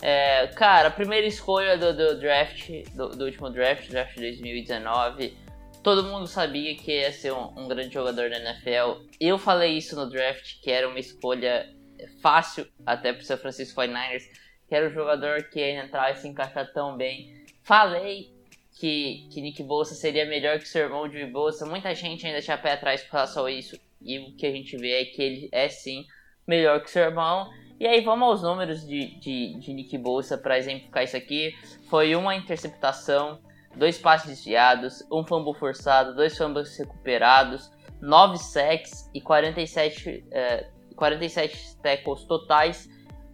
É, 0.07 0.49
cara, 0.49 0.89
a 0.89 0.91
primeira 0.91 1.27
escolha 1.27 1.79
do, 1.79 1.97
do 1.97 2.21
draft, 2.21 2.69
do, 2.95 3.09
do, 3.09 3.25
último 3.25 3.49
draft, 3.49 3.89
draft 3.89 4.15
2019, 4.17 5.35
todo 5.83 6.03
mundo 6.03 6.27
sabia 6.27 6.77
que 6.77 6.93
ia 6.93 7.11
ser 7.11 7.33
um, 7.33 7.59
um, 7.59 7.67
grande 7.67 7.95
jogador 7.95 8.29
da 8.29 8.37
NFL. 8.37 9.03
Eu 9.19 9.39
falei 9.39 9.79
isso 9.79 9.97
no 9.97 10.07
draft, 10.07 10.61
que 10.61 10.71
era 10.71 10.87
uma 10.87 10.99
escolha 10.99 11.75
fácil 12.21 12.69
até 12.85 13.15
pro 13.15 13.25
San 13.25 13.39
Francisco 13.39 13.81
49ers, 13.81 14.25
que 14.69 14.75
era 14.75 14.91
um 14.91 14.93
jogador 14.93 15.45
que 15.45 15.59
ia 15.59 15.83
entrar 15.83 16.13
e 16.13 16.17
se 16.17 16.29
encaixar 16.29 16.71
tão 16.75 16.99
bem. 16.99 17.43
Falei 17.63 18.31
que, 18.79 19.27
que 19.33 19.41
Nick 19.41 19.63
Bolsa 19.63 19.95
seria 19.95 20.27
melhor 20.27 20.59
que 20.59 20.69
seu 20.69 20.83
irmão 20.83 21.09
de 21.09 21.25
Bolsa. 21.25 21.65
Muita 21.65 21.95
gente 21.95 22.27
ainda 22.27 22.43
tinha 22.43 22.59
pé 22.59 22.73
atrás 22.73 23.03
com 23.05 23.17
relação 23.17 23.47
a 23.47 23.51
isso, 23.51 23.81
e 24.03 24.19
o 24.19 24.37
que 24.37 24.45
a 24.47 24.53
gente 24.53 24.77
vê 24.77 25.01
é 25.01 25.05
que 25.07 25.23
ele 25.23 25.49
é 25.51 25.67
sim 25.71 26.05
melhor 26.47 26.83
que 26.83 26.91
seu 26.91 27.05
irmão. 27.05 27.49
E 27.79 27.87
aí 27.87 28.01
vamos 28.01 28.29
aos 28.29 28.43
números 28.43 28.87
de, 28.87 29.19
de, 29.19 29.59
de 29.59 29.73
Nick 29.73 29.99
Bolsa 29.99 30.39
para 30.39 30.59
exemplificar 30.59 31.03
isso 31.03 31.17
aqui. 31.17 31.53
Foi 31.89 32.15
uma 32.15 32.35
interceptação, 32.35 33.41
dois 33.77 33.99
passes 33.99 34.29
desviados, 34.29 35.05
um 35.11 35.25
fumble 35.27 35.55
forçado, 35.55 36.15
dois 36.15 36.37
fumbles 36.37 36.77
recuperados, 36.79 37.71
9 38.01 38.39
sacks 38.39 39.11
e 39.13 39.21
47, 39.21 40.25
é, 40.31 40.69
47 40.95 41.77
tackles 41.79 42.25
totais, 42.25 42.89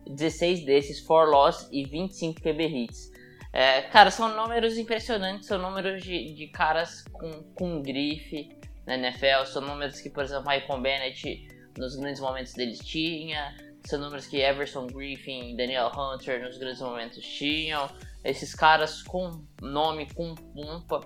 16 0.06 0.64
desses 0.64 1.00
for 1.00 1.28
loss 1.28 1.68
e 1.70 1.84
25 1.84 2.40
QB 2.40 2.66
hits. 2.66 3.10
É, 3.52 3.82
cara, 3.82 4.10
são 4.10 4.34
números 4.36 4.78
impressionantes, 4.78 5.48
são 5.48 5.58
números 5.58 6.02
de, 6.02 6.32
de 6.34 6.46
caras 6.48 7.02
com, 7.12 7.42
com 7.54 7.82
grife 7.82 8.48
na 8.86 8.94
NFL, 8.94 9.44
são 9.46 9.60
números 9.62 10.00
que, 10.00 10.08
por 10.08 10.24
exemplo, 10.24 10.48
Michael 10.48 10.80
Bennett 10.80 11.48
nos 11.76 11.96
grandes 11.96 12.20
momentos 12.20 12.52
dele 12.54 12.76
tinha, 12.76 13.54
são 13.84 14.00
números 14.00 14.26
que 14.26 14.38
Everson 14.38 14.86
Griffin, 14.86 15.56
Daniel 15.56 15.90
Hunter 15.96 16.42
nos 16.42 16.58
grandes 16.58 16.80
momentos 16.80 17.24
tinham. 17.24 17.88
Esses 18.24 18.54
caras 18.54 19.02
com 19.02 19.44
nome, 19.60 20.12
com 20.14 20.34
pompa, 20.34 21.00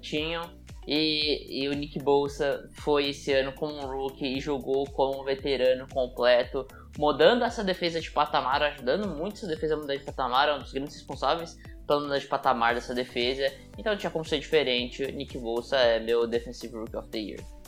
tinham. 0.00 0.58
E, 0.86 1.62
e, 1.62 1.68
o 1.68 1.72
Nick 1.72 1.98
Bolsa 2.02 2.68
foi 2.72 3.10
esse 3.10 3.32
ano 3.32 3.52
como 3.52 3.74
um 3.74 3.86
rookie 3.86 4.26
e 4.26 4.40
jogou 4.40 4.84
como 4.90 5.20
um 5.20 5.24
veterano 5.24 5.86
completo, 5.92 6.66
mudando 6.98 7.44
essa 7.44 7.62
defesa 7.62 8.00
de 8.00 8.10
patamar, 8.10 8.62
ajudando 8.62 9.06
muito 9.08 9.36
essa 9.36 9.46
defesa 9.46 9.74
a 9.74 9.76
mudar 9.76 9.96
de 9.96 10.04
patamar, 10.04 10.48
é 10.48 10.54
um 10.54 10.58
dos 10.58 10.72
grandes 10.72 10.96
responsáveis 10.96 11.56
pela 11.86 12.00
mudança 12.00 12.20
de 12.20 12.26
patamar 12.26 12.74
dessa 12.74 12.94
defesa. 12.94 13.52
Então 13.76 13.96
tinha 13.96 14.10
como 14.10 14.24
ser 14.24 14.38
diferente. 14.38 15.10
Nick 15.12 15.36
Bolsa 15.38 15.76
é 15.76 16.00
meu 16.00 16.26
Defensive 16.26 16.74
Rookie 16.74 16.96
of 16.96 17.08
the 17.10 17.18
Year. 17.18 17.59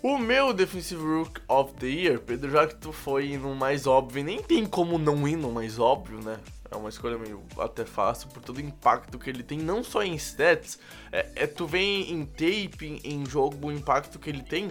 O 0.00 0.16
meu 0.16 0.52
Defensive 0.52 1.02
Rook 1.02 1.40
of 1.48 1.74
the 1.74 1.86
Year, 1.86 2.20
Pedro, 2.20 2.52
já 2.52 2.68
que 2.68 2.76
tu 2.76 2.92
foi 2.92 3.36
no 3.36 3.52
mais 3.52 3.84
óbvio, 3.84 4.22
nem 4.22 4.40
tem 4.40 4.64
como 4.64 4.96
não 4.96 5.26
ir 5.26 5.34
no 5.34 5.50
mais 5.50 5.76
óbvio, 5.76 6.22
né? 6.22 6.38
É 6.70 6.76
uma 6.76 6.88
escolha 6.88 7.18
meio 7.18 7.42
até 7.58 7.84
fácil 7.84 8.28
por 8.28 8.40
todo 8.40 8.58
o 8.58 8.60
impacto 8.60 9.18
que 9.18 9.28
ele 9.28 9.42
tem, 9.42 9.58
não 9.58 9.82
só 9.82 10.04
em 10.04 10.14
stats, 10.14 10.78
é, 11.10 11.26
é 11.34 11.46
tu 11.48 11.66
vem 11.66 12.12
em 12.12 12.24
tape, 12.24 13.00
em 13.02 13.26
jogo, 13.26 13.66
o 13.66 13.72
impacto 13.72 14.20
que 14.20 14.30
ele 14.30 14.42
tem 14.42 14.70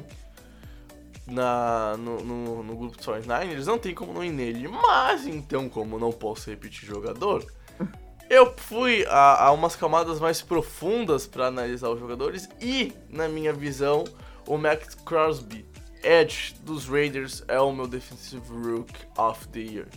na, 1.25 1.97
no, 1.97 2.23
no, 2.23 2.63
no 2.63 2.75
grupo 2.77 2.95
dos 2.95 3.05
49ers, 3.05 3.65
não 3.65 3.77
tem 3.77 3.93
como 3.93 4.13
não 4.13 4.23
ir 4.23 4.31
nele. 4.31 4.69
Mas 4.69 5.27
então, 5.27 5.67
como 5.67 5.99
não 5.99 6.13
posso 6.13 6.49
repetir 6.49 6.87
jogador, 6.87 7.45
eu 8.29 8.53
fui 8.55 9.05
a, 9.07 9.47
a 9.47 9.51
umas 9.51 9.75
camadas 9.75 10.21
mais 10.21 10.41
profundas 10.41 11.27
para 11.27 11.47
analisar 11.47 11.89
os 11.89 11.99
jogadores 11.99 12.47
e, 12.61 12.93
na 13.09 13.27
minha 13.27 13.51
visão, 13.51 14.05
o 14.47 14.57
Max 14.57 14.95
Crosby, 14.95 15.65
Edge 16.03 16.55
dos 16.61 16.87
Raiders, 16.87 17.43
é 17.47 17.59
o 17.59 17.71
meu 17.71 17.87
Defensive 17.87 18.47
Rook 18.49 18.93
of 19.17 19.47
the 19.49 19.59
Year. 19.59 19.87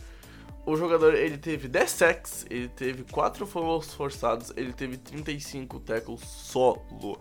O 0.66 0.76
jogador 0.76 1.14
ele 1.14 1.38
teve 1.38 1.68
10 1.68 1.90
sacks, 1.90 2.46
ele 2.50 2.68
teve 2.68 3.04
4 3.04 3.46
fumbles 3.46 3.94
forçados, 3.94 4.52
ele 4.56 4.72
teve 4.72 4.98
35 4.98 5.80
tackles 5.80 6.20
solo. 6.20 7.18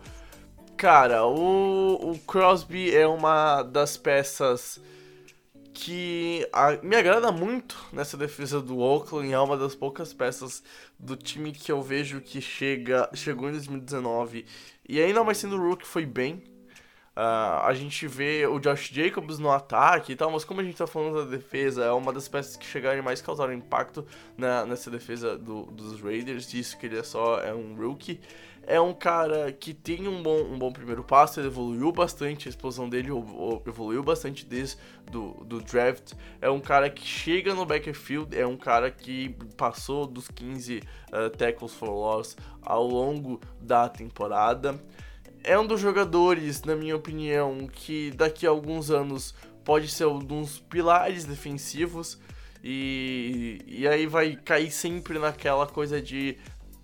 Cara, 0.75 1.25
o, 1.25 2.11
o 2.11 2.19
Crosby 2.19 2.95
é 2.95 3.07
uma 3.07 3.63
das 3.63 3.97
peças 3.97 4.81
que 5.73 6.47
a, 6.51 6.77
me 6.83 6.95
agrada 6.95 7.31
muito 7.31 7.77
nessa 7.93 8.17
defesa 8.17 8.61
do 8.61 8.79
Oakland. 8.79 9.31
É 9.31 9.39
uma 9.39 9.57
das 9.57 9.75
poucas 9.75 10.13
peças 10.13 10.61
do 10.97 11.15
time 11.15 11.51
que 11.51 11.71
eu 11.71 11.81
vejo 11.81 12.21
que 12.21 12.41
chega, 12.41 13.09
chegou 13.13 13.49
em 13.49 13.53
2019 13.53 14.45
e 14.87 15.01
ainda 15.01 15.23
mais 15.23 15.37
sendo 15.37 15.55
o 15.55 15.69
Rook 15.69 15.85
foi 15.85 16.05
bem. 16.05 16.43
Uh, 17.19 17.65
a 17.65 17.73
gente 17.73 18.07
vê 18.07 18.47
o 18.47 18.61
Josh 18.61 18.91
Jacobs 18.93 19.39
no 19.39 19.51
ataque 19.51 20.13
e 20.13 20.15
tal, 20.15 20.31
mas 20.31 20.45
como 20.45 20.61
a 20.61 20.63
gente 20.63 20.77
tá 20.77 20.87
falando 20.87 21.25
da 21.25 21.29
defesa, 21.29 21.83
é 21.83 21.91
uma 21.91 22.13
das 22.13 22.29
peças 22.29 22.55
que 22.55 22.65
chegaram 22.65 22.97
e 22.97 23.01
mais 23.01 23.21
causaram 23.21 23.51
impacto 23.51 24.07
na, 24.37 24.65
nessa 24.65 24.89
defesa 24.89 25.37
do, 25.37 25.63
dos 25.63 25.99
Raiders, 25.99 26.49
disso 26.49 26.77
que 26.77 26.85
ele 26.85 26.97
é 26.97 27.03
só 27.03 27.41
é 27.41 27.53
um 27.53 27.75
rookie. 27.75 28.21
É 28.63 28.79
um 28.79 28.93
cara 28.93 29.51
que 29.51 29.73
tem 29.73 30.07
um 30.07 30.23
bom, 30.23 30.43
um 30.43 30.57
bom 30.57 30.71
primeiro 30.71 31.03
passo, 31.03 31.41
ele 31.41 31.47
evoluiu 31.47 31.91
bastante, 31.91 32.47
a 32.47 32.51
explosão 32.51 32.87
dele 32.87 33.09
evoluiu 33.67 34.01
bastante 34.01 34.45
desde 34.45 34.77
do, 35.11 35.43
do 35.43 35.59
draft. 35.59 36.13
É 36.39 36.49
um 36.49 36.61
cara 36.61 36.89
que 36.89 37.05
chega 37.05 37.53
no 37.53 37.65
backfield, 37.65 38.33
é 38.37 38.47
um 38.47 38.55
cara 38.55 38.89
que 38.89 39.35
passou 39.57 40.07
dos 40.07 40.29
15 40.29 40.77
uh, 40.77 40.81
ah, 41.11 41.29
tackles 41.29 41.73
for 41.73 41.89
loss 41.89 42.37
ao 42.61 42.87
longo 42.87 43.41
da 43.59 43.89
temporada 43.89 44.79
é 45.43 45.57
um 45.57 45.65
dos 45.65 45.79
jogadores, 45.79 46.63
na 46.63 46.75
minha 46.75 46.95
opinião, 46.95 47.67
que 47.71 48.11
daqui 48.11 48.45
a 48.45 48.49
alguns 48.49 48.91
anos 48.91 49.33
pode 49.63 49.87
ser 49.87 50.05
um 50.05 50.19
dos 50.19 50.59
pilares 50.59 51.25
defensivos. 51.25 52.19
E, 52.63 53.61
e 53.67 53.87
aí 53.87 54.05
vai 54.05 54.35
cair 54.35 54.69
sempre 54.69 55.17
naquela 55.17 55.65
coisa 55.65 56.01
de 56.01 56.37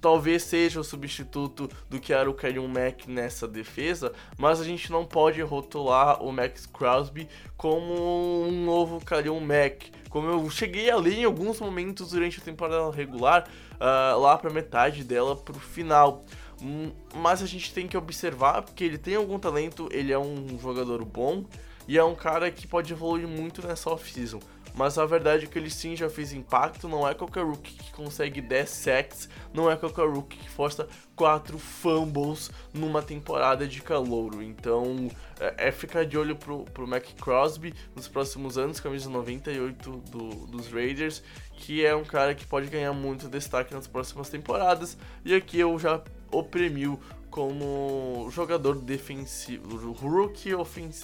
talvez 0.05 0.43
seja 0.43 0.79
o 0.79 0.83
substituto 0.83 1.67
do 1.89 1.99
que 1.99 2.13
era 2.13 2.29
o 2.29 2.33
Karim 2.35 2.67
Mack 2.67 3.09
nessa 3.09 3.47
defesa, 3.47 4.13
mas 4.37 4.61
a 4.61 4.63
gente 4.63 4.91
não 4.91 5.03
pode 5.03 5.41
rotular 5.41 6.21
o 6.23 6.31
Max 6.31 6.67
Crosby 6.67 7.27
como 7.57 8.43
um 8.47 8.63
novo 8.63 9.03
Karim 9.03 9.39
Mack. 9.39 9.91
Como 10.07 10.29
eu 10.29 10.47
cheguei 10.51 10.91
a 10.91 10.95
ler 10.95 11.17
em 11.17 11.23
alguns 11.23 11.59
momentos 11.59 12.11
durante 12.11 12.39
a 12.39 12.43
temporada 12.43 12.95
regular, 12.95 13.49
uh, 13.73 14.19
lá 14.19 14.37
para 14.37 14.51
metade 14.51 15.03
dela 15.03 15.35
pro 15.35 15.59
final. 15.59 16.23
Hum, 16.61 16.91
mas 17.13 17.41
a 17.41 17.45
gente 17.45 17.73
tem 17.73 17.87
que 17.87 17.97
observar 17.97 18.61
porque 18.61 18.83
ele 18.83 18.97
tem 18.97 19.15
algum 19.15 19.37
talento, 19.37 19.89
ele 19.91 20.11
é 20.11 20.19
um 20.19 20.57
jogador 20.59 21.03
bom 21.03 21.45
e 21.87 21.97
é 21.97 22.03
um 22.03 22.15
cara 22.15 22.49
que 22.49 22.65
pode 22.65 22.91
evoluir 22.93 23.27
muito 23.27 23.65
nessa 23.65 23.89
off-season. 23.89 24.39
Mas 24.75 24.97
a 24.97 25.05
verdade 25.05 25.45
é 25.45 25.47
que 25.47 25.57
ele 25.57 25.69
sim 25.69 25.95
já 25.95 26.09
fez 26.09 26.33
impacto, 26.33 26.89
não 26.89 27.07
é 27.07 27.13
qualquer 27.13 27.45
rookie 27.45 27.73
que 27.75 27.93
consegue 27.93 28.41
10 28.41 28.69
sacks, 28.69 29.29
não 29.53 29.71
é 29.71 29.77
qualquer 29.77 30.05
rookie 30.05 30.37
que 30.37 30.49
força 30.49 30.85
4 31.15 31.57
fumbles 31.57 32.51
numa 32.73 33.01
temporada 33.01 33.65
de 33.65 33.81
calouro. 33.81 34.43
Então 34.43 35.09
é, 35.39 35.69
é 35.69 35.71
ficar 35.71 36.05
de 36.05 36.17
olho 36.17 36.35
pro, 36.35 36.65
pro 36.65 36.85
Mac 36.85 37.05
Crosby 37.21 37.73
nos 37.95 38.09
próximos 38.09 38.57
anos, 38.57 38.81
camisa 38.81 39.09
98 39.09 39.91
do, 40.11 40.29
dos 40.47 40.67
Raiders, 40.67 41.23
que 41.53 41.85
é 41.85 41.95
um 41.95 42.03
cara 42.03 42.35
que 42.35 42.45
pode 42.45 42.67
ganhar 42.67 42.91
muito 42.91 43.29
destaque 43.29 43.73
nas 43.73 43.87
próximas 43.87 44.27
temporadas. 44.27 44.97
E 45.23 45.33
aqui 45.33 45.57
eu 45.57 45.79
já 45.79 46.01
o 46.31 46.43
premiu 46.43 46.99
como 47.29 48.29
jogador 48.31 48.75
defensivo, 48.75 49.91
rookie 49.91 50.51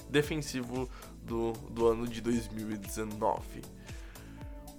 defensivo 0.09 0.89
do, 1.23 1.51
do 1.69 1.87
ano 1.87 2.07
de 2.07 2.21
2019. 2.21 3.61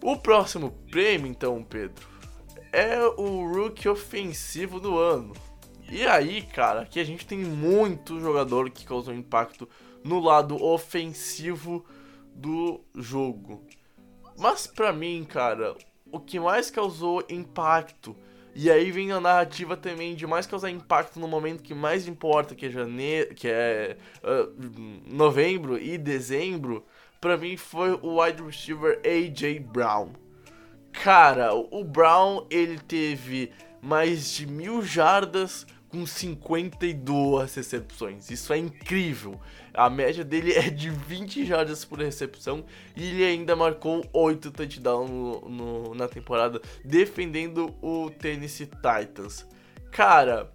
O 0.03 0.17
próximo 0.17 0.71
prêmio, 0.91 1.27
então, 1.27 1.63
Pedro, 1.63 2.07
é 2.73 2.99
o 3.03 3.47
rookie 3.53 3.89
ofensivo 3.89 4.81
do 4.81 4.99
ano. 4.99 5.35
E 5.91 6.07
aí, 6.07 6.41
cara, 6.41 6.81
aqui 6.81 6.99
a 6.99 7.05
gente 7.05 7.27
tem 7.27 7.39
muito 7.39 8.19
jogador 8.19 8.71
que 8.71 8.87
causou 8.87 9.13
impacto 9.13 9.69
no 10.03 10.21
lado 10.21 10.57
ofensivo 10.63 11.85
do 12.35 12.81
jogo. 12.95 13.63
Mas 14.39 14.67
para 14.67 14.93
mim, 14.93 15.23
cara, 15.29 15.77
o 16.11 16.19
que 16.19 16.41
mais 16.41 16.71
causou 16.71 17.23
impacto 17.29 18.17
e 18.55 18.71
aí 18.71 18.91
vem 18.91 19.13
a 19.13 19.21
narrativa 19.21 19.77
também 19.77 20.15
de 20.15 20.27
mais 20.27 20.47
causar 20.47 20.71
impacto 20.71 21.19
no 21.19 21.27
momento 21.27 21.63
que 21.63 21.75
mais 21.75 22.07
importa, 22.07 22.55
que 22.55 22.67
é 22.67 22.71
janeiro, 22.71 23.35
que 23.35 23.49
é 23.49 23.97
uh, 24.23 24.53
novembro 25.07 25.79
e 25.79 25.97
dezembro, 25.97 26.85
para 27.21 27.37
mim 27.37 27.57
foi 27.57 27.93
o 28.03 28.21
wide 28.21 28.43
receiver 28.43 29.01
AJ 29.05 29.61
Brown. 29.61 30.11
Cara, 30.93 31.55
o 31.55 31.83
Brown 31.83 32.47
ele 32.51 32.79
teve 32.79 33.51
mais 33.81 34.31
de 34.33 34.47
mil 34.47 34.83
jardas 34.83 35.67
com 35.89 36.07
52 36.07 37.55
recepções. 37.55 38.31
Isso 38.31 38.53
é 38.53 38.59
incrível. 38.59 39.41
A 39.75 39.89
média 39.89 40.25
dele 40.25 40.53
é 40.53 40.69
de 40.69 40.91
20 40.91 41.47
jardas 41.47 41.85
por 41.85 41.99
recepção 41.99 42.65
e 42.95 43.09
ele 43.09 43.25
ainda 43.25 43.57
marcou 43.57 44.05
8 44.13 44.51
touchdowns 44.51 45.11
no, 45.11 45.41
no, 45.49 45.95
na 45.95 46.09
temporada 46.09 46.61
defendendo 46.85 47.75
o 47.81 48.11
Tennessee 48.11 48.67
Titans. 48.67 49.47
Cara, 49.91 50.51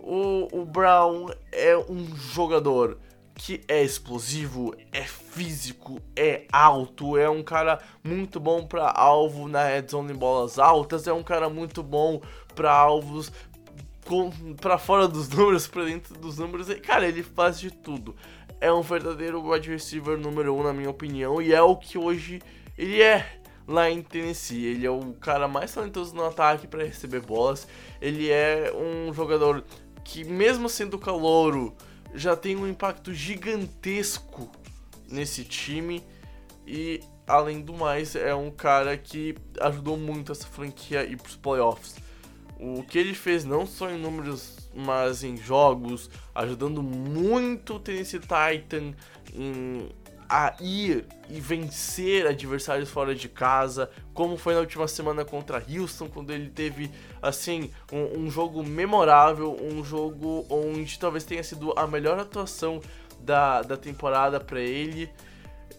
o, 0.00 0.48
o 0.52 0.64
Brown 0.64 1.28
é 1.50 1.76
um 1.76 2.16
jogador 2.16 2.98
que 3.34 3.62
é 3.66 3.82
explosivo, 3.82 4.74
é 4.92 5.02
físico, 5.02 6.00
é 6.14 6.46
alto, 6.52 7.16
é 7.16 7.28
um 7.28 7.42
cara 7.42 7.80
muito 8.04 8.38
bom 8.38 8.64
para 8.66 8.90
alvo 8.90 9.48
na 9.48 9.64
red 9.64 9.86
zone 9.88 10.12
em 10.12 10.16
bolas 10.16 10.58
altas, 10.58 11.06
é 11.06 11.12
um 11.12 11.22
cara 11.22 11.48
muito 11.48 11.82
bom 11.82 12.20
para 12.54 12.70
alvos 12.70 13.32
para 14.60 14.78
fora 14.78 15.08
dos 15.08 15.28
números, 15.30 15.66
para 15.66 15.84
dentro 15.84 16.14
dos 16.18 16.38
números. 16.38 16.68
Cara, 16.80 17.06
ele 17.06 17.22
faz 17.22 17.58
de 17.58 17.70
tudo 17.70 18.14
é 18.62 18.72
um 18.72 18.80
verdadeiro 18.80 19.44
wide 19.44 19.68
receiver 19.68 20.16
número 20.16 20.54
um, 20.54 20.62
na 20.62 20.72
minha 20.72 20.88
opinião, 20.88 21.42
e 21.42 21.52
é 21.52 21.60
o 21.60 21.74
que 21.74 21.98
hoje 21.98 22.40
ele 22.78 23.02
é 23.02 23.40
lá 23.66 23.90
em 23.90 24.00
Tennessee. 24.00 24.66
Ele 24.66 24.86
é 24.86 24.90
o 24.90 25.14
cara 25.14 25.48
mais 25.48 25.74
talentoso 25.74 26.14
no 26.14 26.24
ataque 26.24 26.68
para 26.68 26.84
receber 26.84 27.20
bolas. 27.20 27.66
Ele 28.00 28.30
é 28.30 28.72
um 28.72 29.12
jogador 29.12 29.64
que, 30.04 30.22
mesmo 30.22 30.68
sendo 30.68 30.96
calouro, 30.96 31.74
já 32.14 32.36
tem 32.36 32.54
um 32.54 32.68
impacto 32.68 33.12
gigantesco 33.12 34.48
nesse 35.10 35.42
time. 35.42 36.00
E, 36.64 37.00
além 37.26 37.62
do 37.62 37.72
mais, 37.72 38.14
é 38.14 38.32
um 38.32 38.50
cara 38.50 38.96
que 38.96 39.34
ajudou 39.60 39.96
muito 39.96 40.30
essa 40.30 40.46
franquia 40.46 41.00
a 41.00 41.04
ir 41.04 41.16
para 41.16 41.28
os 41.28 41.36
playoffs. 41.36 41.96
O 42.60 42.84
que 42.84 42.96
ele 42.96 43.12
fez 43.12 43.44
não 43.44 43.66
só 43.66 43.90
em 43.90 43.98
números 43.98 44.61
mas 44.74 45.22
em 45.22 45.36
jogos, 45.36 46.10
ajudando 46.34 46.82
muito 46.82 47.74
o 47.74 47.78
Tennessee 47.78 48.20
Titan 48.20 48.94
em, 49.34 49.88
a 50.28 50.54
ir 50.60 51.04
e 51.28 51.40
vencer 51.40 52.26
adversários 52.26 52.88
fora 52.88 53.14
de 53.14 53.28
casa, 53.28 53.90
como 54.14 54.36
foi 54.36 54.54
na 54.54 54.60
última 54.60 54.88
semana 54.88 55.24
contra 55.24 55.62
Houston, 55.68 56.08
quando 56.08 56.30
ele 56.30 56.48
teve 56.48 56.90
assim 57.20 57.70
um, 57.92 58.20
um 58.20 58.30
jogo 58.30 58.64
memorável, 58.64 59.56
um 59.60 59.84
jogo 59.84 60.46
onde 60.48 60.98
talvez 60.98 61.24
tenha 61.24 61.44
sido 61.44 61.72
a 61.76 61.86
melhor 61.86 62.18
atuação 62.18 62.80
da, 63.20 63.62
da 63.62 63.76
temporada 63.76 64.40
para 64.40 64.60
ele 64.60 65.10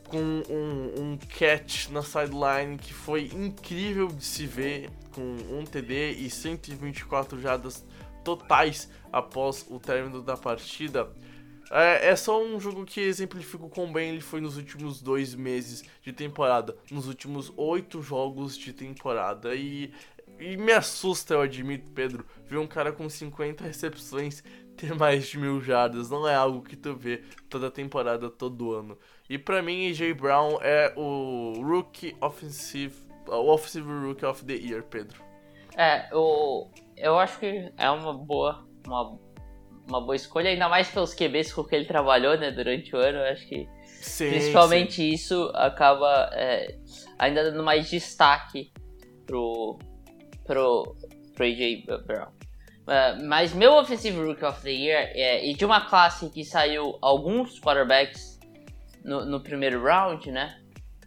com 0.08 0.17
um, 0.17 1.01
um, 1.01 1.17
catch 1.39 1.89
na 1.89 2.03
sideline 2.03 2.77
que 2.77 2.93
foi 2.93 3.32
incrível 3.34 4.08
de 4.08 4.23
se 4.23 4.45
ver, 4.45 4.91
com 5.12 5.21
um 5.21 5.63
TD 5.63 6.12
e 6.12 6.29
124 6.29 7.41
jardas 7.41 7.84
totais 8.24 8.90
após 9.12 9.66
o 9.70 9.80
término 9.80 10.22
da 10.22 10.36
partida. 10.36 11.10
É, 11.72 12.10
é, 12.10 12.16
só 12.16 12.44
um 12.44 12.60
jogo 12.60 12.86
que 12.86 13.02
exemplifica 13.02 13.66
o 13.66 13.70
quão 13.70 13.92
bem 13.92 14.10
ele 14.10 14.22
foi 14.22 14.40
nos 14.40 14.58
últimos 14.58 15.02
dois 15.02 15.34
meses 15.34 15.84
de 16.04 16.14
temporada, 16.14 16.78
nos 16.92 17.08
últimos 17.08 17.52
oito 17.58 18.02
jogos 18.02 18.58
de 18.58 18.72
temporada. 18.74 19.56
E, 19.56 19.92
e 20.40 20.56
me 20.56 20.72
assusta, 20.72 21.34
eu 21.34 21.42
admito, 21.42 21.90
Pedro, 21.92 22.26
ver 22.46 22.58
um 22.58 22.68
cara 22.68 22.92
com 22.92 23.10
50 23.10 23.64
recepções 23.64 24.44
ter 24.78 24.94
mais 24.94 25.28
de 25.28 25.38
mil 25.40 25.62
jardas. 25.62 26.10
Não 26.10 26.28
é 26.28 26.36
algo 26.36 26.62
que 26.62 26.76
tu 26.76 26.96
vê 26.96 27.24
toda 27.50 27.72
temporada, 27.72 28.30
todo 28.30 28.74
ano. 28.74 28.98
E 29.30 29.38
para 29.38 29.62
mim, 29.64 29.90
AJ 29.90 30.14
Brown 30.14 30.60
é 30.62 30.94
o 30.96 31.54
Rookie 31.60 32.16
Offensive, 32.22 32.96
o 33.28 33.52
Offensive 33.52 33.88
Rookie 33.88 34.26
of 34.26 34.46
the 34.46 34.54
Year, 34.54 34.84
Pedro. 34.84 35.24
É, 35.76 36.08
eu, 36.12 36.70
eu 36.97 37.17
acho 37.17 37.39
que 37.39 37.71
é 37.77 37.89
uma 37.89 38.13
boa, 38.13 38.67
uma 38.86 39.17
uma 39.88 40.01
boa 40.01 40.15
escolha, 40.15 40.49
ainda 40.49 40.69
mais 40.69 40.89
pelos 40.89 41.13
QBs 41.13 41.53
com 41.53 41.63
que 41.63 41.75
ele 41.75 41.86
trabalhou 41.86 42.38
né, 42.38 42.51
durante 42.51 42.95
o 42.95 42.99
ano. 42.99 43.19
Eu 43.19 43.32
acho 43.32 43.47
que 43.47 43.67
sim, 43.86 44.29
principalmente 44.29 44.93
sim. 44.93 45.10
isso 45.10 45.51
acaba 45.53 46.29
é, 46.34 46.77
ainda 47.17 47.51
dando 47.51 47.63
mais 47.63 47.89
destaque 47.89 48.71
pro, 49.25 49.77
pro, 50.45 50.95
pro 51.36 51.45
AJ 51.45 51.86
Brown. 52.06 52.32
Uh, 52.84 53.25
mas 53.25 53.53
meu 53.53 53.73
Offensive 53.73 54.17
Rookie 54.17 54.43
of 54.43 54.62
the 54.62 54.71
Year 54.71 55.12
é, 55.13 55.45
e 55.45 55.53
de 55.53 55.63
uma 55.63 55.82
classe 55.82 56.29
que 56.29 56.43
saiu 56.43 56.97
alguns 57.01 57.58
quarterbacks 57.60 58.38
no, 59.06 59.23
no 59.25 59.41
primeiro 59.41 59.82
round, 59.82 60.29
né? 60.29 60.60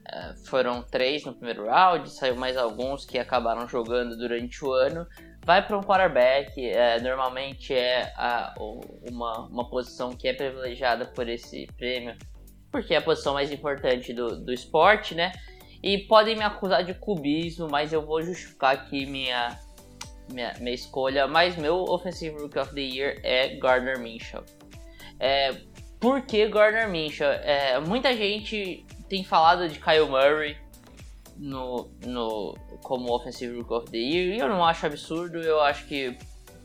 Uh, 0.09 0.47
foram 0.47 0.83
três 0.83 1.25
no 1.25 1.35
primeiro 1.35 1.67
round, 1.67 2.09
saiu 2.11 2.37
mais 2.37 2.57
alguns 2.57 3.05
que 3.05 3.19
acabaram 3.19 3.69
jogando 3.69 4.17
durante 4.17 4.65
o 4.65 4.73
ano 4.73 5.07
vai 5.47 5.65
para 5.65 5.79
um 5.79 5.81
quarterback, 5.81 6.61
é, 6.61 7.01
normalmente 7.01 7.73
é 7.73 8.13
a, 8.17 8.53
uma, 9.09 9.47
uma 9.47 9.71
posição 9.71 10.11
que 10.11 10.27
é 10.27 10.33
privilegiada 10.33 11.07
por 11.07 11.29
esse 11.29 11.69
prêmio, 11.79 12.17
porque 12.69 12.93
é 12.93 12.97
a 12.97 13.01
posição 13.01 13.35
mais 13.35 13.53
importante 13.53 14.13
do, 14.13 14.45
do 14.45 14.53
esporte, 14.53 15.15
né? 15.15 15.31
E 15.81 15.99
podem 15.99 16.35
me 16.35 16.43
acusar 16.43 16.83
de 16.83 16.93
cubismo, 16.95 17.69
mas 17.71 17.93
eu 17.93 18.05
vou 18.05 18.21
justificar 18.23 18.75
aqui 18.75 19.07
minha, 19.07 19.57
minha, 20.33 20.53
minha 20.59 20.75
escolha. 20.75 21.29
Mas 21.29 21.57
meu 21.57 21.77
Offensive 21.85 22.37
Rookie 22.37 22.59
of 22.59 22.75
the 22.75 22.81
Year 22.81 23.21
é 23.23 23.55
Gardner 23.57 24.01
Minshew. 24.01 24.43
É, 25.21 25.55
por 26.01 26.23
que 26.23 26.49
Gardner 26.49 26.89
Minshew? 26.89 27.29
É, 27.29 27.79
muita 27.79 28.13
gente 28.17 28.85
tem 29.09 29.23
falado 29.23 29.69
de 29.69 29.79
Kyle 29.79 30.09
Murray, 30.09 30.57
no, 31.39 31.89
no, 32.05 32.55
como 32.83 33.13
Offensive 33.15 33.57
Rookie 33.57 33.75
of 33.75 33.91
the 33.91 33.99
Year. 33.99 34.37
E 34.37 34.39
eu 34.39 34.49
não 34.49 34.65
acho 34.65 34.87
absurdo, 34.87 35.39
eu 35.39 35.61
acho 35.61 35.87
que 35.87 36.17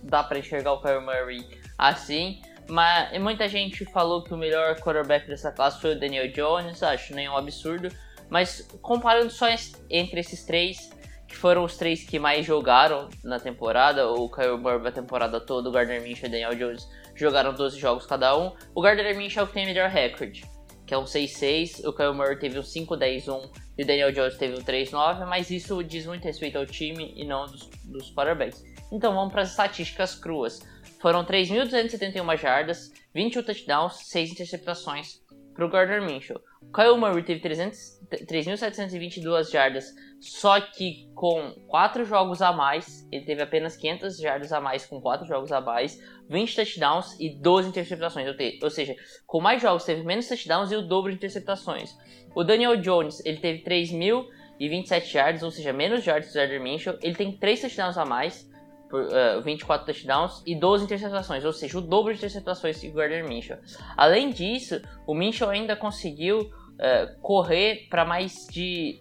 dá 0.04 0.24
para 0.24 0.40
enxergar 0.40 0.74
o 0.74 0.82
Kyle 0.82 1.02
Murray 1.02 1.46
assim. 1.78 2.42
Mas 2.70 3.20
muita 3.20 3.48
gente 3.48 3.84
falou 3.86 4.24
que 4.24 4.34
o 4.34 4.38
melhor 4.38 4.80
quarterback 4.80 5.28
dessa 5.28 5.52
classe 5.52 5.82
foi 5.82 5.96
o 5.96 6.00
Daniel 6.00 6.32
Jones, 6.32 6.82
acho 6.82 7.14
nenhum 7.14 7.36
absurdo. 7.36 7.90
Mas 8.30 8.68
comparando 8.82 9.30
só 9.30 9.48
entre 9.90 10.22
esses 10.22 10.46
três, 10.46 10.90
que 11.28 11.36
foram 11.36 11.64
os 11.64 11.78
três 11.78 12.04
que 12.04 12.20
mais 12.20 12.46
jogaram 12.46 13.10
na 13.24 13.40
temporada, 13.40 14.10
o 14.10 14.30
Kyle 14.30 14.58
Murray 14.58 14.88
a 14.88 14.92
temporada 14.92 15.40
toda, 15.40 15.70
o 15.70 15.72
Gardner 15.72 16.02
Minshew 16.02 16.26
e 16.26 16.28
o 16.28 16.32
Daniel 16.32 16.56
Jones 16.56 16.88
jogaram 17.16 17.54
12 17.54 17.80
jogos 17.80 18.06
cada 18.06 18.38
um. 18.38 18.54
O 18.74 18.82
Gardner 18.82 19.18
Minshew 19.18 19.42
é 19.42 19.44
o 19.44 19.48
que 19.48 19.54
tem 19.54 19.66
melhor 19.66 19.90
recorde, 19.90 20.46
que 20.92 20.96
é 20.96 20.98
um 20.98 21.06
6-6, 21.06 21.88
o 21.88 21.94
Kyle 21.94 22.14
Murray 22.14 22.38
teve 22.38 22.60
um 22.60 22.64
5-10-1 22.64 23.50
e 23.78 23.84
o 23.84 23.88
Daniel 23.88 24.12
Jones 24.12 24.36
teve 24.36 24.56
um 24.56 24.62
3-9, 24.62 25.26
mas 25.26 25.50
isso 25.50 25.82
diz 25.82 26.06
muito 26.06 26.26
respeito 26.26 26.58
ao 26.58 26.66
time 26.66 27.14
e 27.16 27.24
não 27.24 27.46
dos, 27.46 27.70
dos 27.86 28.14
quarterbacks. 28.14 28.62
Então 28.92 29.16
vamos 29.16 29.32
para 29.32 29.44
as 29.44 29.52
estatísticas 29.52 30.16
cruas. 30.16 30.60
Foram 31.00 31.24
3.271 31.24 32.38
jardas, 32.38 32.92
21 33.16 33.42
touchdowns, 33.42 34.10
6 34.10 34.32
interceptações 34.32 35.22
para 35.54 35.66
o 35.66 35.70
Gardner 35.70 36.02
Minshew. 36.02 36.42
Kyle 36.76 36.98
Murray 36.98 37.24
teve 37.24 37.40
3.722 37.40 39.50
jardas, 39.50 39.96
só 40.22 40.62
que 40.62 41.10
com 41.16 41.52
4 41.68 42.06
jogos 42.06 42.44
a 42.44 42.54
mais, 42.54 43.08
ele 43.12 43.26
teve 43.26 43.42
apenas 43.42 43.76
500 43.76 44.20
jardas 44.20 44.54
a 44.54 44.62
mais 44.62 44.86
com 44.86 45.02
4 45.02 45.26
jogos 45.26 45.52
a 45.52 45.60
mais, 45.60 46.00
20 46.30 46.56
touchdowns 46.56 47.20
e 47.20 47.32
12 47.32 47.70
interceptações. 47.70 48.28
Ou 48.62 48.70
seja, 48.70 48.96
com 49.26 49.42
mais 49.42 49.60
jogos 49.64 49.84
teve 49.84 50.04
menos 50.04 50.28
touchdowns 50.28 50.72
e 50.72 50.76
o 50.76 50.84
dobro 50.84 51.10
de 51.10 51.18
interceptações. 51.18 51.98
O 52.36 52.44
Daniel 52.44 52.78
Jones, 52.78 53.20
ele 53.26 53.38
teve 53.38 53.64
3.027 53.64 55.16
yards, 55.16 55.42
ou 55.42 55.50
seja, 55.50 55.74
menos 55.74 56.06
yards 56.06 56.32
do 56.32 56.36
Gardner 56.36 56.62
Minshew. 56.62 57.00
Ele 57.02 57.16
tem 57.16 57.36
3 57.36 57.62
touchdowns 57.62 57.98
a 57.98 58.06
mais, 58.06 58.48
por, 58.92 59.02
uh, 59.02 59.42
24 59.42 59.88
touchdowns 59.88 60.44
e 60.46 60.54
12 60.54 60.84
interceptações, 60.84 61.44
ou 61.44 61.52
seja, 61.52 61.80
o 61.80 61.82
dobro 61.82 62.14
de 62.14 62.20
interceptações 62.20 62.80
que 62.80 62.90
o 62.90 62.94
Gardner 62.94 63.28
Minshew. 63.28 63.58
Além 63.98 64.30
disso, 64.30 64.80
o 65.08 65.16
Minshew 65.16 65.50
ainda 65.50 65.76
conseguiu 65.76 66.42
uh, 66.42 67.20
correr 67.22 67.88
para 67.90 68.06
mais 68.06 68.46
de 68.52 69.00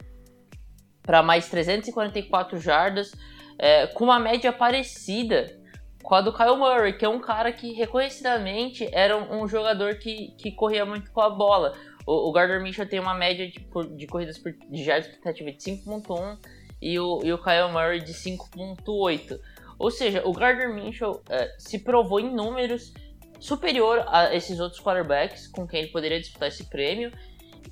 para 1.10 1.24
mais 1.24 1.48
344 1.48 2.56
jardas, 2.60 3.10
uh, 3.10 3.92
com 3.94 4.04
uma 4.04 4.20
média 4.20 4.52
parecida 4.52 5.58
com 6.04 6.14
a 6.14 6.20
do 6.20 6.32
Kyle 6.32 6.56
Murray, 6.56 6.92
que 6.92 7.04
é 7.04 7.08
um 7.08 7.18
cara 7.18 7.50
que 7.50 7.72
reconhecidamente 7.72 8.88
era 8.92 9.16
um, 9.16 9.42
um 9.42 9.48
jogador 9.48 9.96
que, 9.96 10.28
que 10.38 10.52
corria 10.52 10.86
muito 10.86 11.10
com 11.10 11.20
a 11.20 11.28
bola. 11.28 11.76
O, 12.06 12.28
o 12.28 12.32
Gardner 12.32 12.62
Minshew 12.62 12.86
tem 12.86 13.00
uma 13.00 13.12
média 13.12 13.50
de, 13.50 13.58
de 13.96 14.06
corridas 14.06 14.38
por, 14.38 14.52
de 14.52 14.84
jardas 14.84 15.08
por 15.08 15.16
tentativa 15.16 15.50
de 15.50 15.58
5.1 15.58 16.38
e 16.80 16.96
o, 17.00 17.20
e 17.24 17.32
o 17.32 17.38
Kyle 17.42 17.72
Murray 17.72 18.00
de 18.04 18.14
5.8. 18.14 19.36
Ou 19.80 19.90
seja, 19.90 20.22
o 20.24 20.32
Gardner 20.32 20.72
Minshew 20.72 21.20
é, 21.28 21.52
se 21.58 21.80
provou 21.80 22.20
em 22.20 22.32
números 22.32 22.94
superior 23.40 24.04
a 24.06 24.32
esses 24.32 24.60
outros 24.60 24.80
quarterbacks 24.80 25.48
com 25.48 25.66
quem 25.66 25.80
ele 25.80 25.90
poderia 25.90 26.20
disputar 26.20 26.46
esse 26.46 26.62
prêmio. 26.70 27.10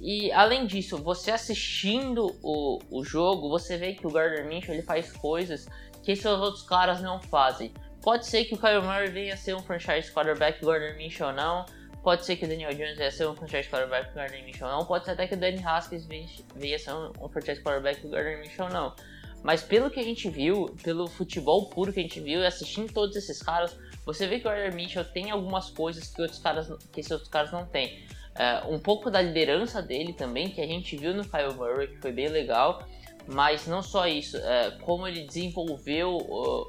E 0.00 0.30
além 0.32 0.66
disso, 0.66 0.96
você 0.98 1.30
assistindo 1.30 2.36
o, 2.42 2.78
o 2.90 3.04
jogo, 3.04 3.48
você 3.48 3.76
vê 3.76 3.94
que 3.94 4.06
o 4.06 4.10
Gardner 4.10 4.46
Minshew 4.46 4.74
ele 4.74 4.82
faz 4.82 5.12
coisas 5.12 5.66
que 6.02 6.12
esses 6.12 6.24
outros 6.24 6.62
caras 6.62 7.02
não 7.02 7.20
fazem. 7.20 7.72
Pode 8.00 8.26
ser 8.26 8.44
que 8.44 8.54
o 8.54 8.58
Kyle 8.58 8.80
Murray 8.80 9.10
venha 9.10 9.34
a 9.34 9.36
ser 9.36 9.54
um 9.54 9.62
franchise 9.62 10.12
quarterback, 10.12 10.62
o 10.62 10.66
Gardner 10.68 10.96
Minshew 10.96 11.32
não. 11.32 11.66
Pode 12.02 12.24
ser 12.24 12.36
que 12.36 12.44
o 12.44 12.48
Daniel 12.48 12.70
Jones 12.70 12.96
venha 12.96 13.08
a 13.08 13.12
ser 13.12 13.26
um 13.26 13.34
franchise 13.34 13.68
quarterback, 13.68 14.12
o 14.12 14.14
Gardner 14.14 14.44
Minshew 14.44 14.68
não. 14.68 14.84
Pode 14.84 15.04
ser 15.04 15.10
até 15.10 15.26
que 15.26 15.34
o 15.34 15.36
Danny 15.36 15.62
Haskins 15.62 16.06
venha 16.06 16.76
a 16.76 16.78
ser 16.78 16.92
um, 16.92 17.12
um 17.20 17.28
franchise 17.28 17.60
quarterback, 17.60 18.06
o 18.06 18.10
Gardner 18.10 18.38
Minshew 18.38 18.68
não. 18.68 18.94
Mas 19.42 19.62
pelo 19.62 19.90
que 19.90 20.00
a 20.00 20.02
gente 20.02 20.28
viu, 20.30 20.66
pelo 20.82 21.06
futebol 21.06 21.68
puro 21.68 21.92
que 21.92 22.00
a 22.00 22.02
gente 22.02 22.20
viu, 22.20 22.40
e 22.40 22.46
assistindo 22.46 22.92
todos 22.92 23.16
esses 23.16 23.42
caras, 23.42 23.76
você 24.04 24.26
vê 24.26 24.40
que 24.40 24.46
o 24.46 24.50
Gardner 24.50 24.74
Mitchell 24.74 25.04
tem 25.04 25.30
algumas 25.30 25.70
coisas 25.70 26.08
que 26.08 26.22
outros 26.22 26.40
caras, 26.40 26.68
que 26.92 27.00
esses 27.00 27.12
outros 27.12 27.30
caras 27.30 27.52
não 27.52 27.66
têm. 27.66 28.06
Uh, 28.38 28.72
um 28.72 28.78
pouco 28.78 29.10
da 29.10 29.20
liderança 29.20 29.82
dele 29.82 30.12
também, 30.12 30.48
que 30.48 30.60
a 30.60 30.66
gente 30.66 30.96
viu 30.96 31.12
no 31.12 31.24
Kyle 31.24 31.54
Murray, 31.54 31.88
que 31.88 31.98
foi 31.98 32.12
bem 32.12 32.28
legal. 32.28 32.86
Mas 33.26 33.66
não 33.66 33.82
só 33.82 34.06
isso, 34.06 34.38
uh, 34.38 34.78
como 34.80 35.06
ele 35.06 35.22
desenvolveu 35.24 36.16
uh, 36.16 36.68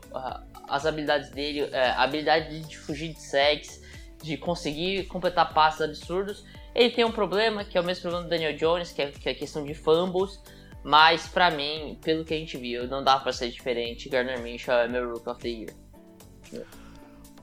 as 0.68 0.86
habilidades 0.86 1.30
dele, 1.30 1.74
a 1.74 2.04
habilidade 2.04 2.60
de 2.62 2.78
fugir 2.78 3.14
de 3.14 3.22
sacks, 3.22 3.82
de 4.22 4.36
conseguir 4.36 5.06
completar 5.06 5.54
passes 5.54 5.82
absurdos. 5.82 6.44
Ele 6.76 6.90
tem 6.90 7.06
um 7.06 7.12
problema, 7.12 7.64
que 7.64 7.78
é 7.78 7.82
o 7.82 7.84
mesmo 7.84 8.02
problema 8.02 8.26
do 8.26 8.30
Daniel 8.30 8.56
Jones, 8.56 8.92
que 8.92 9.02
é, 9.02 9.12
que 9.12 9.30
é 9.30 9.32
a 9.32 9.36
questão 9.36 9.64
de 9.64 9.74
fumbles. 9.74 10.40
Mas 10.84 11.28
para 11.28 11.52
mim, 11.52 11.98
pelo 12.02 12.24
que 12.24 12.34
a 12.34 12.38
gente 12.38 12.58
viu, 12.58 12.88
não 12.88 13.04
dá 13.04 13.20
para 13.20 13.32
ser 13.32 13.50
diferente. 13.50 14.10
Gardner 14.10 14.42
Minshew 14.42 14.74
é 14.74 14.88
meu 14.88 15.14
Rook 15.14 15.30
of 15.30 15.42
the 15.42 15.50
Year. 15.50 15.74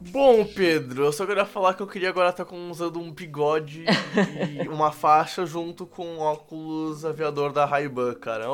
Bom, 0.01 0.45
Pedro, 0.45 1.05
eu 1.05 1.13
só 1.13 1.25
queria 1.25 1.45
falar 1.45 1.75
que 1.75 1.83
eu 1.83 1.87
queria 1.87 2.11
agora 2.11 2.31
estar 2.31 2.45
tá 2.45 2.55
usando 2.55 2.99
um 2.99 3.11
bigode 3.11 3.85
e 3.85 4.69
uma 4.69 4.93
faixa 4.93 5.47
junto 5.47 5.87
com 5.87 6.19
óculos 6.19 7.05
aviador 7.05 7.53
da 7.53 7.65
Ray-Ban, 7.65 8.15
cara. 8.15 8.47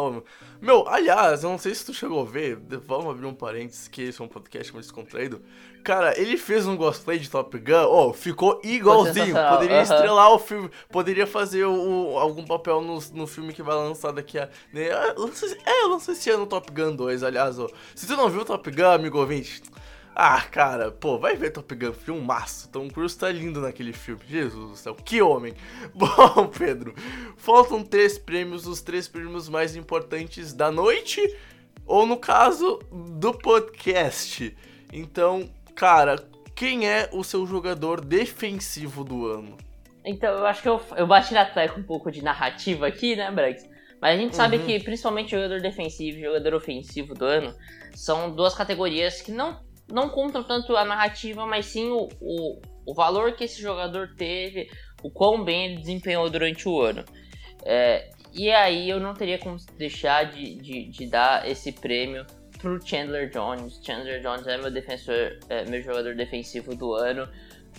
meu, 0.60 0.88
aliás, 0.88 1.42
eu 1.42 1.50
não 1.50 1.58
sei 1.58 1.74
se 1.74 1.84
tu 1.84 1.92
chegou 1.92 2.22
a 2.22 2.24
ver, 2.24 2.58
vamos 2.86 3.10
abrir 3.10 3.26
um 3.26 3.34
parênteses, 3.34 3.88
que 3.88 4.02
esse 4.02 4.20
é 4.20 4.24
um 4.24 4.28
podcast 4.28 4.72
mais 4.72 4.86
descontraído. 4.86 5.42
Cara, 5.82 6.18
ele 6.18 6.36
fez 6.36 6.64
um 6.66 6.76
cosplay 6.76 7.18
de 7.18 7.28
Top 7.28 7.58
Gun, 7.58 7.86
oh, 7.88 8.12
ficou 8.12 8.60
igualzinho. 8.62 9.34
Poderia 9.50 9.78
uhum. 9.78 9.82
estrelar 9.82 10.30
o 10.30 10.38
filme, 10.38 10.70
poderia 10.90 11.26
fazer 11.26 11.64
o, 11.64 12.18
algum 12.18 12.44
papel 12.44 12.80
no, 12.80 13.00
no 13.12 13.26
filme 13.26 13.52
que 13.52 13.64
vai 13.64 13.74
lançar 13.74 14.12
daqui 14.12 14.38
a. 14.38 14.48
Né, 14.72 14.86
é, 14.86 15.12
lançou 15.88 16.14
esse 16.14 16.30
ano 16.30 16.46
Top 16.46 16.70
Gun 16.70 16.94
2, 16.94 17.24
aliás, 17.24 17.58
ó. 17.58 17.68
Se 17.96 18.06
tu 18.06 18.16
não 18.16 18.30
viu 18.30 18.44
Top 18.44 18.70
Gun, 18.70 18.90
amigo 18.90 19.18
ouvinte 19.18 19.60
ah, 20.14 20.42
cara, 20.42 20.90
pô, 20.90 21.18
vai 21.18 21.36
ver 21.36 21.50
Top 21.50 21.74
Gun, 21.74 21.92
filmaço. 21.92 22.68
Tom 22.70 22.88
Cruise 22.88 23.16
tá 23.16 23.30
lindo 23.30 23.60
naquele 23.60 23.92
filme. 23.92 24.20
Jesus 24.28 24.70
do 24.70 24.76
céu, 24.76 24.94
que 24.94 25.22
homem. 25.22 25.54
Bom, 25.94 26.48
Pedro, 26.48 26.94
faltam 27.36 27.82
três 27.82 28.18
prêmios, 28.18 28.66
os 28.66 28.82
três 28.82 29.08
prêmios 29.08 29.48
mais 29.48 29.74
importantes 29.74 30.52
da 30.52 30.70
noite, 30.70 31.20
ou 31.86 32.04
no 32.04 32.18
caso, 32.18 32.78
do 32.90 33.32
podcast. 33.32 34.54
Então, 34.92 35.48
cara, 35.74 36.16
quem 36.54 36.86
é 36.86 37.08
o 37.10 37.24
seu 37.24 37.46
jogador 37.46 38.02
defensivo 38.02 39.02
do 39.04 39.26
ano? 39.26 39.56
Então, 40.04 40.34
eu 40.34 40.46
acho 40.46 40.60
que 40.60 40.68
eu, 40.68 40.80
eu 40.96 41.06
bati 41.06 41.32
na 41.32 41.46
tecla 41.46 41.78
um 41.78 41.84
pouco 41.84 42.10
de 42.10 42.22
narrativa 42.22 42.86
aqui, 42.86 43.16
né, 43.16 43.30
Brex? 43.30 43.66
Mas 44.00 44.18
a 44.18 44.20
gente 44.20 44.36
sabe 44.36 44.56
uhum. 44.56 44.66
que 44.66 44.80
principalmente 44.80 45.30
jogador 45.30 45.60
defensivo 45.60 46.18
e 46.18 46.22
jogador 46.22 46.54
ofensivo 46.54 47.14
do 47.14 47.24
ano 47.24 47.54
são 47.94 48.34
duas 48.34 48.52
categorias 48.52 49.22
que 49.22 49.30
não 49.30 49.60
não 49.92 50.08
contam 50.08 50.42
tanto 50.42 50.74
a 50.74 50.84
narrativa, 50.84 51.46
mas 51.46 51.66
sim 51.66 51.90
o, 51.90 52.08
o, 52.20 52.60
o 52.86 52.94
valor 52.94 53.32
que 53.32 53.44
esse 53.44 53.60
jogador 53.60 54.14
teve, 54.16 54.70
o 55.02 55.10
quão 55.10 55.44
bem 55.44 55.66
ele 55.66 55.80
desempenhou 55.80 56.28
durante 56.30 56.66
o 56.66 56.80
ano. 56.80 57.04
É, 57.64 58.10
e 58.32 58.50
aí 58.50 58.88
eu 58.88 58.98
não 58.98 59.12
teria 59.12 59.38
como 59.38 59.56
deixar 59.76 60.24
de, 60.24 60.54
de, 60.56 60.84
de 60.88 61.06
dar 61.06 61.48
esse 61.48 61.70
prêmio 61.70 62.26
pro 62.58 62.80
Chandler 62.84 63.28
Jones. 63.28 63.78
Chandler 63.84 64.22
Jones 64.22 64.46
é 64.46 64.56
meu 64.56 64.70
defensor, 64.70 65.38
é 65.50 65.64
meu 65.66 65.82
jogador 65.82 66.14
defensivo 66.14 66.74
do 66.74 66.94
ano. 66.94 67.28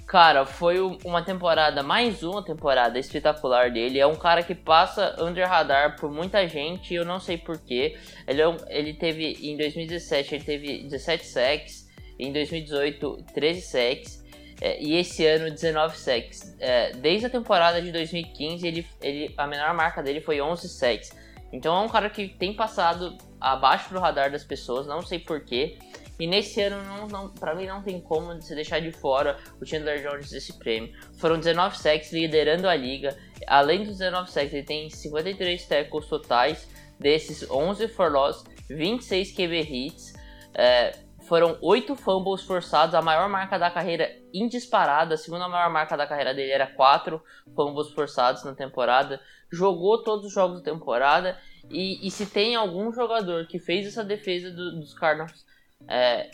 Cara, 0.06 0.46
foi 0.46 0.80
uma 0.80 1.24
temporada, 1.24 1.82
mais 1.82 2.22
uma 2.22 2.44
temporada 2.44 3.00
espetacular 3.00 3.72
dele. 3.72 4.00
É 4.00 4.06
um 4.06 4.16
cara 4.16 4.44
que 4.44 4.54
passa 4.54 5.16
under 5.20 5.48
radar 5.48 5.96
por 5.96 6.12
muita 6.12 6.48
gente, 6.48 6.94
eu 6.94 7.06
não 7.06 7.20
sei 7.20 7.38
porquê. 7.38 7.98
Ele, 8.28 8.42
é 8.42 8.56
ele 8.70 8.94
teve, 8.94 9.38
em 9.42 9.58
2017, 9.58 10.36
ele 10.36 10.44
teve 10.44 10.84
17 10.84 11.26
sacks, 11.26 11.83
em 12.20 12.32
2018, 12.32 13.26
13 13.34 13.62
sacks, 13.62 14.24
é, 14.62 14.82
e 14.82 14.96
esse 14.96 15.26
ano, 15.26 15.50
19 15.52 15.98
sacks. 15.98 16.56
É, 16.60 16.94
desde 16.94 17.26
a 17.26 17.30
temporada 17.30 17.82
de 17.82 17.92
2015, 17.92 18.66
ele, 18.66 18.88
ele, 19.02 19.34
a 19.38 19.46
menor 19.46 19.74
marca 19.74 20.02
dele 20.02 20.22
foi 20.22 20.40
11 20.42 20.70
sacks. 20.70 21.12
Então 21.52 21.76
é 21.76 21.82
um 21.82 21.90
cara 21.90 22.10
que 22.10 22.30
tem 22.30 22.54
passado 22.54 23.18
abaixo 23.40 23.94
do 23.94 24.00
radar 24.00 24.32
das 24.32 24.44
pessoas, 24.44 24.88
não 24.88 25.02
sei 25.02 25.20
porquê. 25.20 25.78
E 26.20 26.28
nesse 26.28 26.62
ano, 26.62 26.82
não, 26.84 27.08
não, 27.08 27.30
pra 27.30 27.54
mim, 27.56 27.66
não 27.66 27.82
tem 27.82 28.00
como 28.00 28.40
se 28.42 28.56
deixar 28.56 28.80
de 28.80 28.92
fora 28.92 29.38
o 29.60 29.66
Chandler 29.66 30.02
Jones 30.02 30.30
desse 30.30 30.54
prêmio. 30.54 30.94
Foram 31.18 31.38
19 31.38 31.78
sacks 31.78 32.14
liderando 32.14 32.68
a 32.68 32.76
liga. 32.76 33.18
Além 33.48 33.84
dos 33.84 33.98
19 33.98 34.32
sacks, 34.32 34.54
ele 34.54 34.64
tem 34.64 34.90
53 34.90 35.66
tackles 35.66 36.08
totais. 36.08 36.68
Desses, 37.00 37.50
11 37.50 37.88
for 37.90 38.12
loss, 38.12 38.46
26 38.70 39.32
QB 39.34 39.60
hits. 39.62 40.14
É, 40.54 40.96
foram 41.34 41.58
8 41.64 41.96
fumbles 41.96 42.44
forçados, 42.44 42.94
a 42.94 43.02
maior 43.02 43.28
marca 43.28 43.58
da 43.58 43.72
carreira 43.72 44.08
indisparada. 44.32 45.16
A 45.16 45.18
segunda 45.18 45.48
maior 45.48 45.68
marca 45.68 45.98
da 45.98 46.06
carreira 46.06 46.32
dele 46.32 46.52
era 46.52 46.68
4 46.68 47.20
fumbles 47.56 47.90
forçados 47.90 48.44
na 48.44 48.54
temporada. 48.54 49.20
Jogou 49.52 50.04
todos 50.04 50.28
os 50.28 50.32
jogos 50.32 50.60
da 50.62 50.72
temporada. 50.72 51.36
E, 51.72 52.06
e 52.06 52.12
se 52.12 52.28
tem 52.28 52.56
algum 52.56 52.94
jogador 52.94 53.48
que 53.48 53.58
fez 53.58 53.88
essa 53.88 54.04
defesa 54.04 54.52
do, 54.52 54.80
dos 54.80 54.94
Cardinals 54.94 55.44
é, 55.88 56.30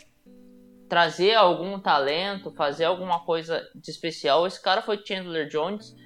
trazer 0.86 1.34
algum 1.34 1.80
talento, 1.80 2.50
fazer 2.50 2.84
alguma 2.84 3.20
coisa 3.20 3.66
de 3.74 3.90
especial. 3.90 4.46
Esse 4.46 4.60
cara 4.60 4.82
foi 4.82 5.02
Chandler 5.02 5.48
Jones. 5.48 5.96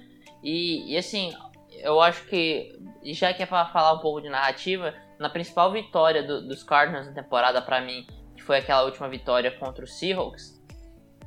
E, 0.41 0.93
e 0.93 0.97
assim, 0.97 1.33
eu 1.69 1.99
acho 1.99 2.25
que, 2.27 2.79
já 3.07 3.33
que 3.33 3.43
é 3.43 3.45
para 3.45 3.65
falar 3.65 3.91
um 3.91 3.99
pouco 3.99 4.21
de 4.21 4.29
narrativa, 4.29 4.93
na 5.19 5.29
principal 5.29 5.69
vitória 5.73 6.23
do, 6.23 6.47
dos 6.47 6.63
Cardinals 6.63 7.07
na 7.07 7.13
temporada, 7.13 7.61
para 7.61 7.81
mim, 7.81 8.07
foi 8.45 8.57
aquela 8.57 8.83
última 8.83 9.09
vitória 9.09 9.51
contra 9.51 9.83
os 9.83 9.97
Seahawks, 9.97 10.55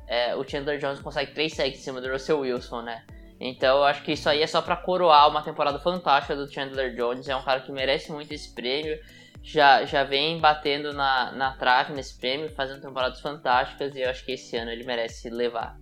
é, 0.07 0.35
o 0.35 0.43
Chandler 0.43 0.79
Jones 0.79 0.99
consegue 0.99 1.33
3 1.33 1.53
sacks 1.53 1.79
em 1.79 1.83
cima 1.83 2.01
do 2.01 2.09
Russell 2.11 2.39
Wilson, 2.39 2.81
né? 2.81 3.03
Então 3.39 3.77
eu 3.77 3.83
acho 3.83 4.03
que 4.03 4.13
isso 4.13 4.27
aí 4.27 4.41
é 4.41 4.47
só 4.47 4.61
para 4.61 4.75
coroar 4.75 5.29
uma 5.29 5.43
temporada 5.43 5.79
fantástica 5.79 6.35
do 6.35 6.51
Chandler 6.51 6.95
Jones. 6.95 7.29
É 7.29 7.35
um 7.35 7.43
cara 7.43 7.61
que 7.61 7.71
merece 7.71 8.11
muito 8.11 8.33
esse 8.33 8.53
prêmio 8.53 8.99
já, 9.43 9.85
já 9.85 10.03
vem 10.03 10.39
batendo 10.39 10.91
na, 10.93 11.31
na 11.31 11.53
trave 11.53 11.93
nesse 11.93 12.17
prêmio, 12.17 12.49
fazendo 12.49 12.81
temporadas 12.81 13.21
fantásticas 13.21 13.95
e 13.95 14.01
eu 14.01 14.09
acho 14.09 14.25
que 14.25 14.33
esse 14.33 14.57
ano 14.57 14.71
ele 14.71 14.83
merece 14.83 15.29
levar. 15.29 15.77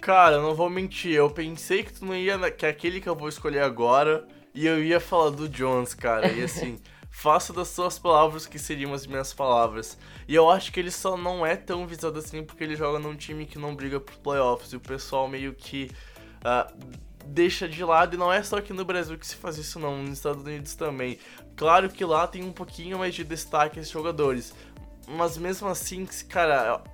Cara, 0.00 0.40
não 0.40 0.54
vou 0.54 0.70
mentir, 0.70 1.14
eu 1.14 1.30
pensei 1.30 1.82
que 1.82 1.92
tu 1.92 2.04
não 2.04 2.14
ia. 2.14 2.50
que 2.50 2.66
é 2.66 2.68
aquele 2.68 3.00
que 3.00 3.08
eu 3.08 3.16
vou 3.16 3.28
escolher 3.28 3.62
agora 3.62 4.26
e 4.54 4.66
eu 4.66 4.82
ia 4.84 5.00
falar 5.00 5.30
do 5.30 5.48
Jones, 5.48 5.94
cara. 5.94 6.30
E 6.30 6.42
assim, 6.44 6.78
faça 7.16 7.50
das 7.50 7.68
suas 7.68 7.98
palavras 7.98 8.44
que 8.44 8.58
seriam 8.58 8.92
as 8.92 9.06
minhas 9.06 9.32
palavras. 9.32 9.96
E 10.28 10.34
eu 10.34 10.50
acho 10.50 10.70
que 10.70 10.78
ele 10.78 10.90
só 10.90 11.16
não 11.16 11.46
é 11.46 11.56
tão 11.56 11.86
visado 11.86 12.18
assim 12.18 12.44
porque 12.44 12.62
ele 12.62 12.76
joga 12.76 12.98
num 12.98 13.16
time 13.16 13.46
que 13.46 13.58
não 13.58 13.74
briga 13.74 13.98
por 13.98 14.14
playoffs 14.16 14.74
e 14.74 14.76
o 14.76 14.80
pessoal 14.80 15.26
meio 15.26 15.54
que. 15.54 15.90
Uh, 16.42 17.06
deixa 17.24 17.66
de 17.66 17.82
lado 17.82 18.14
e 18.14 18.18
não 18.18 18.30
é 18.30 18.42
só 18.42 18.58
aqui 18.58 18.74
no 18.74 18.84
Brasil 18.84 19.18
que 19.18 19.26
se 19.26 19.34
faz 19.34 19.56
isso 19.56 19.78
não, 19.78 20.02
nos 20.02 20.18
Estados 20.18 20.44
Unidos 20.44 20.74
também. 20.74 21.18
Claro 21.56 21.88
que 21.88 22.04
lá 22.04 22.26
tem 22.26 22.44
um 22.44 22.52
pouquinho 22.52 22.98
mais 22.98 23.14
de 23.14 23.24
destaque 23.24 23.80
esses 23.80 23.90
jogadores, 23.90 24.52
mas 25.08 25.38
mesmo 25.38 25.68
assim, 25.68 26.06
cara, 26.28 26.84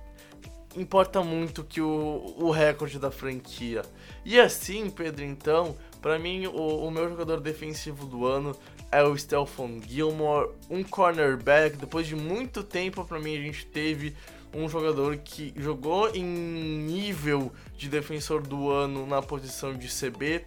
importa 0.75 1.21
muito 1.21 1.65
que 1.65 1.81
o, 1.81 2.33
o 2.37 2.49
recorde 2.49 2.97
da 2.97 3.11
franquia. 3.11 3.83
E 4.23 4.39
assim, 4.39 4.89
Pedro, 4.89 5.25
então, 5.25 5.77
para 6.01 6.17
mim 6.17 6.47
o, 6.47 6.85
o, 6.85 6.89
meu 6.89 7.09
jogador 7.09 7.39
defensivo 7.39 8.05
do 8.05 8.25
ano 8.25 8.55
é 8.93 9.03
o 9.03 9.17
Stelfon 9.17 9.79
Gilmore, 9.87 10.49
um 10.69 10.83
cornerback. 10.83 11.77
Depois 11.77 12.07
de 12.07 12.15
muito 12.15 12.63
tempo, 12.63 13.03
para 13.03 13.19
mim 13.19 13.35
a 13.35 13.41
gente 13.41 13.65
teve 13.65 14.15
um 14.53 14.69
jogador 14.69 15.17
que 15.17 15.53
jogou 15.57 16.09
em 16.15 16.23
nível 16.23 17.51
de 17.77 17.89
defensor 17.89 18.41
do 18.41 18.69
ano 18.69 19.05
na 19.05 19.21
posição 19.21 19.75
de 19.75 19.87
CB 19.87 20.45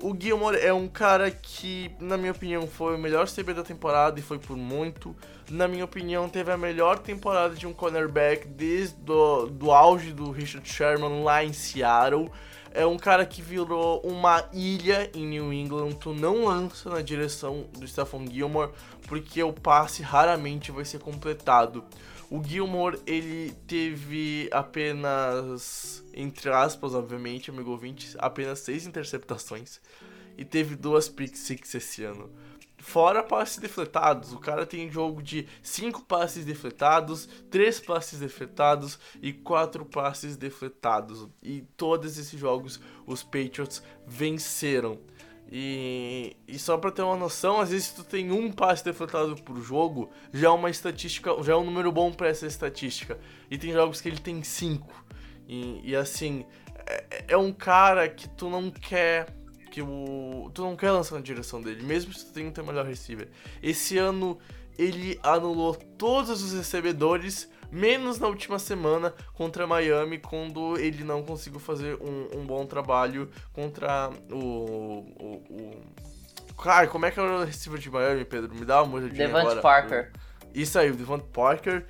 o 0.00 0.16
Gilmore 0.16 0.56
é 0.56 0.72
um 0.72 0.86
cara 0.86 1.28
que, 1.28 1.90
na 1.98 2.16
minha 2.16 2.30
opinião, 2.30 2.68
foi 2.68 2.94
o 2.94 2.98
melhor 2.98 3.28
CB 3.28 3.52
da 3.52 3.64
temporada 3.64 4.18
e 4.20 4.22
foi 4.22 4.38
por 4.38 4.56
muito. 4.56 5.14
Na 5.50 5.66
minha 5.66 5.84
opinião, 5.84 6.28
teve 6.28 6.52
a 6.52 6.56
melhor 6.56 7.00
temporada 7.00 7.54
de 7.56 7.66
um 7.66 7.72
cornerback 7.72 8.46
desde 8.46 8.94
do, 8.96 9.46
do 9.46 9.72
auge 9.72 10.12
do 10.12 10.30
Richard 10.30 10.68
Sherman 10.68 11.24
lá 11.24 11.44
em 11.44 11.52
Seattle. 11.52 12.30
É 12.72 12.86
um 12.86 12.96
cara 12.96 13.24
que 13.24 13.40
virou 13.40 14.00
uma 14.02 14.48
ilha 14.52 15.10
em 15.14 15.26
New 15.26 15.52
England. 15.52 15.92
Tu 15.94 16.12
não 16.12 16.44
lança 16.44 16.90
na 16.90 17.00
direção 17.00 17.66
do 17.78 17.86
Stephon 17.86 18.26
Gilmore 18.26 18.72
porque 19.06 19.42
o 19.42 19.52
passe 19.52 20.02
raramente 20.02 20.70
vai 20.70 20.84
ser 20.84 20.98
completado. 20.98 21.84
O 22.30 22.44
Gilmore, 22.44 23.00
ele 23.06 23.52
teve 23.66 24.50
apenas, 24.52 26.04
entre 26.12 26.50
aspas, 26.50 26.94
obviamente, 26.94 27.50
amigo 27.50 27.70
ouvinte, 27.70 28.14
apenas 28.18 28.58
seis 28.58 28.86
interceptações 28.86 29.80
e 30.36 30.44
teve 30.44 30.76
duas 30.76 31.08
pick 31.08 31.34
six 31.34 31.74
esse 31.74 32.04
ano. 32.04 32.30
Fora 32.78 33.22
passes 33.24 33.58
defletados, 33.58 34.32
o 34.32 34.38
cara 34.38 34.64
tem 34.64 34.90
jogo 34.90 35.20
de 35.20 35.48
cinco 35.62 36.02
passes 36.04 36.44
defletados, 36.44 37.28
três 37.50 37.80
passes 37.80 38.20
defletados 38.20 38.98
e 39.20 39.32
quatro 39.32 39.84
passes 39.84 40.36
defletados. 40.36 41.28
E 41.42 41.62
todos 41.76 42.16
esses 42.16 42.38
jogos 42.38 42.80
os 43.04 43.22
Patriots 43.22 43.82
venceram. 44.06 44.98
E, 45.50 46.36
e 46.46 46.58
só 46.58 46.76
pra 46.76 46.90
ter 46.90 47.02
uma 47.02 47.16
noção, 47.16 47.60
às 47.60 47.70
vezes 47.70 47.90
tu 47.90 48.04
tem 48.04 48.30
um 48.30 48.52
passe 48.52 48.84
defletado 48.84 49.34
por 49.42 49.60
jogo, 49.62 50.10
já 50.32 50.48
é 50.48 50.50
uma 50.50 50.70
estatística, 50.70 51.30
já 51.42 51.54
é 51.54 51.56
um 51.56 51.64
número 51.64 51.90
bom 51.90 52.12
para 52.12 52.28
essa 52.28 52.46
estatística. 52.46 53.18
E 53.50 53.58
tem 53.58 53.72
jogos 53.72 54.00
que 54.00 54.08
ele 54.08 54.20
tem 54.20 54.42
cinco. 54.44 55.04
E, 55.48 55.80
e 55.82 55.96
assim, 55.96 56.44
é, 56.86 57.24
é, 57.28 57.36
um 57.36 57.52
cara 57.52 58.08
que 58.08 58.28
tu 58.28 58.48
não 58.50 58.70
quer 58.70 59.34
que 59.70 59.82
o 59.82 60.50
tu 60.54 60.62
não 60.62 60.76
quer 60.76 60.90
lançar 60.90 61.16
na 61.16 61.20
direção 61.20 61.60
dele, 61.60 61.82
mesmo 61.82 62.12
se 62.12 62.26
tu 62.26 62.32
tem 62.32 62.48
o 62.48 62.52
teu 62.52 62.64
melhor 62.64 62.84
receiver. 62.86 63.28
Esse 63.62 63.98
ano 63.98 64.38
ele 64.78 65.18
anulou 65.22 65.74
todos 65.74 66.42
os 66.42 66.52
recebedores 66.52 67.48
menos 67.70 68.18
na 68.18 68.28
última 68.28 68.58
semana 68.58 69.12
contra 69.34 69.66
Miami, 69.66 70.18
quando 70.18 70.78
ele 70.78 71.04
não 71.04 71.22
conseguiu 71.22 71.60
fazer 71.60 71.98
um, 72.00 72.40
um 72.40 72.46
bom 72.46 72.64
trabalho 72.64 73.28
contra 73.52 74.10
o, 74.30 75.04
o, 75.18 75.42
o... 75.50 76.54
Cara, 76.62 76.86
como 76.86 77.06
é 77.06 77.10
que 77.10 77.20
era 77.20 77.40
o 77.40 77.44
receiver 77.44 77.78
de 77.78 77.90
Miami, 77.90 78.24
Pedro? 78.24 78.54
Me 78.54 78.64
dá 78.64 78.82
uma 78.82 78.96
olhadinha 78.96 79.26
Devant 79.26 79.42
agora. 79.42 79.60
Parker. 79.60 80.12
Isso 80.54 80.78
aí, 80.78 80.90
o 80.90 80.96
Devant 80.96 81.22
Parker. 81.32 81.84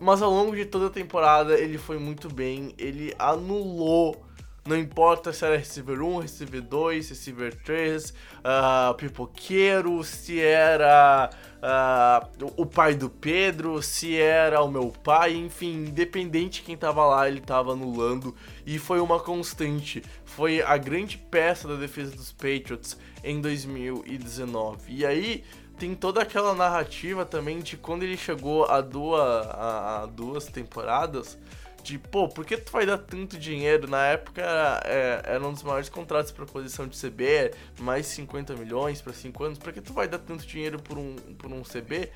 Mas 0.00 0.20
ao 0.20 0.30
longo 0.30 0.56
de 0.56 0.64
toda 0.64 0.88
a 0.88 0.90
temporada 0.90 1.54
ele 1.54 1.78
foi 1.78 1.98
muito 1.98 2.28
bem, 2.28 2.74
ele 2.76 3.14
anulou 3.18 4.23
não 4.66 4.78
importa 4.78 5.30
se 5.32 5.44
era 5.44 5.58
receiver 5.58 6.00
1, 6.00 6.20
receiver 6.20 6.62
2, 6.62 7.08
receiver 7.10 7.54
3, 7.54 8.10
uh, 8.10 8.94
pipoqueiro, 8.94 10.02
se 10.02 10.40
era 10.40 11.28
uh, 11.62 12.52
o 12.56 12.64
pai 12.64 12.94
do 12.94 13.10
Pedro, 13.10 13.82
se 13.82 14.16
era 14.16 14.62
o 14.62 14.70
meu 14.70 14.88
pai, 14.88 15.34
enfim, 15.34 15.84
independente 15.84 16.60
de 16.60 16.66
quem 16.66 16.76
tava 16.78 17.04
lá, 17.04 17.28
ele 17.28 17.42
tava 17.42 17.72
anulando 17.72 18.34
e 18.64 18.78
foi 18.78 19.00
uma 19.00 19.20
constante. 19.20 20.02
Foi 20.24 20.62
a 20.62 20.78
grande 20.78 21.18
peça 21.18 21.68
da 21.68 21.76
defesa 21.76 22.16
dos 22.16 22.32
Patriots 22.32 22.96
em 23.22 23.42
2019. 23.42 24.80
E 24.88 25.04
aí 25.04 25.44
tem 25.78 25.94
toda 25.94 26.22
aquela 26.22 26.54
narrativa 26.54 27.26
também 27.26 27.58
de 27.58 27.76
quando 27.76 28.02
ele 28.02 28.16
chegou 28.16 28.64
a 28.64 28.80
duas, 28.80 29.20
a, 29.20 30.02
a 30.02 30.06
duas 30.06 30.46
temporadas 30.46 31.36
de, 31.84 31.98
pô, 31.98 32.26
por 32.28 32.46
que 32.46 32.56
tu 32.56 32.72
vai 32.72 32.86
dar 32.86 32.96
tanto 32.96 33.38
dinheiro? 33.38 33.86
Na 33.86 34.06
época 34.06 34.40
era, 34.40 34.82
é, 34.86 35.22
era 35.34 35.46
um 35.46 35.52
dos 35.52 35.62
maiores 35.62 35.90
contratos 35.90 36.32
para 36.32 36.46
posição 36.46 36.88
de 36.88 36.98
CB, 36.98 37.52
mais 37.78 38.06
50 38.06 38.54
milhões 38.56 39.02
para 39.02 39.12
5 39.12 39.44
anos. 39.44 39.58
Por 39.58 39.70
que 39.72 39.82
tu 39.82 39.92
vai 39.92 40.08
dar 40.08 40.18
tanto 40.18 40.46
dinheiro 40.46 40.80
por 40.80 40.96
um, 40.96 41.14
por 41.38 41.52
um 41.52 41.62
CB? 41.62 42.10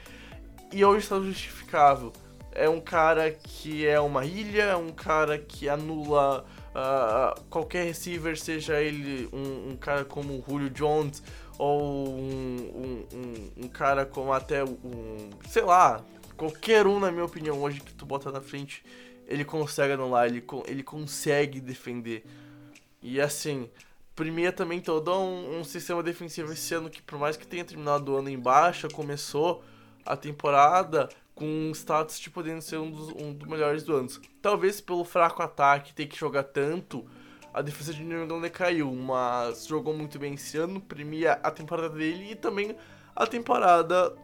E 0.72 0.82
hoje 0.84 1.00
está 1.00 1.20
justificável. 1.20 2.12
É 2.52 2.66
um 2.68 2.80
cara 2.80 3.30
que 3.30 3.86
é 3.86 4.00
uma 4.00 4.24
ilha, 4.24 4.62
é 4.62 4.76
um 4.76 4.88
cara 4.88 5.38
que 5.38 5.68
anula 5.68 6.46
uh, 6.70 7.40
qualquer 7.50 7.84
receiver, 7.84 8.38
seja 8.38 8.80
ele 8.80 9.28
um, 9.32 9.72
um, 9.72 9.76
cara 9.76 10.04
como 10.04 10.32
o 10.32 10.44
Julio 10.48 10.70
Jones 10.70 11.22
ou 11.58 12.08
um, 12.08 13.06
um, 13.12 13.64
um 13.64 13.68
cara 13.68 14.06
como 14.06 14.32
até 14.32 14.64
um, 14.64 15.30
sei 15.46 15.62
lá, 15.62 16.02
qualquer 16.38 16.86
um, 16.86 16.98
na 16.98 17.10
minha 17.10 17.24
opinião, 17.24 17.60
hoje 17.60 17.80
que 17.80 17.92
tu 17.92 18.06
bota 18.06 18.30
na 18.30 18.40
frente, 18.40 18.82
ele 19.28 19.44
consegue 19.44 19.92
anular, 19.92 20.26
ele, 20.26 20.42
ele 20.66 20.82
consegue 20.82 21.60
defender. 21.60 22.24
E 23.02 23.20
assim, 23.20 23.68
Premier 24.16 24.52
também 24.52 24.80
todo 24.80 25.12
um, 25.12 25.60
um, 25.60 25.64
sistema 25.64 26.02
defensivo 26.02 26.52
esse 26.52 26.74
ano 26.74 26.90
que, 26.90 27.02
por 27.02 27.18
mais 27.18 27.36
que 27.36 27.46
tenha 27.46 27.64
terminado 27.64 28.10
o 28.12 28.16
ano 28.16 28.30
em 28.30 28.38
baixa, 28.38 28.88
começou 28.88 29.62
a 30.04 30.16
temporada 30.16 31.08
com 31.34 31.70
status 31.72 32.18
de 32.18 32.30
podendo 32.30 32.62
ser 32.62 32.78
um 32.78 32.90
dos, 32.90 33.10
um 33.10 33.32
dos 33.32 33.46
melhores 33.46 33.84
do 33.84 33.94
ano. 33.94 34.08
Talvez 34.42 34.80
pelo 34.80 35.04
fraco 35.04 35.42
ataque, 35.42 35.94
ter 35.94 36.06
que 36.06 36.18
jogar 36.18 36.42
tanto, 36.42 37.06
a 37.52 37.62
defesa 37.62 37.92
de 37.92 38.02
New 38.02 38.24
England 38.24 38.40
decaiu, 38.40 38.92
mas 38.92 39.66
jogou 39.66 39.94
muito 39.94 40.18
bem 40.18 40.34
esse 40.34 40.56
ano, 40.56 40.80
premia 40.80 41.34
a 41.34 41.50
temporada 41.50 41.90
dele 41.90 42.32
e 42.32 42.34
também 42.34 42.74
a 43.14 43.26
temporada 43.26 44.16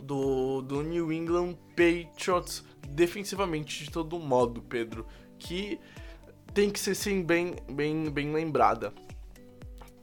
do, 0.00 0.62
do 0.62 0.82
New 0.82 1.12
England 1.12 1.56
Patriots 1.70 2.64
defensivamente 2.88 3.84
de 3.84 3.90
todo 3.90 4.18
modo, 4.18 4.62
Pedro, 4.62 5.06
que 5.38 5.78
tem 6.54 6.70
que 6.70 6.80
ser 6.80 6.94
sim 6.94 7.22
bem, 7.22 7.54
bem, 7.70 8.10
bem 8.10 8.32
lembrada. 8.32 8.92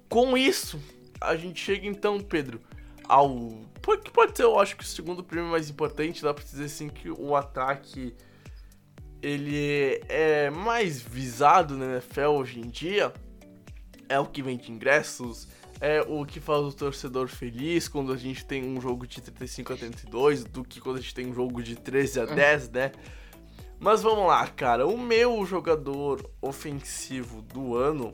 Com 0.10 0.38
isso, 0.38 0.80
a 1.20 1.36
gente 1.36 1.60
chega 1.60 1.88
então, 1.88 2.20
Pedro, 2.20 2.62
ao 3.08 3.62
que 4.02 4.12
pode 4.12 4.38
ser, 4.38 4.44
eu 4.44 4.60
acho 4.60 4.78
que 4.78 4.84
o 4.84 4.88
segundo 4.88 5.24
prêmio 5.24 5.50
mais 5.50 5.70
importante, 5.70 6.24
dá 6.24 6.34
pra 6.34 6.44
dizer 6.44 6.66
assim 6.66 6.88
que 6.88 7.10
o 7.10 7.36
ataque 7.36 8.16
ele 9.22 10.02
é 10.10 10.50
mais 10.50 11.02
visado 11.02 11.78
na 11.78 11.86
NFL 11.86 12.28
hoje 12.28 12.60
em 12.60 12.68
dia, 12.68 13.14
é 14.10 14.20
o 14.20 14.26
que 14.26 14.42
vende 14.42 14.72
ingressos, 14.72 15.48
é 15.84 16.02
o 16.08 16.26
que 16.26 16.40
faz 16.40 16.62
o 16.62 16.72
torcedor 16.72 17.28
feliz 17.28 17.90
quando 17.90 18.14
a 18.14 18.16
gente 18.16 18.46
tem 18.46 18.64
um 18.64 18.80
jogo 18.80 19.06
de 19.06 19.22
35 19.22 19.74
a 19.74 19.76
32 19.76 20.46
do 20.46 20.64
que 20.64 20.80
quando 20.80 20.96
a 20.96 21.02
gente 21.02 21.14
tem 21.14 21.28
um 21.28 21.34
jogo 21.34 21.62
de 21.62 21.76
13 21.76 22.22
a 22.22 22.26
10, 22.26 22.70
né? 22.70 22.94
Mas 23.82 24.02
vamos 24.02 24.26
lá, 24.26 24.48
cara. 24.48 24.88
O 24.88 24.98
meu 24.98 25.46
jogador 25.46 26.26
ofensivo 26.42 27.42
do 27.42 27.76
ano 27.76 28.14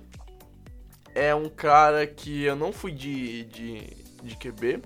é 1.14 1.36
um 1.36 1.48
cara 1.48 2.08
que 2.08 2.44
eu 2.44 2.56
não 2.56 2.74
fui 2.74 2.92
de, 2.92 3.44
de, 3.44 3.82
de 4.24 4.36
QB. 4.36 4.82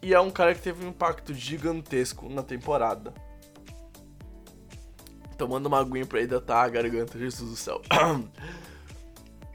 E 0.00 0.14
é 0.14 0.20
um 0.20 0.30
cara 0.30 0.54
que 0.54 0.62
teve 0.62 0.86
um 0.86 0.88
impacto 0.88 1.34
gigantesco 1.34 2.30
na 2.30 2.42
temporada. 2.42 3.12
Tomando 5.36 5.66
uma 5.66 5.80
aguinha 5.80 6.06
pra 6.06 6.22
hidratar 6.22 6.62
a 6.62 6.68
garganta, 6.70 7.18
Jesus 7.18 7.50
do 7.50 7.56
céu. 7.56 7.82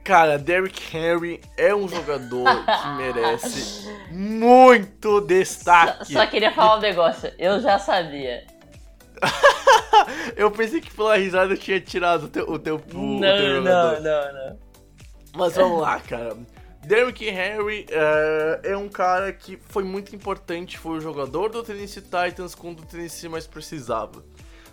Cara, 0.10 0.40
Derrick 0.40 0.98
Henry 0.98 1.40
é 1.56 1.74
um 1.76 1.88
jogador 1.88 2.44
que 2.66 2.88
merece 2.98 3.88
muito 4.10 5.22
destaque. 5.22 6.14
Só, 6.14 6.22
só 6.22 6.26
queria 6.26 6.52
falar 6.52 6.78
um 6.78 6.82
negócio, 6.82 7.32
eu 7.38 7.62
já 7.62 7.78
sabia. 7.78 8.44
eu 10.36 10.50
pensei 10.50 10.82
que 10.82 10.92
pela 10.92 11.16
risada 11.16 11.54
eu 11.54 11.58
tinha 11.60 11.80
tirado 11.80 12.24
o 12.24 12.28
teu, 12.28 12.50
o 12.50 12.58
teu, 12.58 12.82
o 12.92 13.20
não, 13.20 13.20
teu 13.20 13.62
Não, 13.62 14.02
não, 14.02 14.34
não. 14.34 14.60
Mas 15.36 15.54
vamos 15.54 15.80
lá, 15.80 16.00
cara. 16.00 16.36
Derrick 16.88 17.28
Henry 17.28 17.86
uh, 17.92 18.68
é 18.68 18.76
um 18.76 18.90
cara 18.90 19.32
que 19.32 19.60
foi 19.70 19.84
muito 19.84 20.16
importante, 20.16 20.80
foi 20.80 20.98
o 20.98 21.02
jogador 21.02 21.50
do 21.50 21.62
Tennessee 21.62 22.02
Titans 22.02 22.56
quando 22.56 22.80
o 22.80 22.86
Tennessee 22.88 23.30
mais 23.30 23.46
precisava. 23.46 24.24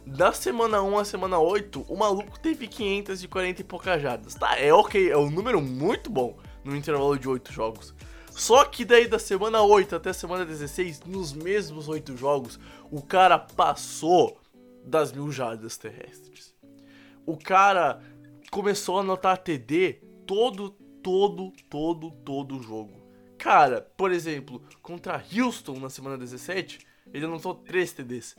Da 0.07 0.31
semana 0.31 0.81
1 0.81 0.99
à 0.99 1.05
semana 1.05 1.41
8, 1.41 1.85
o 1.89 1.97
maluco 1.97 2.39
teve 2.39 2.69
540 2.69 3.61
e 3.61 3.65
poucas 3.65 4.01
jardas. 4.01 4.37
Tá, 4.37 4.57
é 4.57 4.73
ok, 4.73 5.11
é 5.11 5.17
um 5.17 5.29
número 5.29 5.61
muito 5.61 6.09
bom 6.09 6.39
no 6.63 6.77
intervalo 6.77 7.19
de 7.19 7.29
8 7.29 7.53
jogos. 7.53 7.93
Só 8.31 8.65
que 8.65 8.85
daí 8.85 9.09
da 9.09 9.19
semana 9.19 9.63
8 9.63 9.97
até 9.97 10.11
a 10.11 10.15
semana 10.15 10.47
16, 10.47 11.01
nos 11.01 11.33
mesmos 11.33 11.89
8 11.89 12.17
jogos, 12.17 12.61
o 12.89 13.03
cara 13.03 13.37
passou 13.37 14.41
das 14.85 15.11
mil 15.11 15.33
jardas 15.33 15.77
terrestres. 15.77 16.55
O 17.27 17.37
cara 17.37 18.01
começou 18.49 18.99
a 18.99 19.01
anotar 19.01 19.39
TD 19.39 19.95
todo, 20.25 20.71
todo, 21.03 21.53
todo, 21.69 22.13
todo 22.25 22.63
jogo. 22.63 22.93
Cara, 23.37 23.81
por 23.97 24.13
exemplo, 24.13 24.63
contra 24.81 25.21
Houston 25.37 25.81
na 25.81 25.91
semana 25.91 26.17
17, 26.17 26.79
ele 27.13 27.25
anotou 27.25 27.57
3 27.57 27.93
TDs. 27.93 28.37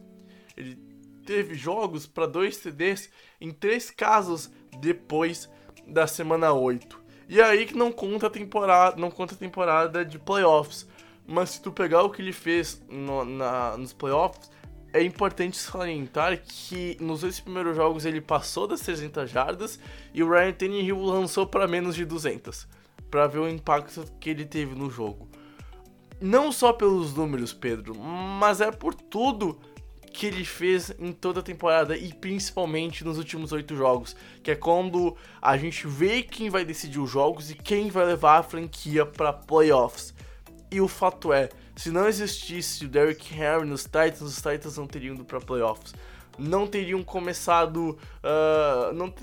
Ele 0.55 0.86
teve 1.27 1.53
jogos 1.55 2.07
para 2.07 2.25
dois 2.25 2.55
CDs 2.55 3.09
em 3.39 3.51
três 3.51 3.91
casos 3.91 4.49
depois 4.79 5.49
da 5.85 6.07
semana 6.07 6.53
8. 6.53 6.99
E 7.27 7.41
aí 7.41 7.65
que 7.65 7.75
não 7.75 7.91
conta 7.91 8.27
a 8.27 8.29
temporada, 8.29 8.95
não 8.95 9.11
conta 9.11 9.35
temporada 9.35 10.05
de 10.05 10.17
playoffs. 10.17 10.87
Mas 11.27 11.49
se 11.49 11.61
tu 11.61 11.73
pegar 11.73 12.03
o 12.03 12.09
que 12.09 12.21
ele 12.21 12.31
fez 12.31 12.81
no, 12.89 13.25
na, 13.25 13.75
nos 13.75 13.91
playoffs, 13.91 14.49
é 14.93 15.03
importante 15.03 15.57
salientar 15.57 16.41
que 16.41 16.95
nos 17.01 17.19
dois 17.19 17.37
primeiros 17.41 17.75
jogos 17.75 18.05
ele 18.05 18.21
passou 18.21 18.65
das 18.65 18.79
300 18.79 19.29
jardas 19.29 19.77
e 20.13 20.23
o 20.23 20.29
Ryan 20.29 20.53
Tannehill 20.53 21.01
lançou 21.01 21.45
para 21.45 21.67
menos 21.67 21.95
de 21.95 22.05
200, 22.05 22.65
para 23.11 23.27
ver 23.27 23.39
o 23.39 23.49
impacto 23.49 24.05
que 24.21 24.29
ele 24.29 24.45
teve 24.45 24.73
no 24.73 24.89
jogo. 24.89 25.27
Não 26.21 26.49
só 26.49 26.71
pelos 26.71 27.13
números, 27.13 27.51
Pedro, 27.51 27.93
mas 27.93 28.61
é 28.61 28.71
por 28.71 28.95
tudo 28.95 29.59
que 30.17 30.25
ele 30.25 30.43
fez 30.43 30.91
em 30.97 31.11
toda 31.11 31.41
a 31.41 31.43
temporada 31.43 31.95
e 31.95 32.11
principalmente 32.11 33.05
nos 33.05 33.19
últimos 33.19 33.51
oito 33.51 33.75
jogos, 33.75 34.15
que 34.41 34.49
é 34.49 34.55
quando 34.55 35.15
a 35.39 35.55
gente 35.57 35.85
vê 35.85 36.23
quem 36.23 36.49
vai 36.49 36.65
decidir 36.65 36.97
os 36.97 37.11
jogos 37.11 37.51
e 37.51 37.53
quem 37.53 37.91
vai 37.91 38.03
levar 38.03 38.39
a 38.39 38.43
franquia 38.43 39.05
para 39.05 39.31
playoffs. 39.31 40.15
E 40.71 40.81
o 40.81 40.87
fato 40.87 41.31
é, 41.31 41.49
se 41.75 41.91
não 41.91 42.07
existisse 42.07 42.85
o 42.85 42.89
Derrick 42.89 43.31
Henry 43.31 43.67
nos 43.67 43.83
Titans, 43.83 44.21
os 44.21 44.37
Titans 44.37 44.75
não 44.75 44.87
teriam 44.87 45.13
ido 45.13 45.23
para 45.23 45.39
playoffs. 45.39 45.93
Não 46.35 46.65
teriam 46.65 47.03
começado 47.03 47.95
uh, 48.23 48.93
não, 48.95 49.13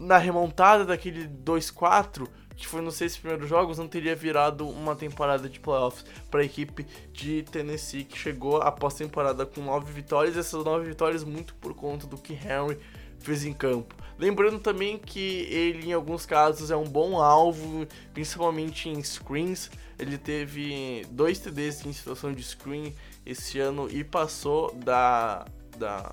na 0.00 0.16
remontada 0.16 0.86
daquele 0.86 1.28
2-4 1.28 2.26
que 2.58 2.66
foi 2.66 2.82
nos 2.82 2.96
seis 2.96 3.16
primeiros 3.16 3.48
jogos, 3.48 3.78
não 3.78 3.86
teria 3.86 4.16
virado 4.16 4.68
uma 4.68 4.96
temporada 4.96 5.48
de 5.48 5.60
playoffs 5.60 6.04
para 6.28 6.40
a 6.40 6.44
equipe 6.44 6.84
de 7.12 7.44
Tennessee, 7.44 8.02
que 8.02 8.18
chegou 8.18 8.60
após 8.60 8.94
temporada 8.94 9.46
com 9.46 9.62
nove 9.62 9.92
vitórias, 9.92 10.36
essas 10.36 10.64
nove 10.64 10.86
vitórias 10.86 11.22
muito 11.22 11.54
por 11.54 11.72
conta 11.72 12.06
do 12.06 12.18
que 12.18 12.32
Henry 12.32 12.76
fez 13.20 13.44
em 13.44 13.52
campo. 13.52 13.94
Lembrando 14.18 14.58
também 14.58 14.98
que 14.98 15.46
ele, 15.48 15.90
em 15.90 15.92
alguns 15.92 16.26
casos, 16.26 16.72
é 16.72 16.76
um 16.76 16.84
bom 16.84 17.22
alvo, 17.22 17.86
principalmente 18.12 18.88
em 18.88 19.00
screens. 19.04 19.70
Ele 19.96 20.18
teve 20.18 21.06
dois 21.10 21.38
TDs 21.38 21.86
em 21.86 21.92
situação 21.92 22.32
de 22.32 22.42
screen 22.42 22.92
esse 23.24 23.60
ano 23.60 23.88
e 23.88 24.02
passou 24.02 24.74
da, 24.74 25.46
da 25.78 26.12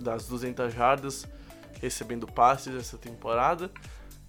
das 0.00 0.26
200 0.26 0.72
jardas 0.74 1.28
recebendo 1.80 2.26
passes 2.26 2.74
essa 2.74 2.96
temporada 2.96 3.70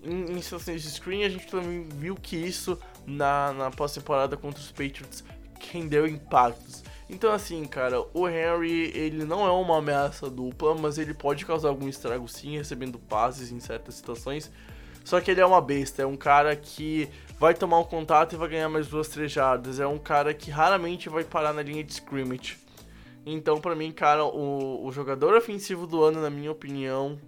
em, 0.03 0.41
situações 0.41 0.81
de 0.81 0.89
screen, 0.89 1.23
a 1.23 1.29
gente 1.29 1.47
também 1.47 1.87
viu 1.97 2.15
que 2.15 2.35
isso 2.35 2.77
na, 3.05 3.53
na 3.53 3.71
pós-temporada 3.71 4.35
contra 4.37 4.59
os 4.59 4.71
Patriots 4.71 5.23
rendeu 5.71 6.05
impactos. 6.07 6.83
Então 7.09 7.31
assim, 7.31 7.63
cara, 7.65 8.03
o 8.13 8.27
Henry, 8.27 8.91
ele 8.95 9.23
não 9.23 9.45
é 9.45 9.51
uma 9.51 9.77
ameaça 9.77 10.29
dupla, 10.29 10.75
mas 10.75 10.97
ele 10.97 11.13
pode 11.13 11.45
causar 11.45 11.69
algum 11.69 11.87
estrago 11.87 12.27
sim, 12.27 12.57
recebendo 12.57 12.97
passes 12.99 13.51
em 13.51 13.59
certas 13.59 13.95
situações. 13.95 14.51
Só 15.03 15.19
que 15.19 15.29
ele 15.29 15.41
é 15.41 15.45
uma 15.45 15.61
besta, 15.61 16.01
é 16.01 16.05
um 16.05 16.15
cara 16.15 16.55
que 16.55 17.09
vai 17.37 17.53
tomar 17.53 17.79
um 17.79 17.83
contato 17.83 18.33
e 18.33 18.37
vai 18.37 18.47
ganhar 18.47 18.69
mais 18.69 18.87
duas, 18.87 19.09
três 19.09 19.31
jardas. 19.31 19.79
É 19.79 19.85
um 19.85 19.97
cara 19.97 20.33
que 20.33 20.49
raramente 20.49 21.09
vai 21.09 21.25
parar 21.25 21.53
na 21.53 21.61
linha 21.61 21.83
de 21.83 21.91
scrimmage. 21.91 22.57
Então, 23.25 23.59
para 23.59 23.75
mim, 23.75 23.91
cara, 23.91 24.23
o, 24.23 24.85
o 24.85 24.91
jogador 24.91 25.35
ofensivo 25.35 25.85
do 25.85 26.03
ano, 26.03 26.21
na 26.21 26.29
minha 26.29 26.51
opinião, 26.51 27.19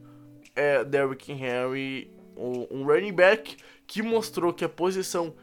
é 0.56 0.86
Derrick 0.86 1.32
Henry 1.32 2.15
um 2.38 2.86
running 2.86 3.14
back 3.14 3.58
que 3.88 4.02
mostrou 4.02 4.54
que 4.54 4.66
a 4.66 4.70
posição 4.70 5.34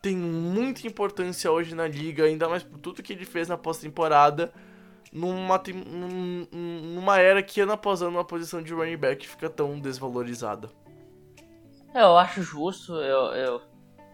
tem 0.00 0.16
muita 0.16 0.86
importância 0.86 1.50
hoje 1.50 1.74
na 1.74 1.86
liga, 1.86 2.24
ainda 2.24 2.48
mais 2.48 2.64
por 2.64 2.78
tudo 2.78 3.02
que 3.02 3.12
ele 3.12 3.24
fez 3.24 3.48
na 3.48 3.56
pós-temporada, 3.56 4.52
numa, 5.12 5.62
numa 6.50 7.20
era 7.20 7.42
que 7.42 7.60
ano 7.60 7.72
após 7.72 8.02
ano 8.02 8.18
a 8.18 8.24
posição 8.24 8.60
de 8.60 8.72
running 8.74 8.96
back 8.96 9.28
fica 9.28 9.48
tão 9.48 9.78
desvalorizada. 9.78 10.68
É, 11.94 12.02
eu 12.02 12.16
acho 12.16 12.42
justo, 12.42 12.94
eu, 12.94 13.26
eu 13.34 13.62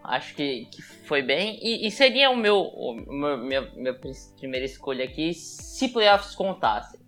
acho 0.03 0.35
que, 0.35 0.65
que 0.65 0.81
foi 0.81 1.23
bem, 1.23 1.57
e, 1.61 1.87
e 1.87 1.91
seria 1.91 2.29
o 2.29 2.35
meu, 2.35 2.59
o 2.59 2.93
meu 2.93 3.37
minha, 3.37 3.61
minha 3.71 3.99
primeira 4.37 4.65
escolha 4.65 5.05
aqui 5.05 5.33
se 5.33 5.87
playoffs 5.87 6.35
contasse. 6.35 6.98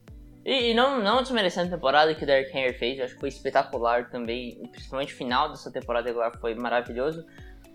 E, 0.43 0.71
e, 0.71 0.73
não, 0.73 1.01
não 1.01 1.21
desmerecendo 1.21 1.67
a 1.67 1.77
temporada 1.77 2.15
que 2.15 2.23
o 2.23 2.27
Derrick 2.27 2.55
Henry 2.55 2.73
fez, 2.73 2.97
eu 2.97 3.05
acho 3.05 3.13
que 3.13 3.19
foi 3.19 3.29
espetacular 3.29 4.09
também, 4.09 4.57
principalmente 4.71 5.13
o 5.13 5.17
final 5.17 5.49
dessa 5.49 5.71
temporada 5.71 6.07
regular 6.07 6.31
foi 6.39 6.55
maravilhoso. 6.55 7.25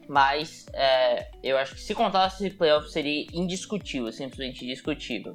Mas 0.08 0.66
é, 0.72 1.30
eu 1.42 1.56
acho 1.58 1.74
que 1.74 1.80
se 1.80 1.94
contasse 1.94 2.46
esse 2.46 2.56
playoff 2.56 2.88
seria 2.90 3.26
indiscutível, 3.32 4.12
simplesmente 4.12 4.64
indiscutível. 4.64 5.34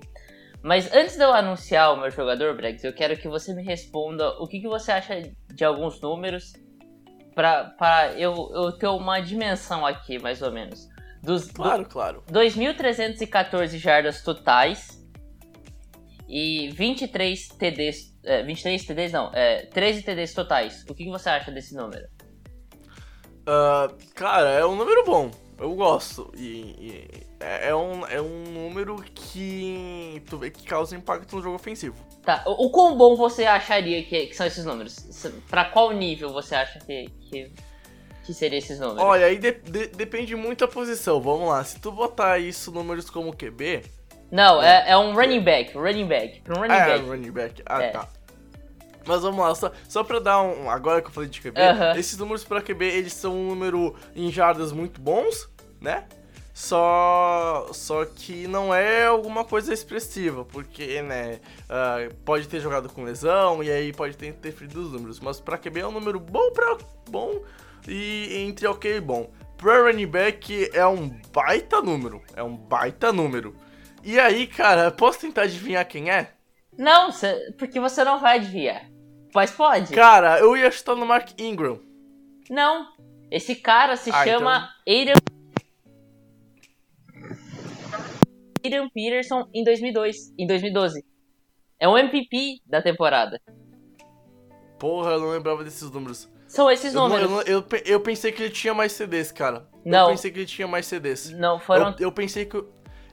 Mas 0.63 0.93
antes 0.93 1.17
de 1.17 1.23
eu 1.23 1.33
anunciar 1.33 1.93
o 1.93 1.97
meu 1.99 2.11
jogador, 2.11 2.55
Bregs, 2.55 2.83
eu 2.83 2.93
quero 2.93 3.17
que 3.17 3.27
você 3.27 3.53
me 3.53 3.63
responda 3.63 4.29
o 4.41 4.47
que, 4.47 4.59
que 4.59 4.67
você 4.67 4.91
acha 4.91 5.21
de 5.53 5.65
alguns 5.65 5.99
números 5.99 6.53
para 7.33 8.13
eu, 8.17 8.51
eu 8.53 8.71
ter 8.73 8.87
uma 8.87 9.19
dimensão 9.19 9.85
aqui, 9.85 10.19
mais 10.19 10.41
ou 10.41 10.51
menos. 10.51 10.87
Dos, 11.23 11.51
claro, 11.51 11.83
do, 11.83 11.89
claro. 11.89 12.23
2.314 12.31 13.77
jardas 13.77 14.23
totais 14.23 15.00
e 16.31 16.69
23 16.69 17.49
TDs. 17.49 18.15
É, 18.23 18.41
23 18.41 18.85
TDs 18.85 19.11
não, 19.11 19.29
é, 19.33 19.65
13 19.65 20.03
TDs 20.03 20.33
totais. 20.33 20.85
O 20.89 20.95
que, 20.95 21.03
que 21.03 21.09
você 21.09 21.29
acha 21.29 21.51
desse 21.51 21.75
número? 21.75 22.07
Uh, 23.41 23.93
cara, 24.15 24.49
é 24.49 24.65
um 24.65 24.75
número 24.75 25.03
bom. 25.03 25.29
Eu 25.59 25.75
gosto. 25.75 26.31
E, 26.37 26.47
e 26.79 27.09
é, 27.39 27.69
é 27.69 27.75
um, 27.75 28.05
é 28.07 28.21
um 28.21 28.43
número 28.45 28.95
que, 29.13 30.23
tu 30.29 30.37
vê 30.37 30.49
que 30.49 30.63
causa 30.63 30.95
impacto 30.95 31.35
no 31.35 31.41
jogo 31.41 31.55
ofensivo. 31.55 31.95
Tá, 32.23 32.43
o, 32.47 32.67
o 32.67 32.69
quão 32.69 32.95
bom 32.95 33.15
você 33.15 33.45
acharia 33.45 34.01
que, 34.03 34.27
que 34.27 34.35
são 34.35 34.47
esses 34.47 34.63
números? 34.63 34.95
Pra 35.49 35.65
qual 35.65 35.91
nível 35.91 36.31
você 36.31 36.55
acha 36.55 36.79
que, 36.79 37.09
que, 37.29 37.51
que 38.23 38.33
seria 38.33 38.57
esses 38.57 38.79
números? 38.79 39.03
Olha, 39.03 39.25
aí 39.25 39.37
de, 39.37 39.51
de, 39.51 39.87
depende 39.87 40.35
muito 40.35 40.59
da 40.59 40.67
posição. 40.67 41.19
Vamos 41.19 41.49
lá, 41.49 41.61
se 41.63 41.79
tu 41.79 41.91
botar 41.91 42.39
isso 42.39 42.71
números 42.71 43.09
como 43.09 43.35
QB. 43.35 44.00
Não, 44.31 44.61
é, 44.61 44.87
é, 44.87 44.91
é 44.91 44.97
um 44.97 45.13
running 45.13 45.41
back, 45.41 45.77
running 45.77 46.07
back. 46.07 46.41
Um 46.49 46.53
running 46.53 46.73
ah, 46.73 46.85
back. 46.85 47.03
É, 47.03 47.07
running 47.07 47.31
back. 47.31 47.63
Ah, 47.65 47.83
é. 47.83 47.89
tá. 47.89 48.07
Mas 49.05 49.21
vamos 49.23 49.39
lá, 49.39 49.53
só, 49.55 49.71
só 49.89 50.03
pra 50.03 50.19
dar 50.19 50.41
um. 50.41 50.69
Agora 50.69 51.01
que 51.01 51.07
eu 51.07 51.11
falei 51.11 51.29
de 51.29 51.41
QB, 51.41 51.59
esses 51.97 52.17
números 52.17 52.43
pra 52.43 52.61
QB 52.61 52.85
eles 52.85 53.13
são 53.13 53.35
um 53.35 53.47
número 53.47 53.95
em 54.15 54.31
jardas 54.31 54.71
muito 54.71 55.01
bons, 55.01 55.49
né? 55.79 56.05
Só, 56.53 57.69
só 57.73 58.05
que 58.05 58.45
não 58.47 58.73
é 58.73 59.05
alguma 59.05 59.43
coisa 59.43 59.73
expressiva, 59.73 60.45
porque, 60.45 61.01
né, 61.01 61.39
uh, 61.65 62.13
pode 62.25 62.47
ter 62.47 62.59
jogado 62.59 62.89
com 62.89 63.03
lesão 63.03 63.63
e 63.63 63.71
aí 63.71 63.91
pode 63.93 64.17
ter 64.17 64.27
interferido 64.27 64.81
os 64.81 64.91
números. 64.91 65.19
Mas 65.19 65.39
pra 65.39 65.57
QB 65.57 65.79
é 65.79 65.87
um 65.87 65.91
número 65.91 66.19
bom 66.19 66.51
pra 66.51 66.77
bom 67.09 67.41
e 67.87 68.45
entre 68.47 68.67
ok 68.67 68.97
e 68.97 69.01
bom. 69.01 69.31
Pra 69.57 69.81
running 69.81 70.07
back 70.07 70.69
é 70.73 70.85
um 70.85 71.09
baita 71.33 71.81
número, 71.81 72.21
é 72.35 72.43
um 72.43 72.55
baita 72.55 73.11
número. 73.11 73.55
E 74.03 74.19
aí, 74.19 74.47
cara, 74.47 74.91
posso 74.91 75.21
tentar 75.21 75.43
adivinhar 75.43 75.87
quem 75.87 76.09
é? 76.09 76.33
Não, 76.77 77.09
porque 77.57 77.79
você 77.79 78.03
não 78.03 78.19
vai 78.19 78.37
adivinhar. 78.37 78.89
Mas 79.33 79.51
pode. 79.51 79.93
Cara, 79.93 80.39
eu 80.39 80.57
ia 80.57 80.71
chutar 80.71 80.95
no 80.95 81.05
Mark 81.05 81.39
Ingram. 81.39 81.79
Não. 82.49 82.87
Esse 83.29 83.55
cara 83.55 83.95
se 83.95 84.09
ah, 84.09 84.23
chama 84.25 84.69
então... 84.85 85.13
Adrian 88.63 88.89
Peterson 88.89 89.47
em 89.53 89.63
2002, 89.63 90.33
em 90.37 90.45
2012. 90.45 91.05
É 91.79 91.87
um 91.87 91.97
MVP 91.97 92.61
da 92.65 92.81
temporada. 92.81 93.41
Porra, 94.77 95.11
eu 95.11 95.19
não 95.19 95.29
lembrava 95.29 95.63
desses 95.63 95.89
números. 95.89 96.29
São 96.47 96.69
esses 96.69 96.93
eu 96.93 97.01
números. 97.01 97.29
Não, 97.29 97.41
eu, 97.43 97.59
eu, 97.59 97.65
eu, 97.85 97.99
pensei 98.01 98.31
que 98.31 98.43
ele 98.43 98.51
tinha 98.51 98.73
mais 98.73 98.91
CDs, 98.91 99.31
cara. 99.31 99.67
Não. 99.85 100.05
Eu 100.05 100.09
pensei 100.09 100.31
que 100.31 100.39
ele 100.39 100.45
tinha 100.45 100.67
mais 100.67 100.85
CDs. 100.85 101.31
Não, 101.31 101.59
foram. 101.59 101.91
Eu, 101.91 102.07
eu 102.07 102.11
pensei 102.11 102.45
que. 102.45 102.61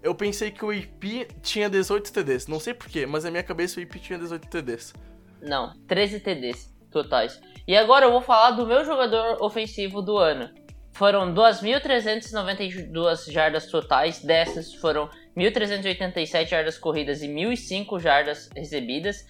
Eu 0.09 0.15
pensei 0.15 0.51
que 0.51 0.65
o 0.65 0.73
IP 0.73 1.29
tinha 1.43 1.69
18 1.69 2.11
TDs. 2.11 2.47
Não 2.47 2.59
sei 2.59 2.73
porquê, 2.73 3.05
mas 3.05 3.25
na 3.25 3.31
minha 3.31 3.43
cabeça 3.43 3.79
o 3.79 3.83
IP 3.83 3.99
tinha 3.99 4.19
18 4.19 4.49
TDs. 4.49 4.95
Não, 5.43 5.75
13 5.87 6.21
TDs 6.21 6.75
totais. 6.91 7.39
E 7.67 7.77
agora 7.77 8.07
eu 8.07 8.13
vou 8.13 8.23
falar 8.23 8.53
do 8.53 8.67
meu 8.67 8.83
jogador 8.87 9.37
ofensivo 9.43 10.01
do 10.01 10.17
ano. 10.17 10.49
Foram 10.93 11.35
2.392 11.35 13.31
jardas 13.31 13.67
totais, 13.71 14.25
dessas 14.25 14.73
foram 14.73 15.11
1.387 15.37 16.47
jardas 16.49 16.79
corridas 16.79 17.21
e 17.21 17.29
1.005 17.29 18.01
jardas 18.01 18.49
recebidas 18.57 19.27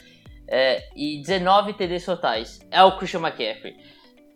é, 0.47 0.89
e 0.95 1.20
19 1.22 1.72
TDs 1.72 2.05
totais. 2.05 2.61
É 2.70 2.85
o 2.85 2.97
Christian 2.97 3.18
McCaffrey. 3.18 3.76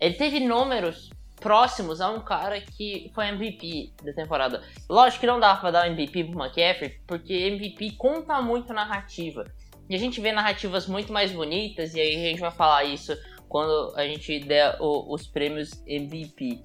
Ele 0.01 0.15
teve 0.15 0.41
números 0.41 1.09
próximos 1.43 2.01
a 2.01 2.11
um 2.11 2.21
cara 2.21 2.61
que 2.61 3.11
foi 3.15 3.27
MVP 3.29 3.93
da 4.03 4.13
temporada. 4.13 4.63
Lógico 4.89 5.21
que 5.21 5.27
não 5.27 5.41
dá 5.41 5.57
pra 5.57 5.71
dar 5.71 5.89
MVP 5.89 6.25
pro 6.25 6.43
McCaffrey, 6.43 7.01
porque 7.07 7.33
MVP 7.33 7.93
conta 7.93 8.41
muito 8.41 8.73
narrativa. 8.73 9.45
E 9.91 9.95
a 9.95 9.99
gente 9.99 10.21
vê 10.21 10.33
narrativas 10.33 10.87
muito 10.87 11.13
mais 11.13 11.33
bonitas, 11.33 11.95
e 11.95 12.01
aí 12.01 12.15
a 12.15 12.31
gente 12.31 12.41
vai 12.41 12.51
falar 12.51 12.85
isso 12.85 13.17
quando 13.49 13.93
a 13.97 14.07
gente 14.07 14.39
der 14.41 14.77
o, 14.81 15.13
os 15.13 15.27
prêmios 15.27 15.83
MVP. 15.87 16.63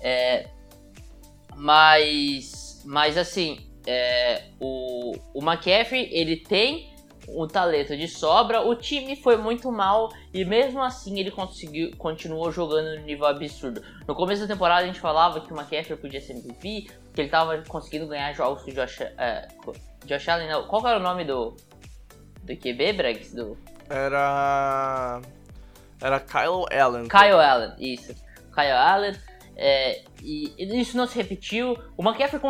É, 0.00 0.48
mas, 1.56 2.82
mas 2.86 3.18
assim, 3.18 3.70
é, 3.86 4.44
o, 4.60 5.14
o 5.34 5.42
McCaffrey 5.42 6.08
ele 6.12 6.36
tem 6.36 6.95
o 7.28 7.46
talento 7.46 7.96
de 7.96 8.06
sobra, 8.06 8.60
o 8.60 8.74
time 8.74 9.16
foi 9.16 9.36
muito 9.36 9.70
mal 9.70 10.12
e 10.32 10.44
mesmo 10.44 10.82
assim 10.82 11.18
ele 11.18 11.30
conseguiu, 11.30 11.90
continuou 11.96 12.52
jogando 12.52 12.98
no 12.98 13.04
nível 13.04 13.26
absurdo. 13.26 13.82
No 14.06 14.14
começo 14.14 14.42
da 14.42 14.48
temporada 14.48 14.82
a 14.82 14.86
gente 14.86 15.00
falava 15.00 15.40
que 15.40 15.52
o 15.52 15.56
McCaffrey 15.56 15.98
podia 15.98 16.20
ser 16.20 16.34
MVP, 16.34 16.88
que 17.14 17.20
ele 17.20 17.28
estava 17.28 17.58
conseguindo 17.68 18.06
ganhar 18.06 18.32
jogos 18.32 18.62
com 18.62 18.70
o 18.70 18.74
Josh, 18.74 19.00
é, 19.00 19.48
Josh 20.04 20.28
Allen. 20.28 20.48
Não, 20.48 20.66
qual 20.66 20.86
era 20.86 20.98
o 20.98 21.02
nome 21.02 21.24
do, 21.24 21.56
do 22.42 22.56
QB, 22.56 22.92
Bregs? 22.92 23.34
Do... 23.34 23.56
Era. 23.90 25.20
Era 26.00 26.20
Kyle 26.20 26.66
Allen. 26.78 27.08
Kyle 27.08 27.40
Allen, 27.40 27.72
isso. 27.78 28.14
Kyle 28.54 28.72
Allen. 28.72 29.14
É, 29.58 30.04
e 30.22 30.54
isso 30.58 30.96
não 30.96 31.06
se 31.06 31.16
repetiu. 31.16 31.76
O 31.96 32.02
McCaffrey 32.02 32.40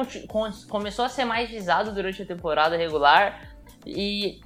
começou 0.68 1.04
a 1.04 1.08
ser 1.08 1.24
mais 1.24 1.48
visado 1.48 1.92
durante 1.92 2.22
a 2.22 2.26
temporada 2.26 2.76
regular 2.76 3.54
e 3.86 4.40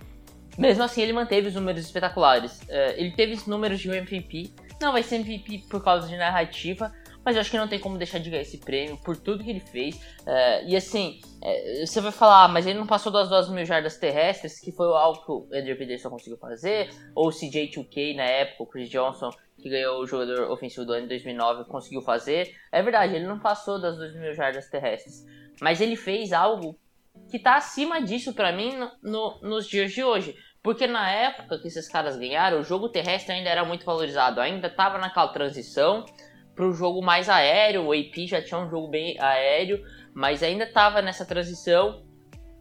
mesmo 0.59 0.83
assim 0.83 1.03
ele 1.03 1.13
manteve 1.13 1.49
os 1.49 1.55
números 1.55 1.85
espetaculares. 1.85 2.61
É, 2.69 3.01
ele 3.01 3.13
teve 3.13 3.33
os 3.33 3.47
números 3.47 3.81
de 3.81 3.91
um 3.91 3.95
MVP. 3.95 4.53
Não 4.81 4.93
vai 4.93 5.03
ser 5.03 5.17
MVP 5.17 5.65
por 5.69 5.83
causa 5.83 6.09
de 6.09 6.17
narrativa, 6.17 6.93
mas 7.25 7.37
eu 7.37 7.41
acho 7.41 7.51
que 7.51 7.59
não 7.59 7.69
tem 7.69 7.79
como 7.79 7.99
deixar 7.99 8.19
de 8.19 8.31
ganhar 8.31 8.43
esse 8.43 8.59
prêmio 8.59 8.97
por 8.99 9.17
tudo 9.17 9.45
que 9.45 9.51
ele 9.51 9.61
fez. 9.61 10.01
É, 10.27 10.65
e 10.65 10.75
assim, 10.75 11.21
é, 11.43 11.85
você 11.85 12.01
vai 12.01 12.13
falar, 12.13 12.45
ah, 12.45 12.49
mas 12.49 12.67
ele 12.67 12.79
não 12.79 12.87
passou 12.87 13.13
das 13.13 13.29
2 13.29 13.51
mil 13.51 13.65
jardas 13.65 13.99
terrestres, 13.99 14.59
que 14.59 14.73
foi 14.73 14.87
algo 14.87 15.25
que 15.25 15.31
o 15.31 15.49
Andrew 15.53 15.77
Peterson 15.77 16.09
conseguiu 16.09 16.39
fazer, 16.39 16.91
ou 17.15 17.29
o 17.29 17.31
CJ2K 17.31 18.17
na 18.17 18.25
época, 18.25 18.63
o 18.63 18.67
Chris 18.67 18.89
Johnson, 18.89 19.31
que 19.59 19.69
ganhou 19.69 20.01
o 20.01 20.07
jogador 20.07 20.51
ofensivo 20.51 20.87
do 20.87 20.93
ano 20.93 21.05
em 21.05 21.09
2009, 21.09 21.65
conseguiu 21.65 22.01
fazer. 22.01 22.55
É 22.73 22.83
verdade, 22.83 23.15
ele 23.15 23.27
não 23.27 23.39
passou 23.39 23.79
das 23.81 23.97
2 23.97 24.17
mil 24.17 24.33
jardas 24.33 24.69
terrestres, 24.69 25.25
mas 25.61 25.81
ele 25.81 25.97
fez 25.97 26.33
algo 26.33 26.79
que 27.31 27.37
está 27.37 27.57
acima 27.57 28.03
disso 28.03 28.35
para 28.35 28.53
mim 28.53 28.77
no, 28.77 28.91
no, 29.03 29.41
nos 29.43 29.67
dias 29.67 29.93
de 29.93 30.03
hoje. 30.03 30.37
Porque 30.63 30.87
na 30.87 31.11
época 31.11 31.59
que 31.59 31.69
esses 31.69 31.89
caras 31.89 32.19
ganharam, 32.19 32.61
o 32.61 32.65
jogo 32.65 32.89
terrestre 32.89 33.33
ainda 33.33 33.49
era 33.49 33.65
muito 33.65 33.85
valorizado, 33.87 34.41
ainda 34.41 34.67
estava 34.67 34.99
naquela 34.99 35.29
transição 35.29 36.05
para 36.55 36.67
o 36.67 36.73
jogo 36.73 37.01
mais 37.01 37.31
aéreo. 37.31 37.87
O 37.87 37.93
AP 37.93 38.27
já 38.27 38.43
tinha 38.43 38.61
um 38.61 38.69
jogo 38.69 38.89
bem 38.89 39.19
aéreo, 39.19 39.83
mas 40.13 40.43
ainda 40.43 40.65
estava 40.65 41.01
nessa 41.01 41.25
transição. 41.25 42.05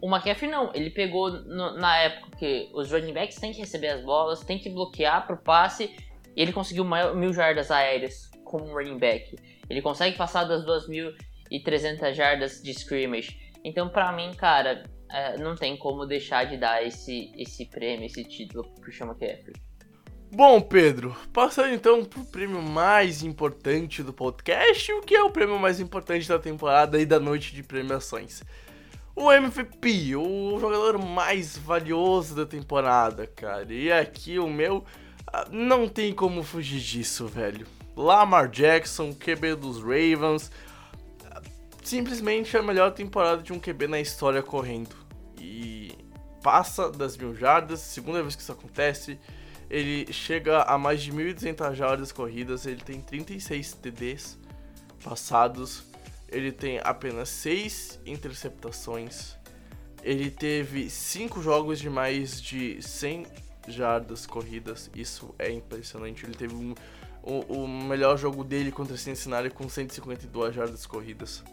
O 0.02 0.10
McCaffrey 0.10 0.50
não, 0.50 0.72
ele 0.74 0.90
pegou 0.90 1.30
no, 1.30 1.74
na 1.74 1.98
época 1.98 2.38
que 2.38 2.70
os 2.74 2.90
running 2.90 3.12
backs 3.12 3.36
têm 3.36 3.52
que 3.52 3.60
receber 3.60 3.90
as 3.90 4.02
bolas, 4.02 4.40
tem 4.40 4.58
que 4.58 4.70
bloquear 4.70 5.28
para 5.28 5.36
o 5.36 5.40
passe, 5.40 5.94
e 6.36 6.42
ele 6.42 6.54
conseguiu 6.54 6.86
mil 6.86 7.34
jardas 7.34 7.70
aéreas 7.70 8.32
como 8.46 8.74
running 8.74 8.98
back. 8.98 9.36
Ele 9.70 9.82
consegue 9.82 10.16
passar 10.16 10.46
das 10.46 10.66
2.300 10.66 12.14
jardas 12.14 12.64
de 12.64 12.72
scrimmage. 12.72 13.49
Então, 13.64 13.90
para 13.90 14.12
mim, 14.12 14.32
cara, 14.34 14.84
é, 15.12 15.38
não 15.38 15.56
tem 15.56 15.76
como 15.76 16.06
deixar 16.06 16.46
de 16.46 16.58
dar 16.58 16.86
esse, 16.86 17.32
esse 17.36 17.66
prêmio, 17.66 18.06
esse 18.06 18.24
título 18.24 18.64
pro 18.80 18.92
Chama 18.92 19.14
McCaffrey. 19.14 19.56
Bom, 20.32 20.62
Pedro, 20.62 21.16
passando 21.34 21.74
então 21.74 22.06
pro 22.06 22.24
prêmio 22.24 22.62
mais 22.62 23.24
importante 23.24 24.04
do 24.04 24.14
podcast, 24.14 24.92
o 24.94 25.02
que 25.02 25.16
é 25.16 25.24
o 25.24 25.32
prêmio 25.32 25.58
mais 25.58 25.80
importante 25.80 26.28
da 26.28 26.38
temporada 26.38 27.02
e 27.02 27.06
da 27.06 27.20
noite 27.20 27.54
de 27.54 27.64
premiações? 27.64 28.44
O 29.16 29.32
MVP, 29.32 30.16
o 30.16 30.60
jogador 30.60 31.00
mais 31.00 31.58
valioso 31.58 32.36
da 32.36 32.46
temporada, 32.46 33.26
cara. 33.26 33.74
E 33.74 33.92
aqui 33.92 34.38
o 34.38 34.48
meu 34.48 34.86
ah, 35.34 35.48
não 35.52 35.88
tem 35.88 36.14
como 36.14 36.44
fugir 36.44 36.80
disso, 36.80 37.26
velho. 37.26 37.66
Lamar 37.96 38.48
Jackson, 38.50 39.14
QB 39.14 39.56
dos 39.56 39.82
Ravens, 39.82 40.52
simplesmente 41.90 42.56
a 42.56 42.62
melhor 42.62 42.92
temporada 42.92 43.42
de 43.42 43.52
um 43.52 43.60
QB 43.60 43.88
na 43.88 44.00
história 44.00 44.42
correndo. 44.42 44.96
E 45.40 45.92
passa 46.42 46.90
das 46.90 47.18
mil 47.18 47.36
jardas, 47.36 47.80
segunda 47.80 48.22
vez 48.22 48.36
que 48.36 48.42
isso 48.42 48.52
acontece 48.52 49.20
ele 49.70 50.12
chega 50.12 50.64
a 50.64 50.78
mais 50.78 51.02
de 51.02 51.12
1.200 51.12 51.76
jardas 51.76 52.12
corridas, 52.12 52.66
ele 52.66 52.82
tem 52.82 53.00
36 53.00 53.74
TDs 53.74 54.38
passados, 55.04 55.84
ele 56.28 56.52
tem 56.52 56.80
apenas 56.84 57.30
6 57.30 58.00
interceptações, 58.06 59.36
ele 60.02 60.32
teve 60.32 60.90
5 60.90 61.42
jogos 61.42 61.80
de 61.80 61.90
mais 61.90 62.42
de 62.42 62.82
100 62.82 63.28
jardas 63.68 64.26
corridas, 64.26 64.90
isso 64.96 65.36
é 65.38 65.52
impressionante. 65.52 66.26
Ele 66.26 66.34
teve 66.34 66.56
um, 66.56 66.74
o, 67.22 67.64
o 67.64 67.68
melhor 67.68 68.18
jogo 68.18 68.44
dele 68.44 68.72
contra 68.72 68.98
Cincinnati 68.98 69.52
com 69.52 69.70
152 69.70 70.56
jardas 70.56 70.86
corridas. 70.88 71.44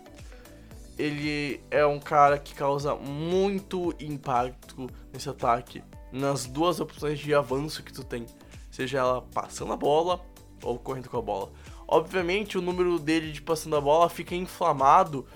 Ele 0.99 1.61
é 1.71 1.85
um 1.85 1.99
cara 1.99 2.39
que 2.39 2.55
causa 2.55 2.95
muito 2.95 3.95
impacto 4.01 4.89
nesse 5.13 5.29
ataque 5.29 5.83
nas 6.13 6.47
duas 6.47 6.81
opções 6.81 7.19
de 7.19 7.35
avanço 7.35 7.83
que 7.83 7.93
tu 7.93 8.03
tem, 8.03 8.25
seja 8.71 8.99
ela 8.99 9.23
passando 9.35 9.73
a 9.73 9.77
bola 9.77 10.25
ou 10.63 10.79
correndo 10.79 11.11
com 11.11 11.19
a 11.19 11.23
bola. 11.23 11.53
Obviamente, 11.87 12.59
o 12.59 12.63
número 12.63 12.99
dele 12.99 13.31
de 13.31 13.43
passando 13.43 13.77
a 13.77 13.81
bola 13.81 14.09
fica 14.09 14.35
inflamado 14.35 15.27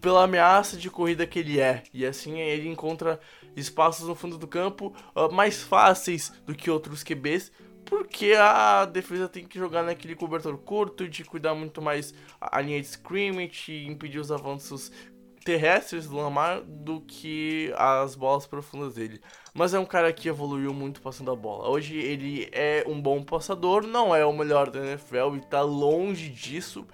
pela 0.00 0.24
ameaça 0.24 0.76
de 0.76 0.90
corrida 0.90 1.26
que 1.26 1.38
ele 1.38 1.60
é. 1.60 1.82
E 1.92 2.06
assim 2.06 2.38
ele 2.38 2.68
encontra 2.68 3.20
espaços 3.54 4.06
no 4.06 4.14
fundo 4.14 4.38
do 4.38 4.46
campo 4.46 4.94
uh, 5.14 5.32
mais 5.32 5.62
fáceis 5.62 6.32
do 6.46 6.54
que 6.54 6.70
outros 6.70 7.02
QBs, 7.02 7.52
porque 7.88 8.34
a 8.34 8.84
defesa 8.84 9.28
tem 9.28 9.46
que 9.46 9.58
jogar 9.58 9.82
naquele 9.82 10.14
cobertor 10.14 10.56
curto, 10.58 11.08
de 11.08 11.24
cuidar 11.24 11.54
muito 11.54 11.80
mais 11.80 12.14
a 12.40 12.60
linha 12.60 12.80
de 12.80 12.86
scrimmage 12.86 13.86
impedir 13.86 14.18
os 14.18 14.30
avanços 14.30 14.92
terrestres 15.44 16.06
do 16.06 16.16
Lamar 16.16 16.62
do 16.62 17.00
que 17.00 17.72
as 17.76 18.14
bolas 18.14 18.46
profundas 18.46 18.94
dele. 18.94 19.20
Mas 19.54 19.72
é 19.72 19.78
um 19.78 19.86
cara 19.86 20.12
que 20.12 20.28
evoluiu 20.28 20.74
muito 20.74 21.00
passando 21.00 21.30
a 21.30 21.36
bola. 21.36 21.68
Hoje 21.70 21.96
ele 21.96 22.48
é 22.52 22.84
um 22.86 23.00
bom 23.00 23.22
passador, 23.22 23.86
não 23.86 24.14
é 24.14 24.26
o 24.26 24.32
melhor 24.32 24.68
da 24.68 24.80
NFL 24.80 25.36
e 25.36 25.40
tá 25.40 25.62
longe 25.62 26.28
disso, 26.28 26.86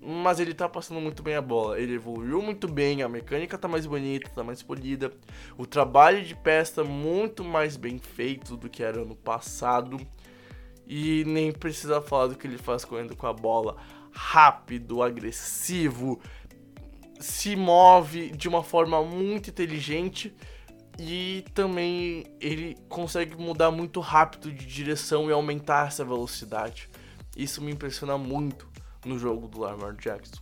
mas 0.00 0.40
ele 0.40 0.54
tá 0.54 0.68
passando 0.68 1.00
muito 1.00 1.22
bem 1.22 1.34
a 1.34 1.42
bola. 1.42 1.78
Ele 1.78 1.96
evoluiu 1.96 2.40
muito 2.40 2.66
bem, 2.66 3.02
a 3.02 3.08
mecânica 3.08 3.58
tá 3.58 3.68
mais 3.68 3.84
bonita, 3.84 4.30
tá 4.30 4.42
mais 4.42 4.62
polida. 4.62 5.12
O 5.58 5.66
trabalho 5.66 6.24
de 6.24 6.34
pés 6.34 6.70
tá 6.70 6.82
muito 6.82 7.44
mais 7.44 7.76
bem 7.76 7.98
feito 7.98 8.56
do 8.56 8.70
que 8.70 8.82
era 8.82 9.02
ano 9.02 9.16
passado. 9.16 9.98
E 10.88 11.22
nem 11.26 11.52
precisa 11.52 12.00
falar 12.00 12.28
do 12.28 12.34
que 12.34 12.46
ele 12.46 12.56
faz 12.56 12.84
correndo 12.84 13.14
com 13.14 13.26
a 13.26 13.32
bola. 13.32 13.76
Rápido, 14.10 15.02
agressivo, 15.02 16.18
se 17.20 17.54
move 17.54 18.30
de 18.30 18.48
uma 18.48 18.62
forma 18.62 19.02
muito 19.04 19.50
inteligente 19.50 20.34
e 20.98 21.44
também 21.54 22.24
ele 22.40 22.76
consegue 22.88 23.36
mudar 23.36 23.70
muito 23.70 24.00
rápido 24.00 24.50
de 24.50 24.66
direção 24.66 25.28
e 25.28 25.32
aumentar 25.32 25.88
essa 25.88 26.04
velocidade. 26.04 26.88
Isso 27.36 27.62
me 27.62 27.70
impressiona 27.70 28.16
muito 28.18 28.68
no 29.04 29.18
jogo 29.18 29.46
do 29.46 29.60
Lamar 29.60 29.94
Jackson. 29.94 30.40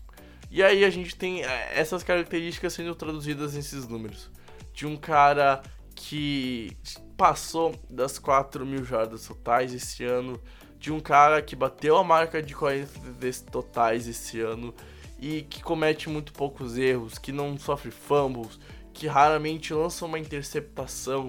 E 0.51 0.62
aí 0.62 0.84
a 0.84 0.90
gente 0.90 1.14
tem 1.16 1.44
é, 1.44 1.72
essas 1.74 2.03
características 2.03 2.72
sendo 2.72 2.94
traduzidas 2.94 3.55
nesses 3.55 3.86
números. 3.86 4.30
De 4.72 4.86
um 4.86 4.97
cara 4.97 5.62
que 5.97 6.76
passou 7.16 7.74
das 7.88 8.18
4 8.18 8.64
mil 8.64 8.84
jardas 8.84 9.26
totais 9.26 9.72
esse 9.72 10.05
ano, 10.05 10.38
de 10.78 10.92
um 10.92 11.01
cara 11.01 11.40
que 11.42 11.57
bateu 11.57 11.97
a 11.97 12.05
marca 12.05 12.42
de 12.42 12.55
40 12.55 13.51
totais 13.51 14.07
esse 14.07 14.40
ano 14.40 14.72
e 15.18 15.42
que 15.42 15.62
comete 15.62 16.09
muito 16.11 16.32
poucos 16.32 16.76
erros, 16.76 17.18
que 17.18 17.32
não 17.32 17.59
sofre 17.59 17.90
fumbles, 17.90 18.61
que 18.92 19.07
raramente 19.07 19.72
lança 19.72 20.05
uma 20.05 20.18
interceptação 20.18 21.28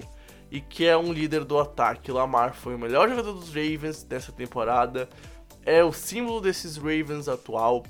e 0.50 0.60
que 0.60 0.86
é 0.86 0.96
um 0.96 1.12
líder 1.12 1.44
do 1.44 1.58
ataque. 1.58 2.12
Lamar 2.12 2.54
foi 2.54 2.74
o 2.74 2.78
melhor 2.78 3.08
jogador 3.08 3.32
dos 3.32 3.48
Ravens 3.48 4.02
dessa 4.02 4.30
temporada, 4.30 5.08
é 5.64 5.82
o 5.82 5.92
símbolo 5.92 6.40
desses 6.40 6.76
Ravens 6.76 7.26
atual. 7.26 7.84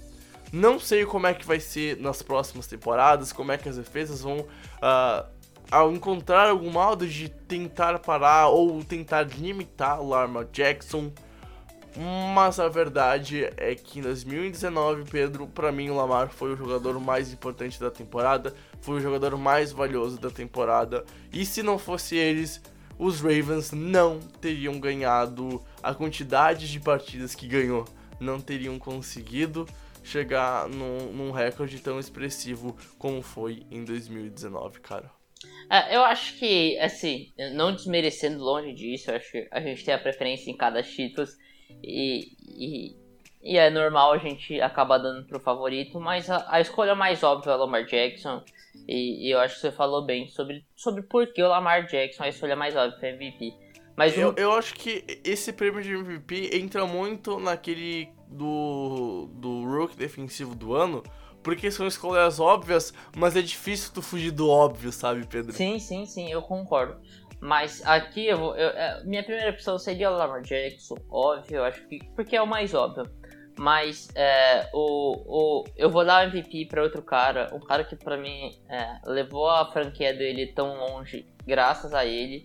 Não 0.52 0.80
sei 0.80 1.04
como 1.04 1.26
é 1.26 1.34
que 1.34 1.44
vai 1.44 1.60
ser 1.60 1.98
nas 1.98 2.22
próximas 2.22 2.66
temporadas, 2.66 3.32
como 3.32 3.52
é 3.52 3.58
que 3.58 3.68
as 3.68 3.76
defesas 3.76 4.22
vão 4.22 4.38
uh, 4.38 5.37
ao 5.70 5.92
encontrar 5.92 6.48
algum 6.48 6.70
modo 6.70 7.06
de 7.06 7.28
tentar 7.28 7.98
parar 7.98 8.48
ou 8.48 8.82
tentar 8.82 9.22
limitar 9.22 10.02
Lamar 10.02 10.46
Jackson. 10.52 11.12
Mas 12.34 12.60
a 12.60 12.68
verdade 12.68 13.50
é 13.56 13.74
que 13.74 13.98
em 13.98 14.02
2019, 14.02 15.10
Pedro, 15.10 15.46
para 15.48 15.72
mim 15.72 15.90
o 15.90 15.96
Lamar 15.96 16.28
foi 16.28 16.52
o 16.52 16.56
jogador 16.56 17.00
mais 17.00 17.32
importante 17.32 17.80
da 17.80 17.90
temporada, 17.90 18.54
foi 18.80 18.98
o 18.98 19.00
jogador 19.00 19.36
mais 19.36 19.72
valioso 19.72 20.18
da 20.20 20.30
temporada. 20.30 21.04
E 21.32 21.44
se 21.44 21.62
não 21.62 21.78
fosse 21.78 22.14
eles, 22.16 22.62
os 22.98 23.20
Ravens 23.20 23.72
não 23.72 24.20
teriam 24.40 24.78
ganhado 24.78 25.62
a 25.82 25.94
quantidade 25.94 26.70
de 26.70 26.78
partidas 26.78 27.34
que 27.34 27.48
ganhou, 27.48 27.84
não 28.20 28.40
teriam 28.40 28.78
conseguido 28.78 29.66
chegar 30.04 30.68
num, 30.68 31.12
num 31.12 31.30
recorde 31.30 31.80
tão 31.80 31.98
expressivo 31.98 32.76
como 32.98 33.22
foi 33.22 33.66
em 33.70 33.84
2019, 33.84 34.80
cara. 34.80 35.17
É, 35.70 35.96
eu 35.96 36.02
acho 36.02 36.38
que, 36.38 36.78
assim, 36.78 37.32
não 37.52 37.72
desmerecendo 37.72 38.42
longe 38.42 38.72
disso, 38.72 39.10
eu 39.10 39.16
acho 39.16 39.30
que 39.30 39.48
a 39.50 39.60
gente 39.60 39.84
tem 39.84 39.94
a 39.94 39.98
preferência 39.98 40.50
em 40.50 40.56
cada 40.56 40.82
título 40.82 41.26
e, 41.82 42.32
e, 42.46 42.96
e, 43.42 43.58
é 43.58 43.68
normal 43.68 44.12
a 44.12 44.18
gente 44.18 44.60
acabar 44.60 44.98
dando 44.98 45.26
pro 45.26 45.38
favorito, 45.38 46.00
mas 46.00 46.30
a, 46.30 46.46
a 46.48 46.60
escolha 46.60 46.94
mais 46.94 47.22
óbvia 47.22 47.52
é 47.52 47.54
o 47.54 47.58
Lamar 47.58 47.84
Jackson. 47.84 48.42
E, 48.86 49.28
e, 49.28 49.30
eu 49.30 49.38
acho 49.40 49.56
que 49.56 49.60
você 49.60 49.70
falou 49.70 50.04
bem 50.04 50.28
sobre, 50.28 50.64
sobre 50.74 51.02
por 51.02 51.26
que 51.32 51.42
o 51.42 51.48
Lamar 51.48 51.86
Jackson 51.86 52.24
é 52.24 52.26
a 52.26 52.30
escolha 52.30 52.56
mais 52.56 52.74
óbvia 52.74 52.98
para 52.98 53.10
MVP. 53.10 53.52
Mas 53.94 54.16
eu, 54.16 54.32
eu 54.36 54.52
acho 54.52 54.74
que 54.74 55.04
esse 55.24 55.52
prêmio 55.52 55.82
de 55.82 55.92
MVP 55.92 56.56
entra 56.56 56.86
muito 56.86 57.38
naquele 57.40 58.08
do, 58.28 59.28
do 59.32 59.64
Rook 59.64 59.96
defensivo 59.96 60.54
do 60.54 60.72
ano, 60.72 61.02
porque 61.48 61.70
são 61.70 61.86
escolhas 61.86 62.38
óbvias, 62.38 62.92
mas 63.16 63.34
é 63.34 63.40
difícil 63.40 63.90
tu 63.94 64.02
fugir 64.02 64.30
do 64.30 64.50
óbvio, 64.50 64.92
sabe, 64.92 65.26
Pedro? 65.26 65.50
Sim, 65.54 65.78
sim, 65.78 66.04
sim, 66.04 66.30
eu 66.30 66.42
concordo. 66.42 67.00
Mas 67.40 67.80
aqui 67.86 68.26
eu 68.26 68.36
vou. 68.36 68.54
Eu, 68.54 68.68
é, 68.68 69.02
minha 69.04 69.22
primeira 69.22 69.48
opção 69.48 69.78
seria 69.78 70.10
Lamar 70.10 70.42
Jackson, 70.42 70.96
óbvio, 71.08 71.56
eu 71.56 71.64
acho 71.64 71.86
que. 71.86 72.00
Porque 72.14 72.36
é 72.36 72.42
o 72.42 72.46
mais 72.46 72.74
óbvio. 72.74 73.10
Mas 73.58 74.10
é, 74.14 74.68
o, 74.74 75.62
o, 75.62 75.64
eu 75.74 75.88
vou 75.88 76.04
dar 76.04 76.26
o 76.26 76.28
MVP 76.28 76.66
para 76.66 76.82
outro 76.82 77.00
cara, 77.00 77.48
um 77.54 77.60
cara 77.60 77.82
que 77.82 77.96
para 77.96 78.18
mim 78.18 78.54
é, 78.68 78.98
levou 79.06 79.48
a 79.48 79.72
franquia 79.72 80.12
dele 80.12 80.48
tão 80.48 80.76
longe 80.76 81.24
graças 81.46 81.94
a 81.94 82.04
ele. 82.04 82.44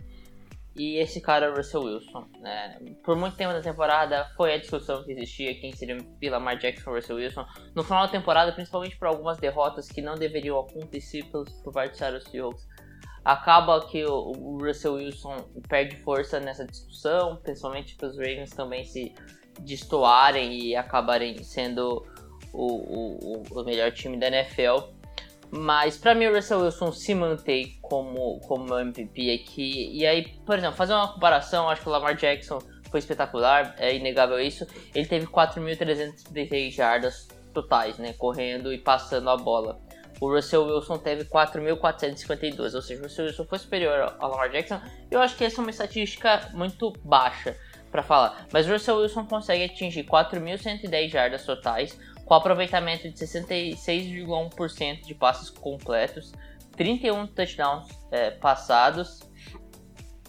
E 0.76 0.98
esse 0.98 1.22
cara 1.22 1.46
é 1.46 1.50
o 1.50 1.56
Russell 1.56 1.84
Wilson. 1.84 2.26
Né? 2.40 2.80
Por 3.04 3.16
muito 3.16 3.36
tempo 3.36 3.54
da 3.54 3.62
temporada 3.62 4.26
foi 4.36 4.54
a 4.54 4.58
discussão 4.58 5.04
que 5.04 5.12
existia 5.12 5.54
quem 5.60 5.72
seria 5.72 5.98
o 5.98 6.30
Lamar 6.30 6.58
Jackson 6.58 6.90
ou 6.90 6.96
Russell 6.96 7.18
Wilson. 7.18 7.46
No 7.76 7.84
final 7.84 8.06
da 8.06 8.12
temporada, 8.12 8.52
principalmente 8.52 8.98
por 8.98 9.08
algumas 9.08 9.38
derrotas 9.38 9.88
que 9.88 10.02
não 10.02 10.16
deveriam 10.16 10.60
acontecer 10.60 11.24
por 11.26 11.46
parte 11.72 11.92
do 11.92 11.98
Seattle 11.98 12.22
Seahawks, 12.22 12.68
acaba 13.24 13.86
que 13.88 14.04
o, 14.04 14.32
o 14.36 14.58
Russell 14.58 14.96
Wilson 14.96 15.38
perde 15.70 15.96
força 15.98 16.40
nessa 16.40 16.66
discussão, 16.66 17.38
principalmente 17.38 17.96
para 17.96 18.10
os 18.10 18.18
Ravens 18.18 18.50
também 18.50 18.84
se 18.84 19.14
destoarem 19.62 20.58
e 20.58 20.76
acabarem 20.76 21.44
sendo 21.44 22.04
o, 22.52 23.42
o, 23.42 23.44
o 23.52 23.64
melhor 23.64 23.92
time 23.92 24.18
da 24.18 24.28
NFL. 24.28 24.93
Mas 25.56 25.98
para 25.98 26.16
mim 26.16 26.26
o 26.26 26.36
Russell 26.36 26.62
Wilson 26.62 26.92
se 26.92 27.14
mantém 27.14 27.78
como, 27.80 28.40
como 28.48 28.78
MVP 28.80 29.40
aqui. 29.40 29.92
E 29.94 30.04
aí, 30.04 30.28
por 30.44 30.58
exemplo, 30.58 30.76
fazer 30.76 30.94
uma 30.94 31.14
comparação, 31.14 31.70
acho 31.70 31.84
que 31.84 31.90
o 31.90 31.92
Lamar 31.92 32.16
Jackson 32.16 32.58
foi 32.90 33.00
espetacular, 33.00 33.76
é 33.78 33.96
inegável 33.96 34.40
isso. 34.40 34.66
Ele 34.96 35.06
teve 35.06 35.28
4.336 35.28 36.72
jardas 36.72 37.28
totais, 37.54 38.00
né? 38.00 38.14
Correndo 38.14 38.74
e 38.74 38.80
passando 38.80 39.30
a 39.30 39.38
bola. 39.38 39.80
O 40.20 40.34
Russell 40.34 40.66
Wilson 40.66 40.98
teve 40.98 41.26
4.452, 41.26 42.74
ou 42.74 42.82
seja, 42.82 43.02
o 43.02 43.04
Russell 43.04 43.26
Wilson 43.26 43.46
foi 43.46 43.60
superior 43.60 44.16
ao 44.20 44.32
Lamar 44.32 44.50
Jackson. 44.50 44.82
Eu 45.12 45.22
acho 45.22 45.38
que 45.38 45.44
essa 45.44 45.60
é 45.60 45.62
uma 45.62 45.70
estatística 45.70 46.50
muito 46.54 46.92
baixa 47.04 47.56
para 47.92 48.02
falar, 48.02 48.48
mas 48.52 48.68
o 48.68 48.72
Russell 48.72 48.98
Wilson 48.98 49.26
consegue 49.28 49.66
atingir 49.66 50.04
4.110 50.04 51.10
jardas 51.10 51.46
totais, 51.46 52.00
com 52.26 52.34
aproveitamento 52.34 53.10
de 53.10 53.16
66,1% 53.16 55.02
de 55.06 55.14
passes 55.14 55.50
completos, 55.50 56.32
31 56.76 57.28
touchdowns 57.28 57.88
é, 58.12 58.32
passados 58.32 59.20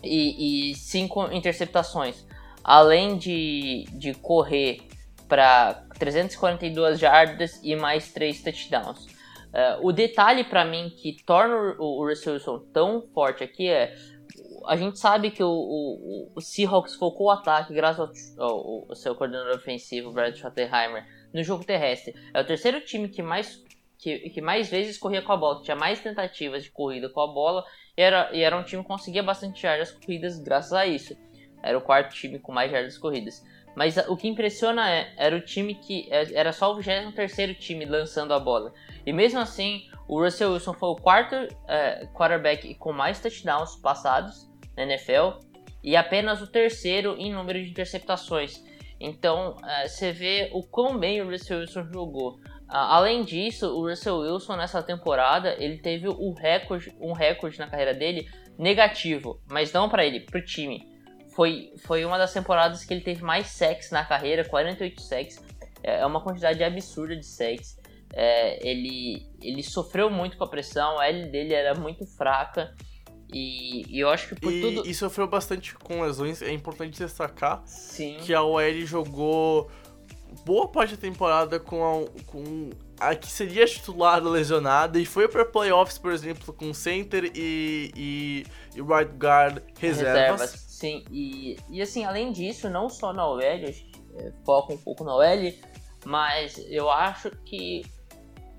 e, 0.02 0.74
5 0.76 1.32
interceptações, 1.32 2.26
além 2.62 3.16
de, 3.16 3.86
de 3.92 4.12
correr 4.14 4.82
para 5.28 5.84
342 5.98 6.98
jardas 6.98 7.60
e 7.62 7.74
mais 7.74 8.12
3 8.12 8.42
touchdowns. 8.42 9.06
Uh, 9.54 9.86
o 9.86 9.92
detalhe 9.92 10.42
para 10.42 10.64
mim 10.64 10.90
que 10.90 11.16
torna 11.24 11.76
o, 11.78 12.00
o 12.02 12.08
Russell 12.08 12.34
Wilson 12.34 12.58
tão 12.72 13.02
forte 13.14 13.44
aqui 13.44 13.68
é 13.68 13.94
a 14.66 14.76
gente 14.76 14.98
sabe 14.98 15.30
que 15.30 15.42
o, 15.42 15.48
o, 15.48 16.32
o 16.34 16.40
Seahawks 16.40 16.94
focou 16.94 17.26
o 17.26 17.30
ataque 17.30 17.72
graças 17.72 18.36
ao, 18.36 18.48
ao, 18.48 18.86
ao 18.88 18.96
seu 18.96 19.14
coordenador 19.14 19.54
ofensivo, 19.54 20.10
Brad 20.10 20.34
Schottenheimer, 20.34 21.06
no 21.34 21.42
jogo 21.42 21.64
terrestre. 21.64 22.14
É 22.32 22.40
o 22.40 22.46
terceiro 22.46 22.80
time 22.80 23.08
que 23.08 23.20
mais, 23.20 23.62
que, 23.98 24.30
que 24.30 24.40
mais 24.40 24.70
vezes 24.70 24.96
corria 24.96 25.20
com 25.20 25.32
a 25.32 25.36
bola, 25.36 25.62
tinha 25.62 25.76
mais 25.76 26.00
tentativas 26.00 26.62
de 26.62 26.70
corrida 26.70 27.08
com 27.08 27.20
a 27.20 27.26
bola, 27.26 27.64
e 27.96 28.00
era, 28.00 28.30
e 28.32 28.40
era 28.40 28.56
um 28.56 28.62
time 28.62 28.82
que 28.82 28.88
conseguia 28.88 29.22
bastante 29.22 29.60
jardas 29.60 29.90
corridas 29.90 30.38
graças 30.38 30.72
a 30.72 30.86
isso. 30.86 31.16
Era 31.60 31.76
o 31.76 31.80
quarto 31.80 32.14
time 32.14 32.38
com 32.38 32.52
mais 32.52 32.70
jardas 32.70 32.96
corridas. 32.96 33.44
Mas 33.74 33.96
o 34.08 34.16
que 34.16 34.28
impressiona 34.28 34.88
é, 34.88 35.12
era 35.16 35.34
o 35.34 35.40
time 35.40 35.74
que. 35.74 36.06
É, 36.10 36.32
era 36.34 36.52
só 36.52 36.70
o 36.70 36.76
23 36.76 37.56
time 37.58 37.84
lançando 37.84 38.32
a 38.32 38.38
bola. 38.38 38.72
E 39.04 39.12
mesmo 39.12 39.40
assim, 39.40 39.88
o 40.06 40.22
Russell 40.22 40.52
Wilson 40.52 40.74
foi 40.74 40.90
o 40.90 40.96
quarto 40.96 41.34
é, 41.66 42.06
quarterback 42.14 42.74
com 42.76 42.92
mais 42.92 43.20
touchdowns 43.20 43.74
passados 43.76 44.48
na 44.76 44.84
NFL 44.84 45.40
e 45.82 45.96
apenas 45.96 46.40
o 46.40 46.46
terceiro 46.46 47.16
em 47.18 47.32
número 47.32 47.62
de 47.62 47.70
interceptações. 47.70 48.62
Então 49.04 49.56
é, 49.64 49.86
você 49.86 50.12
vê 50.12 50.50
o 50.52 50.62
quão 50.62 50.98
bem 50.98 51.20
o 51.20 51.30
Russell 51.30 51.60
Wilson 51.60 51.84
jogou. 51.92 52.40
além 52.68 53.22
disso, 53.22 53.68
o 53.68 53.88
Russell 53.88 54.18
Wilson 54.18 54.56
nessa 54.56 54.82
temporada 54.82 55.54
ele 55.62 55.78
teve 55.78 56.08
o 56.08 56.32
recorde, 56.32 56.94
um 57.00 57.12
recorde 57.12 57.58
na 57.58 57.68
carreira 57.68 57.92
dele 57.92 58.28
negativo, 58.58 59.40
mas 59.48 59.72
não 59.72 59.88
para 59.88 60.04
ele, 60.04 60.20
para 60.20 60.38
o 60.38 60.44
time. 60.44 60.88
Foi, 61.34 61.72
foi 61.84 62.04
uma 62.04 62.16
das 62.16 62.32
temporadas 62.32 62.84
que 62.84 62.94
ele 62.94 63.00
teve 63.00 63.22
mais 63.22 63.48
sacks 63.48 63.90
na 63.90 64.04
carreira, 64.04 64.44
48 64.44 65.02
sacks. 65.02 65.44
É, 65.82 66.00
é 66.00 66.06
uma 66.06 66.20
quantidade 66.20 66.62
absurda 66.62 67.16
de 67.16 67.26
sacks. 67.26 67.76
É, 68.12 68.66
ele, 68.66 69.26
ele 69.42 69.62
sofreu 69.62 70.08
muito 70.08 70.36
com 70.36 70.44
a 70.44 70.48
pressão, 70.48 70.98
a 71.00 71.08
L 71.08 71.28
dele 71.30 71.52
era 71.52 71.74
muito 71.74 72.06
fraca. 72.06 72.72
E, 73.34 73.84
e 73.88 73.98
eu 73.98 74.08
acho 74.10 74.28
que 74.28 74.36
por 74.36 74.52
e, 74.52 74.60
tudo. 74.60 74.88
e 74.88 74.94
sofreu 74.94 75.26
bastante 75.26 75.74
com 75.74 76.00
lesões. 76.00 76.40
É 76.40 76.52
importante 76.52 76.96
destacar 76.96 77.64
Sim. 77.66 78.18
que 78.20 78.32
a 78.32 78.40
OL 78.40 78.86
jogou 78.86 79.68
boa 80.44 80.68
parte 80.68 80.94
da 80.94 81.00
temporada 81.00 81.58
com 81.58 81.82
a, 81.84 82.22
com 82.26 82.70
a 83.00 83.12
que 83.16 83.26
seria 83.26 83.66
titular 83.66 84.22
lesionada 84.22 85.00
e 85.00 85.04
foi 85.04 85.26
para 85.26 85.44
playoffs, 85.44 85.98
por 85.98 86.12
exemplo, 86.12 86.52
com 86.52 86.72
center 86.72 87.24
e, 87.34 87.90
e, 87.96 88.46
e 88.76 88.80
right 88.80 89.12
guard 89.16 89.60
reservas. 89.80 90.50
Sim, 90.68 91.04
e, 91.10 91.56
e 91.68 91.82
assim, 91.82 92.04
além 92.04 92.30
disso, 92.30 92.70
não 92.70 92.88
só 92.88 93.12
na 93.12 93.26
OL, 93.26 93.40
é, 93.40 93.74
foca 94.46 94.74
um 94.74 94.78
pouco 94.78 95.02
na 95.02 95.12
OL, 95.12 95.52
mas 96.04 96.64
eu 96.68 96.88
acho 96.88 97.32
que 97.44 97.84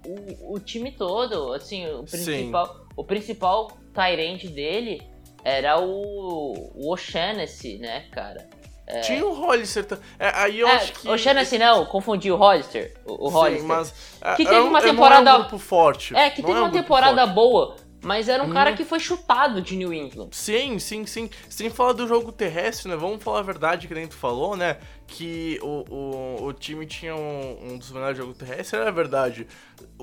o, 0.05 0.55
o 0.55 0.59
time 0.59 0.91
todo, 0.91 1.53
assim, 1.53 1.88
o 1.93 2.03
principal, 2.03 2.85
o 2.96 3.04
principal 3.04 3.72
Tyrant 3.93 4.46
dele 4.46 5.02
era 5.43 5.80
o, 5.80 6.72
o 6.76 6.91
O'Shaughnessy, 6.91 7.78
né, 7.78 8.06
cara? 8.12 8.48
É... 8.88 9.00
Tinha 9.02 9.26
o 9.26 9.34
Hollister. 9.34 9.86
É, 10.20 10.32
aí 10.36 10.60
eu 10.60 10.68
é, 10.68 10.76
acho 10.76 10.93
que. 10.93 11.10
O 11.10 11.18
Shaughnessy 11.18 11.58
não, 11.58 11.86
confundi 11.86 12.32
o 12.32 12.36
Hollister. 12.36 12.93
O, 13.06 13.26
o 13.26 13.30
Hollister. 13.30 13.62
Sim, 13.62 13.68
mas. 13.68 13.93
É, 14.22 14.36
que 14.36 14.46
teve 14.46 14.60
uma 14.60 14.82
temporada. 14.82 15.24
Não 15.24 15.32
é 15.32 15.36
um 15.36 15.39
grupo 15.41 15.58
forte. 15.58 16.16
É, 16.16 16.30
que 16.30 16.41
teve 16.43 16.54
é 16.54 16.62
uma 16.62 16.68
um 16.68 16.72
temporada 16.72 17.22
forte. 17.22 17.34
boa. 17.34 17.76
Mas 18.04 18.30
era 18.30 18.43
um 18.43 18.48
Hum. 18.50 18.54
cara 18.54 18.74
que 18.74 18.86
foi 18.86 19.00
chutado 19.00 19.62
de 19.62 19.76
New 19.76 19.91
England. 19.93 20.30
Sim, 20.32 20.78
sim, 20.78 21.06
sim. 21.08 21.30
Sem 21.50 21.70
falar 21.72 21.93
do 21.93 22.08
jogo 22.08 22.32
terrestre, 22.32 22.88
né? 22.89 22.96
Vamos 22.96 23.24
falar 23.24 23.39
a 23.39 23.43
verdade 23.43 23.88
que 23.88 23.93
nem 23.96 24.08
tu 24.08 24.16
falou, 24.16 24.56
né? 24.56 24.78
Que 25.08 25.60
o, 25.64 25.84
o, 25.89 26.46
o 26.46 26.54
time 26.54 26.86
tinha 26.86 27.16
um, 27.16 27.72
um 27.74 27.78
dos 27.78 27.91
melhores 27.91 28.18
jogos 28.18 28.38
terrestres, 28.38 28.74
era 28.74 28.91
verdade. 28.91 29.48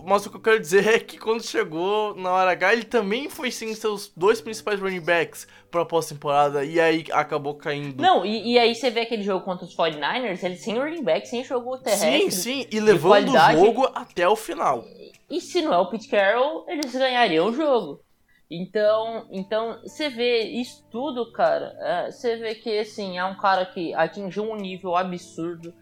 Mas 0.05 0.26
o 0.26 0.30
que 0.30 0.36
eu 0.36 0.40
quero 0.40 0.59
dizer 0.61 0.86
é 0.86 0.99
que 0.99 1.16
quando 1.18 1.45
chegou 1.45 2.14
na 2.16 2.30
hora 2.32 2.51
H, 2.53 2.72
ele 2.72 2.84
também 2.84 3.30
foi 3.30 3.51
sem 3.51 3.72
seus 3.74 4.11
dois 4.16 4.40
principais 4.40 4.80
running 4.80 5.01
backs 5.01 5.47
pra 5.70 5.84
pós-temporada 5.84 6.64
e 6.64 6.80
aí 6.80 7.05
acabou 7.12 7.55
caindo. 7.55 8.01
Não, 8.03 8.24
e, 8.26 8.53
e 8.53 8.59
aí 8.59 8.74
você 8.74 8.90
vê 8.90 9.01
aquele 9.01 9.22
jogo 9.22 9.45
contra 9.45 9.64
os 9.64 9.74
49ers, 9.76 10.43
ele 10.43 10.57
sem 10.57 10.76
running 10.78 11.03
back, 11.03 11.26
sem 11.28 11.45
jogo 11.45 11.78
terrestre. 11.78 12.30
Sim, 12.30 12.30
sim, 12.30 12.66
e 12.70 12.80
levando 12.80 13.32
o 13.32 13.53
jogo 13.53 13.88
até 13.95 14.28
o 14.28 14.36
final. 14.36 14.84
E 15.33 15.41
se 15.41 15.62
não 15.62 15.72
é 15.72 15.78
o 15.78 15.87
Pete 15.87 16.09
Carroll, 16.09 16.66
eles 16.68 16.95
ganhariam 16.95 17.47
o 17.47 17.55
jogo. 17.55 18.05
Então, 18.51 19.26
então 19.30 19.80
você 19.80 20.11
vê 20.11 20.43
isso 20.43 20.87
tudo, 20.91 21.33
cara. 21.33 21.74
é, 21.80 22.11
você 22.11 22.37
vê 22.37 22.55
que 22.55 22.78
assim 22.78 23.16
é 23.16 23.24
um 23.24 23.39
cara 23.39 23.64
que 23.64 23.95
atingiu 23.95 24.45
um 24.45 24.57
nível 24.57 24.95
absurdo. 24.95 25.72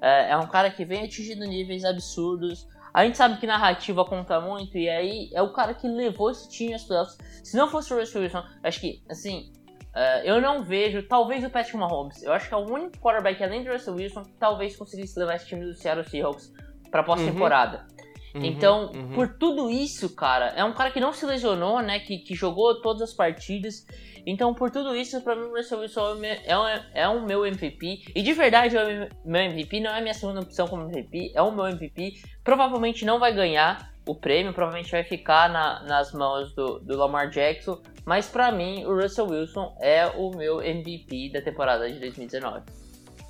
É, 0.00 0.32
é 0.32 0.36
um 0.36 0.48
cara 0.48 0.72
que 0.72 0.84
vem 0.84 1.04
atingindo 1.04 1.46
níveis 1.46 1.84
absurdos. 1.84 2.66
A 2.92 3.04
gente 3.04 3.16
sabe 3.16 3.38
que 3.38 3.46
narrativa 3.46 4.04
conta 4.04 4.40
muito 4.40 4.76
e 4.76 4.88
aí 4.88 5.30
é 5.32 5.40
o 5.40 5.52
cara 5.52 5.72
que 5.72 5.86
levou 5.86 6.32
esse 6.32 6.48
time 6.50 6.74
às 6.74 6.82
playoffs. 6.82 7.16
Se 7.44 7.56
não 7.56 7.68
fosse 7.68 7.94
o 7.94 8.00
Russell 8.00 8.22
Wilson, 8.22 8.42
acho 8.64 8.80
que 8.80 9.04
assim 9.08 9.52
é, 9.94 10.28
eu 10.28 10.40
não 10.40 10.64
vejo, 10.64 11.06
talvez 11.06 11.44
o 11.44 11.50
Patrick 11.50 11.76
Mahomes. 11.76 12.24
Eu 12.24 12.32
acho 12.32 12.48
que 12.48 12.54
é 12.54 12.56
o 12.56 12.68
único 12.68 12.98
quarterback 12.98 13.40
além 13.44 13.62
do 13.62 13.70
Russell 13.70 13.94
Wilson 13.94 14.24
que 14.24 14.32
talvez 14.32 14.74
conseguisse 14.74 15.16
levar 15.16 15.36
esse 15.36 15.46
time 15.46 15.64
do 15.64 15.74
Seattle 15.74 16.08
Seahawks 16.08 16.52
para 16.90 17.04
pós-temporada. 17.04 17.86
Uhum, 17.88 17.95
Então, 18.44 18.90
uhum. 18.94 19.12
por 19.14 19.28
tudo 19.38 19.70
isso, 19.70 20.14
cara, 20.14 20.46
é 20.56 20.64
um 20.64 20.72
cara 20.72 20.90
que 20.90 21.00
não 21.00 21.12
se 21.12 21.24
lesionou, 21.26 21.80
né? 21.80 21.98
Que, 22.00 22.18
que 22.18 22.34
jogou 22.34 22.80
todas 22.80 23.02
as 23.02 23.12
partidas. 23.14 23.86
Então, 24.26 24.52
por 24.52 24.70
tudo 24.70 24.94
isso, 24.96 25.20
pra 25.22 25.36
mim, 25.36 25.42
o 25.42 25.54
Russell 25.56 25.78
Wilson 25.80 26.00
é 26.00 26.12
o 26.12 26.16
meu- 26.16 26.36
é 26.44 26.58
um, 26.58 26.80
é 26.94 27.08
um 27.08 27.24
meu 27.26 27.46
MVP. 27.46 28.02
E 28.14 28.22
de 28.22 28.32
verdade, 28.32 28.76
é 28.76 29.08
o 29.24 29.28
meu 29.28 29.40
MVP. 29.42 29.78
Não 29.80 29.90
é 29.92 29.98
a 29.98 30.00
minha 30.00 30.14
segunda 30.14 30.40
opção 30.40 30.66
como 30.66 30.82
MVP, 30.82 31.32
é 31.34 31.40
o 31.42 31.52
meu 31.52 31.66
MVP. 31.68 32.14
Provavelmente 32.42 33.04
não 33.04 33.18
vai 33.20 33.32
ganhar 33.32 33.92
o 34.04 34.14
prêmio, 34.14 34.52
provavelmente 34.52 34.90
vai 34.90 35.02
ficar 35.04 35.48
na- 35.48 35.82
nas 35.84 36.12
mãos 36.12 36.52
do, 36.54 36.78
do 36.80 36.96
Lamar 36.96 37.30
Jackson. 37.30 37.80
Mas 38.04 38.28
pra 38.28 38.50
mim, 38.52 38.84
o 38.84 38.94
Russell 39.00 39.26
Wilson 39.28 39.76
é 39.80 40.06
o 40.08 40.30
meu 40.36 40.60
MVP 40.62 41.30
da 41.32 41.40
temporada 41.40 41.88
de 41.90 41.98
2019. 41.98 42.62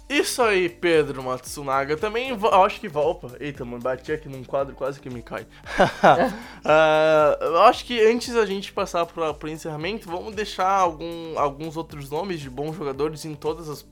Isso 0.08 0.40
aí, 0.40 0.68
Pedro 0.68 1.22
Matsunaga. 1.22 1.96
Também 1.96 2.30
acho 2.64 2.80
que 2.80 2.86
Opa, 2.86 3.32
eita, 3.40 3.64
mano, 3.64 3.82
bati 3.82 4.12
aqui 4.12 4.28
num 4.28 4.44
quadro 4.44 4.74
quase 4.74 5.00
que 5.00 5.10
me 5.10 5.20
cai. 5.20 5.44
Eu 7.40 7.62
acho 7.62 7.84
que 7.84 8.00
antes 8.06 8.32
da 8.32 8.46
gente 8.46 8.72
passar 8.72 9.04
pro, 9.06 9.34
pro 9.34 9.48
encerramento, 9.48 10.08
vamos 10.08 10.34
deixar 10.34 10.68
algum- 10.68 11.36
alguns 11.38 11.76
outros 11.76 12.08
nomes 12.08 12.40
de 12.40 12.48
bons 12.48 12.76
jogadores 12.76 13.24
em 13.24 13.34
todas 13.34 13.68
as, 13.68 13.84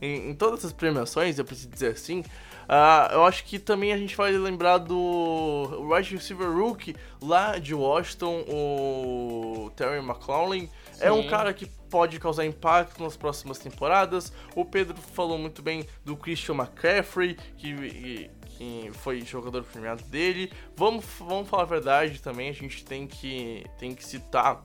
em, 0.00 0.30
em 0.30 0.34
todas 0.34 0.64
as 0.64 0.72
premiações, 0.72 1.38
eu 1.38 1.44
preciso 1.44 1.70
dizer 1.70 1.92
assim. 1.92 2.22
Ah, 2.68 3.10
eu 3.12 3.24
acho 3.24 3.44
que 3.44 3.58
também 3.58 3.92
a 3.92 3.96
gente 3.98 4.14
vai 4.16 4.30
lembrar 4.32 4.78
do 4.78 5.88
wide 5.90 6.14
receiver 6.14 6.50
rookie 6.50 6.94
lá 7.20 7.58
de 7.58 7.74
Washington, 7.74 8.44
o 8.48 9.70
Terry 9.74 9.98
McLaurin. 9.98 10.68
É 11.00 11.10
um 11.10 11.22
Sim. 11.22 11.28
cara 11.28 11.52
que 11.52 11.66
pode 11.92 12.18
causar 12.18 12.46
impacto 12.46 13.02
nas 13.02 13.18
próximas 13.18 13.58
temporadas. 13.58 14.32
O 14.56 14.64
Pedro 14.64 14.96
falou 14.96 15.36
muito 15.36 15.60
bem 15.60 15.86
do 16.02 16.16
Christian 16.16 16.54
McCaffrey, 16.54 17.36
que, 17.58 18.30
que 18.56 18.90
foi 18.94 19.20
jogador 19.20 19.62
premiado 19.62 20.02
dele. 20.04 20.50
Vamos, 20.74 21.04
vamos 21.18 21.50
falar 21.50 21.64
a 21.64 21.66
verdade 21.66 22.22
também, 22.22 22.48
a 22.48 22.54
gente 22.54 22.82
tem 22.82 23.06
que, 23.06 23.66
tem 23.78 23.94
que 23.94 24.02
citar 24.02 24.64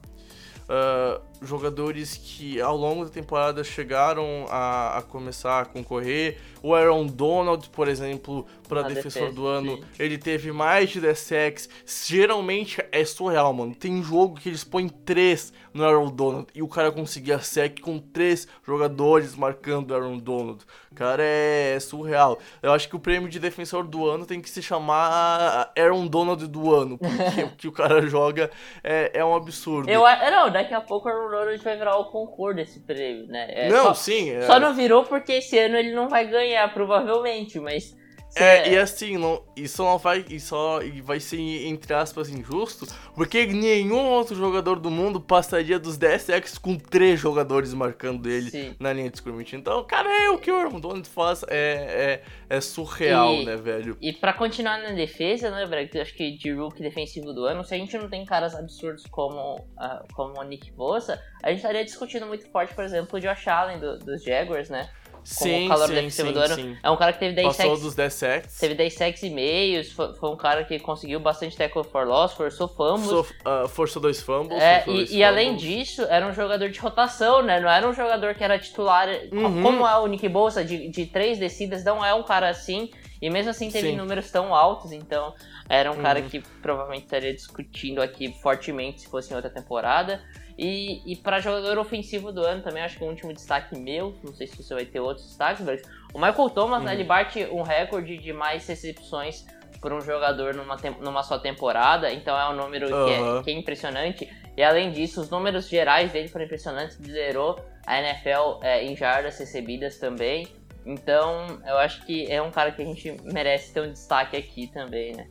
ah, 0.70 1.22
jogadores 1.42 2.18
que 2.18 2.60
ao 2.60 2.76
longo 2.76 3.06
da 3.06 3.12
temporada 3.12 3.64
chegaram 3.64 4.46
a, 4.50 4.98
a 4.98 5.02
começar 5.02 5.62
a 5.62 5.66
concorrer. 5.66 6.40
O 6.68 6.76
Aaron 6.76 7.06
Donald, 7.06 7.70
por 7.70 7.88
exemplo, 7.88 8.46
para 8.68 8.82
Na 8.82 8.90
defensor 8.90 9.22
defesa, 9.22 9.34
do 9.34 9.48
ano, 9.48 9.78
sim. 9.78 9.84
ele 9.98 10.18
teve 10.18 10.52
mais 10.52 10.90
de 10.90 11.00
10 11.00 11.18
sacks. 11.18 11.70
Geralmente 12.06 12.84
é 12.92 13.06
surreal, 13.06 13.54
mano. 13.54 13.74
Tem 13.74 14.04
jogo 14.04 14.38
que 14.38 14.50
eles 14.50 14.66
põem 14.66 14.90
3 14.90 15.54
no 15.74 15.86
Aaron 15.86 16.10
Donald 16.10 16.48
e 16.54 16.62
o 16.62 16.68
cara 16.68 16.92
conseguia 16.92 17.40
sack 17.40 17.82
com 17.82 18.00
3 18.00 18.50
jogadores 18.66 19.34
marcando 19.34 19.92
o 19.92 19.96
Aaron 19.96 20.18
Donald. 20.18 20.66
Cara, 20.98 21.22
é 21.24 21.80
surreal. 21.80 22.40
Eu 22.60 22.74
acho 22.74 22.90
que 22.90 22.96
o 22.96 23.00
prêmio 23.00 23.30
de 23.30 23.40
defensor 23.40 23.84
do 23.86 24.08
ano 24.10 24.26
tem 24.26 24.42
que 24.42 24.50
se 24.50 24.64
chamar 24.64 25.72
Aaron 25.78 26.08
Donald 26.08 26.48
do 26.48 26.74
ano, 26.74 26.98
porque 26.98 27.44
o 27.46 27.50
que 27.50 27.68
o 27.68 27.72
cara 27.72 28.02
joga 28.08 28.50
é, 28.84 29.12
é 29.14 29.24
um 29.24 29.36
absurdo. 29.36 29.88
Eu, 29.88 30.02
não, 30.32 30.50
daqui 30.50 30.74
a 30.74 30.82
pouco 30.82 31.08
o 31.08 31.12
Aaron 31.12 31.30
Donald 31.30 31.64
vai 31.64 31.78
virar 31.78 31.98
o 31.98 32.06
concurso 32.06 32.56
desse 32.56 32.80
prêmio, 32.80 33.28
né? 33.28 33.46
É, 33.50 33.70
não, 33.70 33.84
só, 33.86 33.94
sim. 33.94 34.32
É, 34.32 34.42
só 34.42 34.60
não 34.60 34.74
virou 34.74 35.04
porque 35.04 35.34
esse 35.34 35.56
ano 35.60 35.78
ele 35.78 35.94
não 35.94 36.10
vai 36.10 36.26
ganhar, 36.26 36.57
provavelmente, 36.68 37.60
mas. 37.60 37.96
É, 38.36 38.74
e 38.74 38.78
assim, 38.78 39.18
não, 39.18 39.42
isso 39.56 39.82
não 39.84 39.98
vai, 39.98 40.24
isso 40.30 40.54
e 40.84 41.02
vai 41.02 41.20
ser, 41.20 41.40
entre 41.66 41.92
aspas, 41.94 42.30
injusto, 42.30 42.86
porque 43.16 43.48
nenhum 43.48 44.06
outro 44.10 44.36
jogador 44.36 44.80
do 44.80 44.92
mundo 44.92 45.20
passaria 45.20 45.80
dos 45.80 45.98
10 45.98 46.22
sacks 46.24 46.58
com 46.58 46.78
3 46.78 47.18
jogadores 47.20 47.74
marcando 47.74 48.30
ele 48.30 48.52
Sim. 48.52 48.76
na 48.80 48.92
linha 48.94 49.10
de 49.10 49.16
scrimmage. 49.18 49.56
Então, 49.56 49.84
cara, 49.86 50.10
é 50.26 50.30
o 50.30 50.38
que 50.38 50.52
o 50.52 50.56
Aaron 50.58 50.80
Donald 50.80 51.08
faz, 51.10 51.44
é, 51.48 52.22
é, 52.50 52.58
é 52.58 52.62
surreal, 52.62 53.34
E- 53.34 53.46
né, 53.46 53.56
velho? 53.56 53.98
E 54.02 54.12
pra 54.14 54.34
continuar 54.34 54.78
na 54.84 54.92
defesa, 54.92 55.50
né, 55.50 55.66
Brad? 55.66 55.90
Eu 55.96 56.02
acho 56.02 56.14
que 56.14 56.38
de 56.38 56.52
rookie 56.52 56.84
defensivo 56.84 57.34
do 57.34 57.46
ano, 57.46 57.64
se 57.64 57.74
a 57.74 57.78
gente 57.78 57.98
não 57.98 58.10
tem 58.10 58.24
caras 58.26 58.54
absurdos 58.54 59.06
como, 59.10 59.66
ah, 59.80 60.04
como 60.14 60.38
o 60.40 60.44
Nick 60.44 60.70
Bosa, 60.74 61.20
a 61.42 61.48
gente 61.50 61.60
estaria 61.60 61.84
discutindo 61.84 62.28
muito 62.28 62.46
forte, 62.52 62.76
por 62.76 62.84
exemplo, 62.84 63.18
o 63.18 63.22
Josh 63.22 63.48
Allen 63.48 63.80
do- 63.80 63.98
dos 63.98 64.22
Jaguars, 64.22 64.70
né? 64.70 64.88
Sim, 65.30 65.68
calor 65.68 65.88
sim, 65.90 66.10
sim, 66.10 66.32
do 66.32 66.40
ano. 66.40 66.56
sim. 66.56 66.78
É 66.82 66.90
um 66.90 66.96
cara 66.96 67.12
que 67.12 67.20
teve 67.20 67.36
10 67.36 67.48
Passou 67.48 67.66
sacks. 67.72 67.82
dos 67.84 67.96
10 67.96 68.14
sacks. 68.14 68.58
Teve 68.60 68.76
10 68.76 68.94
sacks 68.94 69.24
e 69.24 69.30
meios, 69.30 69.92
foi, 69.92 70.14
foi 70.14 70.30
um 70.30 70.38
cara 70.38 70.64
que 70.64 70.80
conseguiu 70.80 71.20
bastante 71.20 71.58
tackle 71.58 71.84
for 71.84 72.08
loss, 72.08 72.34
forçou 72.34 72.68
fumbles. 72.68 73.10
So, 73.10 73.26
ah, 73.44 73.66
forçou 73.68 74.02
dois 74.02 74.22
fumbles. 74.22 74.62
É, 74.62 74.78
forçou 74.80 74.94
dois 74.96 75.12
e, 75.12 75.18
e 75.18 75.24
além 75.24 75.50
fumbles. 75.58 75.62
disso, 75.70 76.02
era 76.10 76.26
um 76.26 76.34
jogador 76.34 76.70
de 76.70 76.80
rotação, 76.80 77.42
né? 77.44 77.60
Não 77.60 77.70
era 77.70 77.88
um 77.88 77.94
jogador 77.94 78.34
que 78.36 78.44
era 78.44 78.58
titular, 78.58 79.08
Uhum. 79.32 79.62
como 79.62 79.86
é 79.86 79.98
o 80.00 80.08
Nick 80.08 80.28
Bolsa, 80.30 80.64
de, 80.64 80.88
de 80.90 81.06
três 81.08 81.38
descidas, 81.38 81.84
não 81.84 82.04
é 82.06 82.14
um 82.14 82.24
cara 82.24 82.48
assim. 82.50 82.90
E 83.22 83.30
mesmo 83.30 83.50
assim 83.50 83.70
teve 83.72 83.90
Sim. 83.90 83.96
números 83.98 84.30
tão 84.32 84.54
altos, 84.56 84.92
então 84.92 85.34
era 85.68 85.92
um 85.92 85.98
cara 86.02 86.20
Uhum. 86.22 86.30
que 86.30 86.40
provavelmente 86.62 87.04
estaria 87.06 87.34
discutindo 87.34 88.02
aqui 88.02 88.32
fortemente 88.42 89.02
se 89.02 89.10
fosse 89.10 89.34
em 89.34 89.36
outra 89.36 89.50
temporada. 89.50 90.22
E, 90.58 91.02
e 91.06 91.16
para 91.16 91.40
jogador 91.40 91.78
ofensivo 91.78 92.32
do 92.32 92.42
ano 92.42 92.64
também, 92.64 92.82
acho 92.82 92.98
que 92.98 93.04
um 93.04 93.10
último 93.10 93.32
destaque 93.32 93.78
meu, 93.78 94.16
não 94.24 94.34
sei 94.34 94.48
se 94.48 94.62
você 94.62 94.74
vai 94.74 94.86
ter 94.86 95.00
outros 95.00 95.28
destaques, 95.28 95.64
mas 95.64 95.82
o 96.14 96.20
Michael 96.20 96.50
Thomas, 96.50 96.82
né, 96.82 96.92
Uhum. 96.92 96.98
ele 96.98 97.04
bate 97.04 97.46
um 97.52 97.62
recorde 97.62 98.18
de 98.18 98.34
mais 98.34 98.66
recepções 98.68 99.46
por 99.80 99.94
um 99.94 100.02
jogador 100.02 100.56
numa, 100.56 100.76
numa 101.00 101.22
só 101.22 101.38
temporada, 101.38 102.12
então 102.12 102.36
é 102.36 102.50
um 102.50 102.56
número 102.56 102.88
que, 102.88 103.12
é, 103.12 103.44
que 103.44 103.52
é 103.52 103.54
impressionante. 103.54 104.28
E 104.56 104.64
além 104.64 104.92
disso, 104.92 105.22
os 105.22 105.30
números 105.30 105.70
gerais 105.70 106.12
dele 106.12 106.28
foram 106.28 106.46
impressionantes, 106.46 106.98
liderou 106.98 107.60
a 107.86 108.00
NFL 108.02 108.60
é, 108.64 108.84
em 108.84 108.96
jardas 108.96 109.38
recebidas 109.38 110.00
também. 110.00 110.48
Então, 110.84 111.60
eu 111.68 111.78
acho 111.78 112.04
que 112.06 112.32
é 112.32 112.42
um 112.42 112.50
cara 112.50 112.72
que 112.72 112.82
a 112.82 112.86
gente 112.86 113.16
merece 113.24 113.72
ter 113.72 113.82
um 113.82 113.92
destaque 113.92 114.36
aqui 114.36 114.66
também, 114.68 115.14
né? 115.14 115.28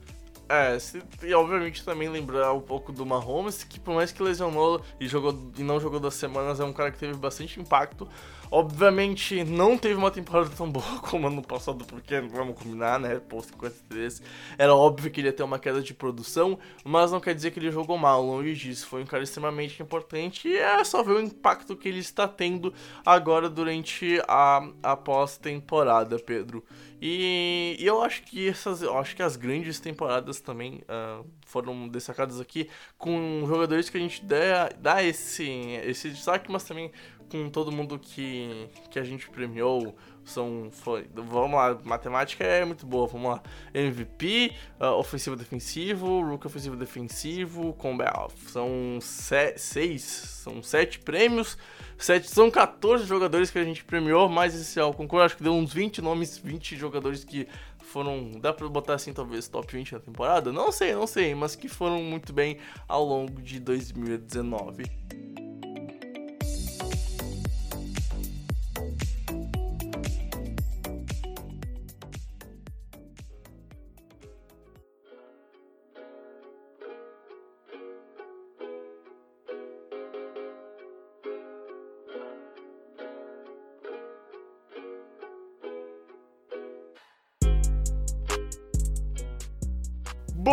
É, 0.49 0.79
se, 0.79 1.03
e 1.25 1.35
obviamente 1.35 1.85
também 1.85 2.09
lembrar 2.09 2.53
um 2.53 2.61
pouco 2.61 2.93
do 2.93 3.05
Mahomes, 3.05 3.65
que 3.65 3.81
por 3.81 3.95
mais 3.95 4.13
que 4.13 4.23
lesionou 4.23 4.81
e, 5.01 5.09
jogou, 5.09 5.37
e 5.59 5.63
não 5.63 5.81
jogou 5.81 5.99
duas 5.99 6.15
semanas, 6.15 6.61
é 6.61 6.65
um 6.65 6.73
cara 6.73 6.93
que 6.93 6.99
teve 6.99 7.15
bastante 7.15 7.59
impacto. 7.59 8.09
Obviamente 8.49 9.43
não 9.43 9.77
teve 9.77 9.95
uma 9.95 10.11
temporada 10.11 10.49
tão 10.51 10.71
boa 10.71 10.85
como 11.03 11.27
ano 11.27 11.43
passado, 11.43 11.85
porque 11.85 12.21
vamos 12.21 12.57
combinar, 12.57 13.01
né? 13.01 13.21
Pô, 13.29 13.43
53. 13.43 14.23
Era 14.57 14.73
óbvio 14.73 15.11
que 15.11 15.21
ele 15.21 15.29
ia 15.29 15.33
ter 15.33 15.43
uma 15.43 15.59
queda 15.59 15.83
de 15.83 15.93
produção, 15.93 16.57
mas 16.85 17.11
não 17.11 17.19
quer 17.19 17.35
dizer 17.35 17.51
que 17.51 17.59
ele 17.59 17.73
jogou 17.73 17.99
mal, 17.99 18.25
longe 18.25 18.55
disso. 18.55 18.87
Foi 18.87 19.03
um 19.03 19.07
cara 19.07 19.25
extremamente 19.25 19.83
importante 19.83 20.47
e 20.49 20.57
é 20.57 20.85
só 20.85 21.03
ver 21.03 21.15
o 21.15 21.21
impacto 21.21 21.75
que 21.77 21.89
ele 21.89 21.99
está 21.99 22.29
tendo 22.29 22.73
agora 23.05 23.51
durante 23.51 24.23
a, 24.29 24.69
a 24.81 24.97
pós-temporada, 24.97 26.19
Pedro. 26.21 26.63
E, 27.01 27.77
e, 27.79 27.87
eu 27.87 28.03
acho 28.03 28.23
que 28.23 28.49
essas, 28.49 28.83
acho 28.83 29.15
que 29.15 29.23
as 29.23 29.37
grandes 29.37 29.79
temporadas 29.79 30.41
também 30.41 30.83
uh, 30.83 31.27
foram 31.45 31.89
destacadas 31.89 32.41
aqui 32.41 32.69
com 32.97 33.45
jogadores 33.47 33.91
que 33.91 33.97
a 33.99 34.01
gente 34.01 34.25
dá, 34.25 34.71
dá 34.79 35.03
esse, 35.03 35.47
esse 35.85 36.09
destaque, 36.09 36.51
mas 36.51 36.65
também 36.65 36.91
com 37.31 37.51
todo 37.51 37.73
mundo 37.73 37.99
que, 37.99 38.69
que 38.91 38.99
a 38.99 39.05
gente 39.05 39.29
premiou. 39.29 39.97
São, 40.27 40.69
foi, 40.73 41.07
vamos 41.15 41.55
lá, 41.55 41.79
matemática 41.85 42.43
é 42.43 42.65
muito 42.65 42.85
boa, 42.85 43.07
vamos 43.07 43.31
lá. 43.31 43.43
MVP, 43.73 44.53
uh, 44.81 44.87
ofensivo 44.99 45.37
defensivo, 45.37 46.21
rookie 46.21 46.49
ofensivo 46.49 46.75
defensivo, 46.75 47.73
combat 47.75 48.33
São 48.49 48.99
se, 49.01 49.57
seis, 49.57 50.03
são 50.03 50.61
sete 50.65 50.99
prêmios. 50.99 51.57
Sete, 51.97 52.29
são 52.29 52.51
14 52.51 53.07
jogadores 53.07 53.51
que 53.51 53.59
a 53.59 53.65
gente 53.65 53.85
premiou, 53.85 54.29
mas 54.29 54.55
esse 54.55 54.79
ao 54.81 54.93
concurso 54.93 55.25
acho 55.25 55.37
que 55.37 55.45
deu 55.45 55.55
uns 55.55 55.73
20 55.73 56.03
nomes, 56.03 56.37
20 56.37 56.77
jogadores 56.77 57.25
que 57.25 57.47
foram, 57.79 58.33
dá 58.33 58.53
pra 58.53 58.69
botar 58.69 58.95
assim 58.95 59.13
talvez 59.13 59.47
top 59.47 59.73
20 59.73 59.93
na 59.93 60.01
temporada? 60.01 60.53
Não 60.53 60.73
sei, 60.73 60.93
não 60.93 61.07
sei, 61.07 61.35
mas 61.37 61.55
que 61.55 61.69
foram 61.69 62.03
muito 62.03 62.33
bem 62.33 62.59
ao 62.89 63.05
longo 63.05 63.41
de 63.41 63.61
2019. 63.61 64.85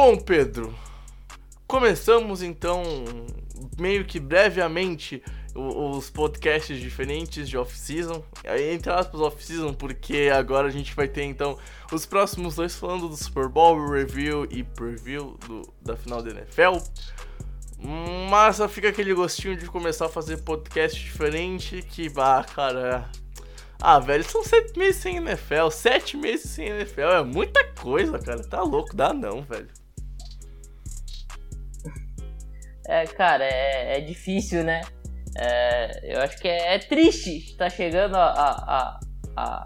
Bom, 0.05 0.17
Pedro, 0.17 0.75
começamos 1.65 2.43
então 2.43 2.83
meio 3.79 4.03
que 4.03 4.19
brevemente 4.19 5.23
os 5.55 6.09
podcasts 6.09 6.77
diferentes 6.77 7.47
de 7.47 7.57
off-season. 7.57 8.21
Entre 8.69 8.91
aspas, 8.91 9.21
off-season, 9.21 9.73
porque 9.73 10.29
agora 10.35 10.67
a 10.67 10.71
gente 10.71 10.93
vai 10.93 11.07
ter 11.07 11.23
então 11.23 11.57
os 11.89 12.05
próximos 12.05 12.55
dois 12.55 12.75
falando 12.75 13.07
do 13.07 13.15
Super 13.15 13.47
Bowl, 13.47 13.89
review 13.89 14.45
e 14.51 14.61
preview 14.61 15.37
do, 15.47 15.73
da 15.81 15.95
final 15.95 16.21
da 16.21 16.31
NFL. 16.31 16.83
Mas 18.29 18.57
só 18.57 18.67
fica 18.67 18.89
aquele 18.89 19.13
gostinho 19.13 19.55
de 19.55 19.67
começar 19.67 20.07
a 20.07 20.09
fazer 20.09 20.35
podcast 20.41 20.99
diferente 20.99 21.81
que, 21.81 22.09
bah, 22.09 22.43
cara. 22.53 23.09
Ah, 23.81 23.99
velho, 23.99 24.29
são 24.29 24.43
sete 24.43 24.77
meses 24.77 25.01
sem 25.01 25.15
NFL, 25.15 25.69
sete 25.71 26.17
meses 26.17 26.51
sem 26.51 26.67
NFL, 26.67 27.01
é 27.01 27.23
muita 27.23 27.63
coisa, 27.79 28.19
cara. 28.19 28.43
Tá 28.43 28.61
louco, 28.63 28.93
dá 28.93 29.13
não, 29.13 29.43
velho. 29.43 29.69
É, 32.87 33.05
cara, 33.05 33.45
é, 33.45 33.97
é 33.97 34.01
difícil, 34.01 34.63
né? 34.63 34.81
É, 35.37 36.15
eu 36.15 36.21
acho 36.21 36.37
que 36.37 36.47
é, 36.47 36.75
é 36.75 36.79
triste 36.79 37.55
tá 37.57 37.69
chegando 37.69 38.15
a, 38.15 38.25
a, 38.27 38.99
a, 39.35 39.65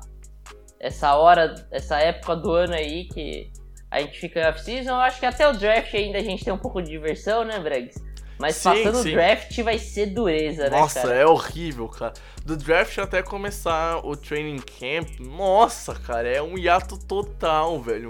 essa 0.80 1.16
hora, 1.16 1.68
essa 1.72 1.98
época 2.00 2.36
do 2.36 2.52
ano 2.52 2.74
aí 2.74 3.06
que 3.06 3.52
a 3.92 4.00
gente 4.02 4.20
fica 4.20 4.40
em 4.40 4.48
off-season. 4.48 4.92
Eu 4.92 4.96
acho 4.96 5.20
que 5.20 5.26
até 5.26 5.48
o 5.48 5.54
draft 5.54 5.94
ainda 5.94 6.20
a 6.20 6.24
gente 6.24 6.44
tem 6.44 6.54
um 6.54 6.58
pouco 6.58 6.82
de 6.82 6.90
diversão, 6.90 7.44
né, 7.44 7.60
Bregs? 7.60 7.96
Mas 8.40 8.56
sim, 8.56 8.70
passando 8.70 9.02
sim. 9.02 9.10
o 9.10 9.12
draft 9.14 9.62
vai 9.64 9.80
ser 9.80 10.08
dureza, 10.08 10.70
né, 10.70 10.80
Nossa, 10.80 11.02
cara? 11.02 11.16
é 11.16 11.26
horrível, 11.26 11.88
cara. 11.88 12.14
Do 12.46 12.56
draft 12.56 12.98
até 13.00 13.24
começar 13.24 14.06
o 14.06 14.16
training 14.16 14.60
camp, 14.60 15.20
nossa, 15.20 15.96
cara, 15.96 16.28
é 16.30 16.42
um 16.42 16.58
hiato 16.58 16.98
total, 17.00 17.82
velho. 17.82 18.10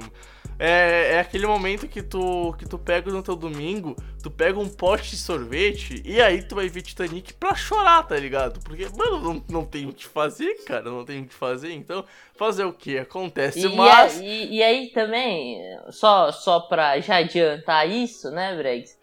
É, 0.60 1.14
é 1.14 1.20
aquele 1.20 1.46
momento 1.46 1.88
que 1.88 2.02
tu, 2.02 2.54
que 2.58 2.68
tu 2.68 2.80
pega 2.80 3.12
no 3.12 3.22
teu 3.22 3.36
domingo, 3.36 3.96
tu 4.24 4.32
pega 4.32 4.60
um 4.60 4.68
pote 4.68 5.12
de 5.12 5.18
sorvete 5.18 6.02
e 6.04 6.20
aí 6.20 6.42
tu 6.42 6.56
vai 6.56 6.68
ver 6.68 6.82
Titanic 6.82 7.34
pra 7.34 7.54
chorar, 7.54 8.04
tá 8.04 8.18
ligado? 8.18 8.60
Porque, 8.62 8.88
mano, 8.98 9.22
não, 9.22 9.44
não 9.48 9.66
tem 9.66 9.88
o 9.88 9.94
que 9.94 10.06
fazer, 10.06 10.56
cara, 10.66 10.90
não 10.90 11.06
tem 11.06 11.22
o 11.22 11.28
que 11.28 11.34
fazer, 11.34 11.74
então 11.74 12.04
fazer 12.36 12.64
o 12.64 12.74
que? 12.74 12.98
Acontece, 12.98 13.68
e, 13.68 13.76
mas... 13.76 14.20
E, 14.20 14.56
e, 14.56 14.64
aí 14.64 14.90
também, 14.90 15.60
só, 15.92 16.32
só 16.32 16.60
pra 16.62 17.00
já 17.00 17.18
adiantar 17.18 17.88
isso, 17.88 18.32
né, 18.32 18.56
Bregs? 18.56 18.98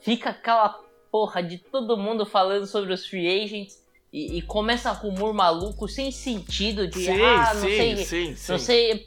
Fica 0.00 0.30
aquela 0.30 0.80
porra 1.10 1.42
de 1.42 1.58
todo 1.58 1.96
mundo 1.96 2.24
falando 2.24 2.66
sobre 2.66 2.92
os 2.92 3.06
free 3.06 3.42
agents 3.42 3.82
e, 4.12 4.38
e 4.38 4.42
começa 4.42 4.90
rumor 4.92 5.32
maluco 5.32 5.88
sem 5.88 6.10
sentido 6.10 6.86
de, 6.86 7.06
sim, 7.06 7.20
ah, 7.20 7.54
não 7.54 7.60
sim, 7.62 7.76
sei, 7.76 7.96
sim, 7.96 8.28
não 8.48 8.58
sim. 8.58 8.64
sei 8.64 9.06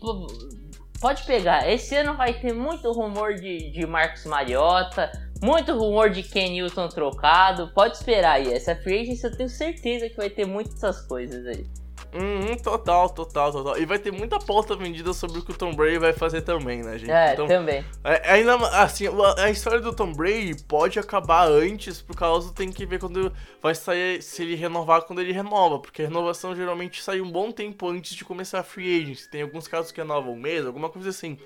pode 1.00 1.24
pegar. 1.24 1.70
Esse 1.70 1.96
ano 1.96 2.16
vai 2.16 2.34
ter 2.34 2.54
muito 2.54 2.92
rumor 2.92 3.36
de, 3.36 3.72
de 3.72 3.86
Marcos 3.86 4.26
Mariota, 4.26 5.12
muito 5.42 5.74
rumor 5.74 6.10
de 6.10 6.24
Ken 6.24 6.50
Newton 6.50 6.88
trocado. 6.88 7.72
Pode 7.74 7.98
esperar 7.98 8.34
aí. 8.34 8.54
Essa 8.54 8.76
free 8.76 9.02
agency 9.02 9.26
eu 9.26 9.36
tenho 9.36 9.50
certeza 9.50 10.10
que 10.10 10.18
vai 10.18 10.30
ter 10.30 10.46
muitas 10.46 10.76
essas 10.76 11.02
coisas 11.06 11.46
aí. 11.46 11.66
Uhum, 12.14 12.58
total, 12.58 13.10
total, 13.10 13.52
total. 13.52 13.78
E 13.78 13.86
vai 13.86 14.00
ter 14.00 14.12
muita 14.12 14.40
pauta 14.40 14.76
vendida 14.76 15.14
sobre 15.14 15.40
o 15.40 15.44
que 15.44 15.52
o 15.52 15.58
Tom 15.58 15.74
Brady 15.74 15.98
vai 15.98 16.14
fazer 16.14 16.42
também, 16.42 16.82
né, 16.84 16.98
gente? 16.98 17.12
É, 17.12 17.34
então, 17.34 17.48
também. 17.48 17.84
É, 18.04 18.32
ainda 18.32 18.56
assim, 18.82 19.06
a 19.38 19.50
história 19.50 19.80
do 19.80 19.94
Tom 19.94 20.14
Brady 20.14 20.64
pode 20.64 20.98
acabar 21.00 21.48
antes, 21.48 22.02
por 22.02 22.16
causa 22.16 22.54
tem 22.54 22.72
que 22.72 22.86
ver 22.86 23.00
quando 23.00 23.32
vai 23.62 23.76
sair, 23.76 24.22
se 24.22 24.44
ele 24.44 24.56
renovar 24.56 25.02
quando 25.04 25.20
ele 25.20 25.32
renova, 25.32 25.80
porque 25.80 26.04
a 26.04 26.06
renovação 26.08 26.56
geralmente 26.56 27.02
sai 27.02 27.20
um 27.20 27.32
bom 27.32 27.52
tempo 27.52 27.90
antes 27.90 28.16
de 28.16 28.24
começar 28.24 28.60
a 28.60 28.64
free 28.64 29.02
agency. 29.02 29.30
Tem 29.30 29.42
alguns 29.42 29.68
casos 29.68 29.92
que 29.92 30.00
renovam 30.00 30.34
um 30.34 30.40
mês, 30.40 30.66
alguma 30.66 30.90
coisa 30.90 31.10
assim. 31.10 31.38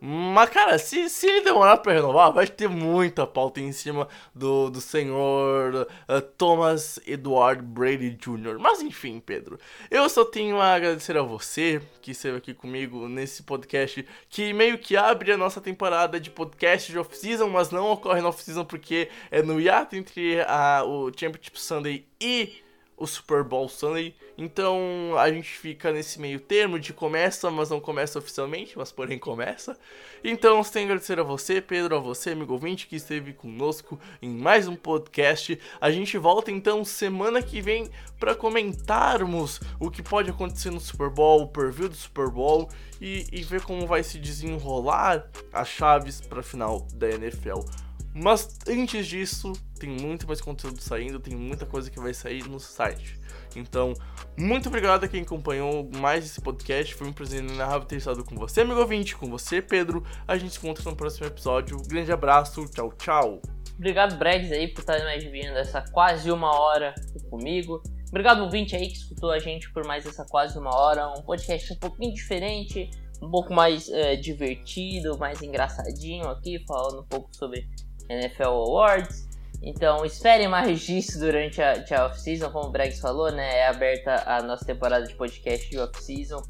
Mas, 0.00 0.50
cara, 0.50 0.78
se, 0.78 1.08
se 1.08 1.26
ele 1.26 1.40
demorar 1.42 1.78
pra 1.78 1.92
renovar, 1.92 2.32
vai 2.32 2.46
ter 2.46 2.68
muita 2.68 3.26
pauta 3.26 3.60
em 3.60 3.72
cima 3.72 4.06
do, 4.32 4.70
do 4.70 4.80
senhor 4.80 5.88
uh, 6.08 6.20
Thomas 6.36 7.00
Edward 7.06 7.62
Brady 7.62 8.10
Jr. 8.10 8.58
Mas, 8.60 8.80
enfim, 8.80 9.20
Pedro, 9.20 9.58
eu 9.90 10.08
só 10.08 10.24
tenho 10.24 10.60
a 10.60 10.74
agradecer 10.74 11.16
a 11.16 11.22
você 11.22 11.82
que 12.00 12.12
esteve 12.12 12.38
aqui 12.38 12.54
comigo 12.54 13.08
nesse 13.08 13.42
podcast 13.42 14.06
que 14.28 14.52
meio 14.52 14.78
que 14.78 14.96
abre 14.96 15.32
a 15.32 15.36
nossa 15.36 15.60
temporada 15.60 16.20
de 16.20 16.30
podcast 16.30 16.92
de 16.92 16.98
off-season, 16.98 17.48
mas 17.48 17.70
não 17.70 17.90
ocorre 17.90 18.20
no 18.20 18.28
off-season 18.28 18.64
porque 18.64 19.08
é 19.30 19.42
no 19.42 19.60
hiato 19.60 19.96
entre 19.96 20.40
a, 20.42 20.84
o 20.84 21.10
Championship 21.10 21.60
Sunday 21.60 22.06
e 22.20 22.67
o 22.98 23.06
Super 23.06 23.44
Bowl 23.44 23.68
Sunday. 23.68 24.14
Então 24.36 25.16
a 25.16 25.30
gente 25.30 25.50
fica 25.50 25.92
nesse 25.92 26.20
meio 26.20 26.40
termo 26.40 26.78
de 26.78 26.92
começa, 26.92 27.50
mas 27.50 27.70
não 27.70 27.80
começa 27.80 28.18
oficialmente, 28.18 28.76
mas 28.76 28.92
porém 28.92 29.18
começa. 29.18 29.78
Então 30.22 30.62
que 30.62 30.78
agradecer 30.78 31.18
a 31.18 31.22
você, 31.22 31.60
Pedro, 31.60 31.96
a 31.96 31.98
você, 31.98 32.30
amigo 32.30 32.52
ouvinte, 32.52 32.86
que 32.86 32.96
esteve 32.96 33.32
conosco 33.32 33.98
em 34.20 34.30
mais 34.30 34.68
um 34.68 34.76
podcast. 34.76 35.58
A 35.80 35.90
gente 35.90 36.18
volta 36.18 36.50
então 36.50 36.84
semana 36.84 37.42
que 37.42 37.60
vem 37.60 37.88
para 38.18 38.34
comentarmos 38.34 39.60
o 39.80 39.90
que 39.90 40.02
pode 40.02 40.30
acontecer 40.30 40.70
no 40.70 40.80
Super 40.80 41.10
Bowl, 41.10 41.42
o 41.42 41.48
preview 41.48 41.88
do 41.88 41.96
Super 41.96 42.28
Bowl 42.28 42.68
e, 43.00 43.26
e 43.32 43.42
ver 43.42 43.62
como 43.62 43.86
vai 43.86 44.02
se 44.02 44.18
desenrolar 44.18 45.28
as 45.52 45.68
chaves 45.68 46.20
para 46.20 46.40
a 46.40 46.42
final 46.42 46.86
da 46.94 47.08
NFL. 47.08 47.87
Mas 48.14 48.58
antes 48.66 49.06
disso, 49.06 49.52
tem 49.78 49.90
muito 49.90 50.26
mais 50.26 50.40
conteúdo 50.40 50.80
saindo, 50.80 51.20
tem 51.20 51.36
muita 51.36 51.64
coisa 51.64 51.90
que 51.90 52.00
vai 52.00 52.12
sair 52.12 52.48
no 52.48 52.58
site. 52.58 53.20
Então, 53.54 53.94
muito 54.36 54.68
obrigado 54.68 55.04
a 55.04 55.08
quem 55.08 55.22
acompanhou 55.22 55.88
mais 55.96 56.24
esse 56.24 56.40
podcast. 56.40 56.94
Foi 56.94 57.06
um 57.06 57.12
prazer 57.12 57.42
inenarrável 57.42 57.86
ter 57.86 57.96
estado 57.96 58.24
com 58.24 58.34
você, 58.34 58.62
amigo 58.62 58.80
ouvinte, 58.80 59.16
com 59.16 59.28
você, 59.28 59.62
Pedro. 59.62 60.04
A 60.26 60.36
gente 60.36 60.52
se 60.52 60.58
encontra 60.58 60.82
no 60.90 60.96
próximo 60.96 61.26
episódio. 61.26 61.80
Grande 61.86 62.10
abraço, 62.10 62.64
tchau, 62.66 62.92
tchau. 62.92 63.42
Obrigado, 63.76 64.18
Bregs, 64.18 64.50
aí, 64.50 64.68
por 64.68 64.80
estar 64.80 64.98
mais 65.04 65.22
vindo 65.22 65.56
essa 65.56 65.80
quase 65.92 66.30
uma 66.32 66.58
hora 66.58 66.94
comigo. 67.30 67.80
Obrigado, 68.08 68.42
ouvinte 68.42 68.74
aí, 68.74 68.88
que 68.88 68.96
escutou 68.96 69.30
a 69.30 69.38
gente 69.38 69.70
por 69.72 69.86
mais 69.86 70.04
essa 70.04 70.24
quase 70.24 70.58
uma 70.58 70.74
hora. 70.74 71.08
Um 71.10 71.22
podcast 71.22 71.72
um 71.74 71.76
pouquinho 71.76 72.12
diferente, 72.12 72.90
um 73.22 73.30
pouco 73.30 73.54
mais 73.54 73.88
é, 73.88 74.16
divertido, 74.16 75.16
mais 75.18 75.42
engraçadinho 75.42 76.26
aqui, 76.28 76.64
falando 76.66 77.02
um 77.02 77.06
pouco 77.06 77.28
sobre 77.36 77.68
NFL 78.08 78.44
Awards. 78.44 79.28
Então 79.62 80.04
esperem 80.04 80.48
mais 80.48 80.80
disso 80.80 81.18
durante 81.18 81.60
a, 81.60 81.72
a 81.72 82.06
off-season, 82.06 82.50
como 82.50 82.68
o 82.68 82.70
Bregs 82.70 83.00
falou, 83.00 83.32
né? 83.32 83.58
É 83.58 83.68
aberta 83.68 84.22
a 84.26 84.42
nossa 84.42 84.64
temporada 84.64 85.06
de 85.06 85.14
podcast 85.14 85.68
de 85.68 85.78
off-season. 85.78 86.42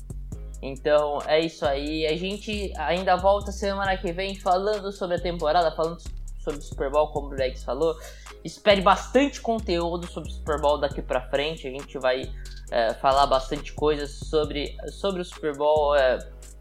Então 0.61 1.19
é 1.27 1.41
isso 1.41 1.65
aí. 1.65 2.07
A 2.07 2.17
gente 2.17 2.73
ainda 2.77 3.17
volta 3.17 3.51
semana 3.51 3.97
que 3.97 4.13
vem 4.13 4.35
falando 4.35 4.93
sobre 4.93 5.17
a 5.17 5.21
temporada, 5.21 5.75
falando 5.75 6.01
sobre 6.39 6.61
o 6.61 6.63
Super 6.63 6.91
Bowl, 6.91 7.09
como 7.09 7.29
o 7.29 7.35
Lex 7.35 7.65
falou. 7.65 7.97
Espere 8.45 8.81
bastante 8.81 9.41
conteúdo 9.41 10.07
sobre 10.07 10.29
o 10.29 10.33
Super 10.33 10.61
Bowl 10.61 10.79
daqui 10.79 11.01
pra 11.01 11.23
frente. 11.29 11.67
A 11.67 11.71
gente 11.71 11.99
vai 11.99 12.31
é, 12.71 12.95
falar 12.95 13.27
bastante 13.27 13.73
coisas 13.73 14.11
sobre, 14.11 14.77
sobre 14.91 15.23
o 15.23 15.25
Super 15.25 15.57
Bowl. 15.57 15.95
É, 15.95 16.19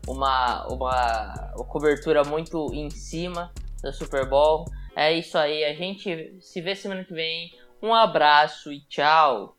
uma, 0.08 0.66
uma 0.68 1.34
cobertura 1.68 2.24
muito 2.24 2.74
em 2.74 2.89
cima 2.89 3.52
do 3.84 3.91
Super 3.91 4.28
Bowl. 4.28 4.66
É 4.98 5.14
isso 5.14 5.38
aí. 5.38 5.64
A 5.64 5.76
gente 5.76 6.39
se 6.41 6.60
vê 6.60 6.76
semana 6.76 7.06
que 7.06 7.14
vem. 7.14 7.52
Um 7.84 7.93
abraço 7.93 8.74
e 8.74 8.82
tchau. 8.88 9.56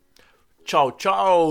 Tchau, 0.65 0.91
tchau. 0.91 1.49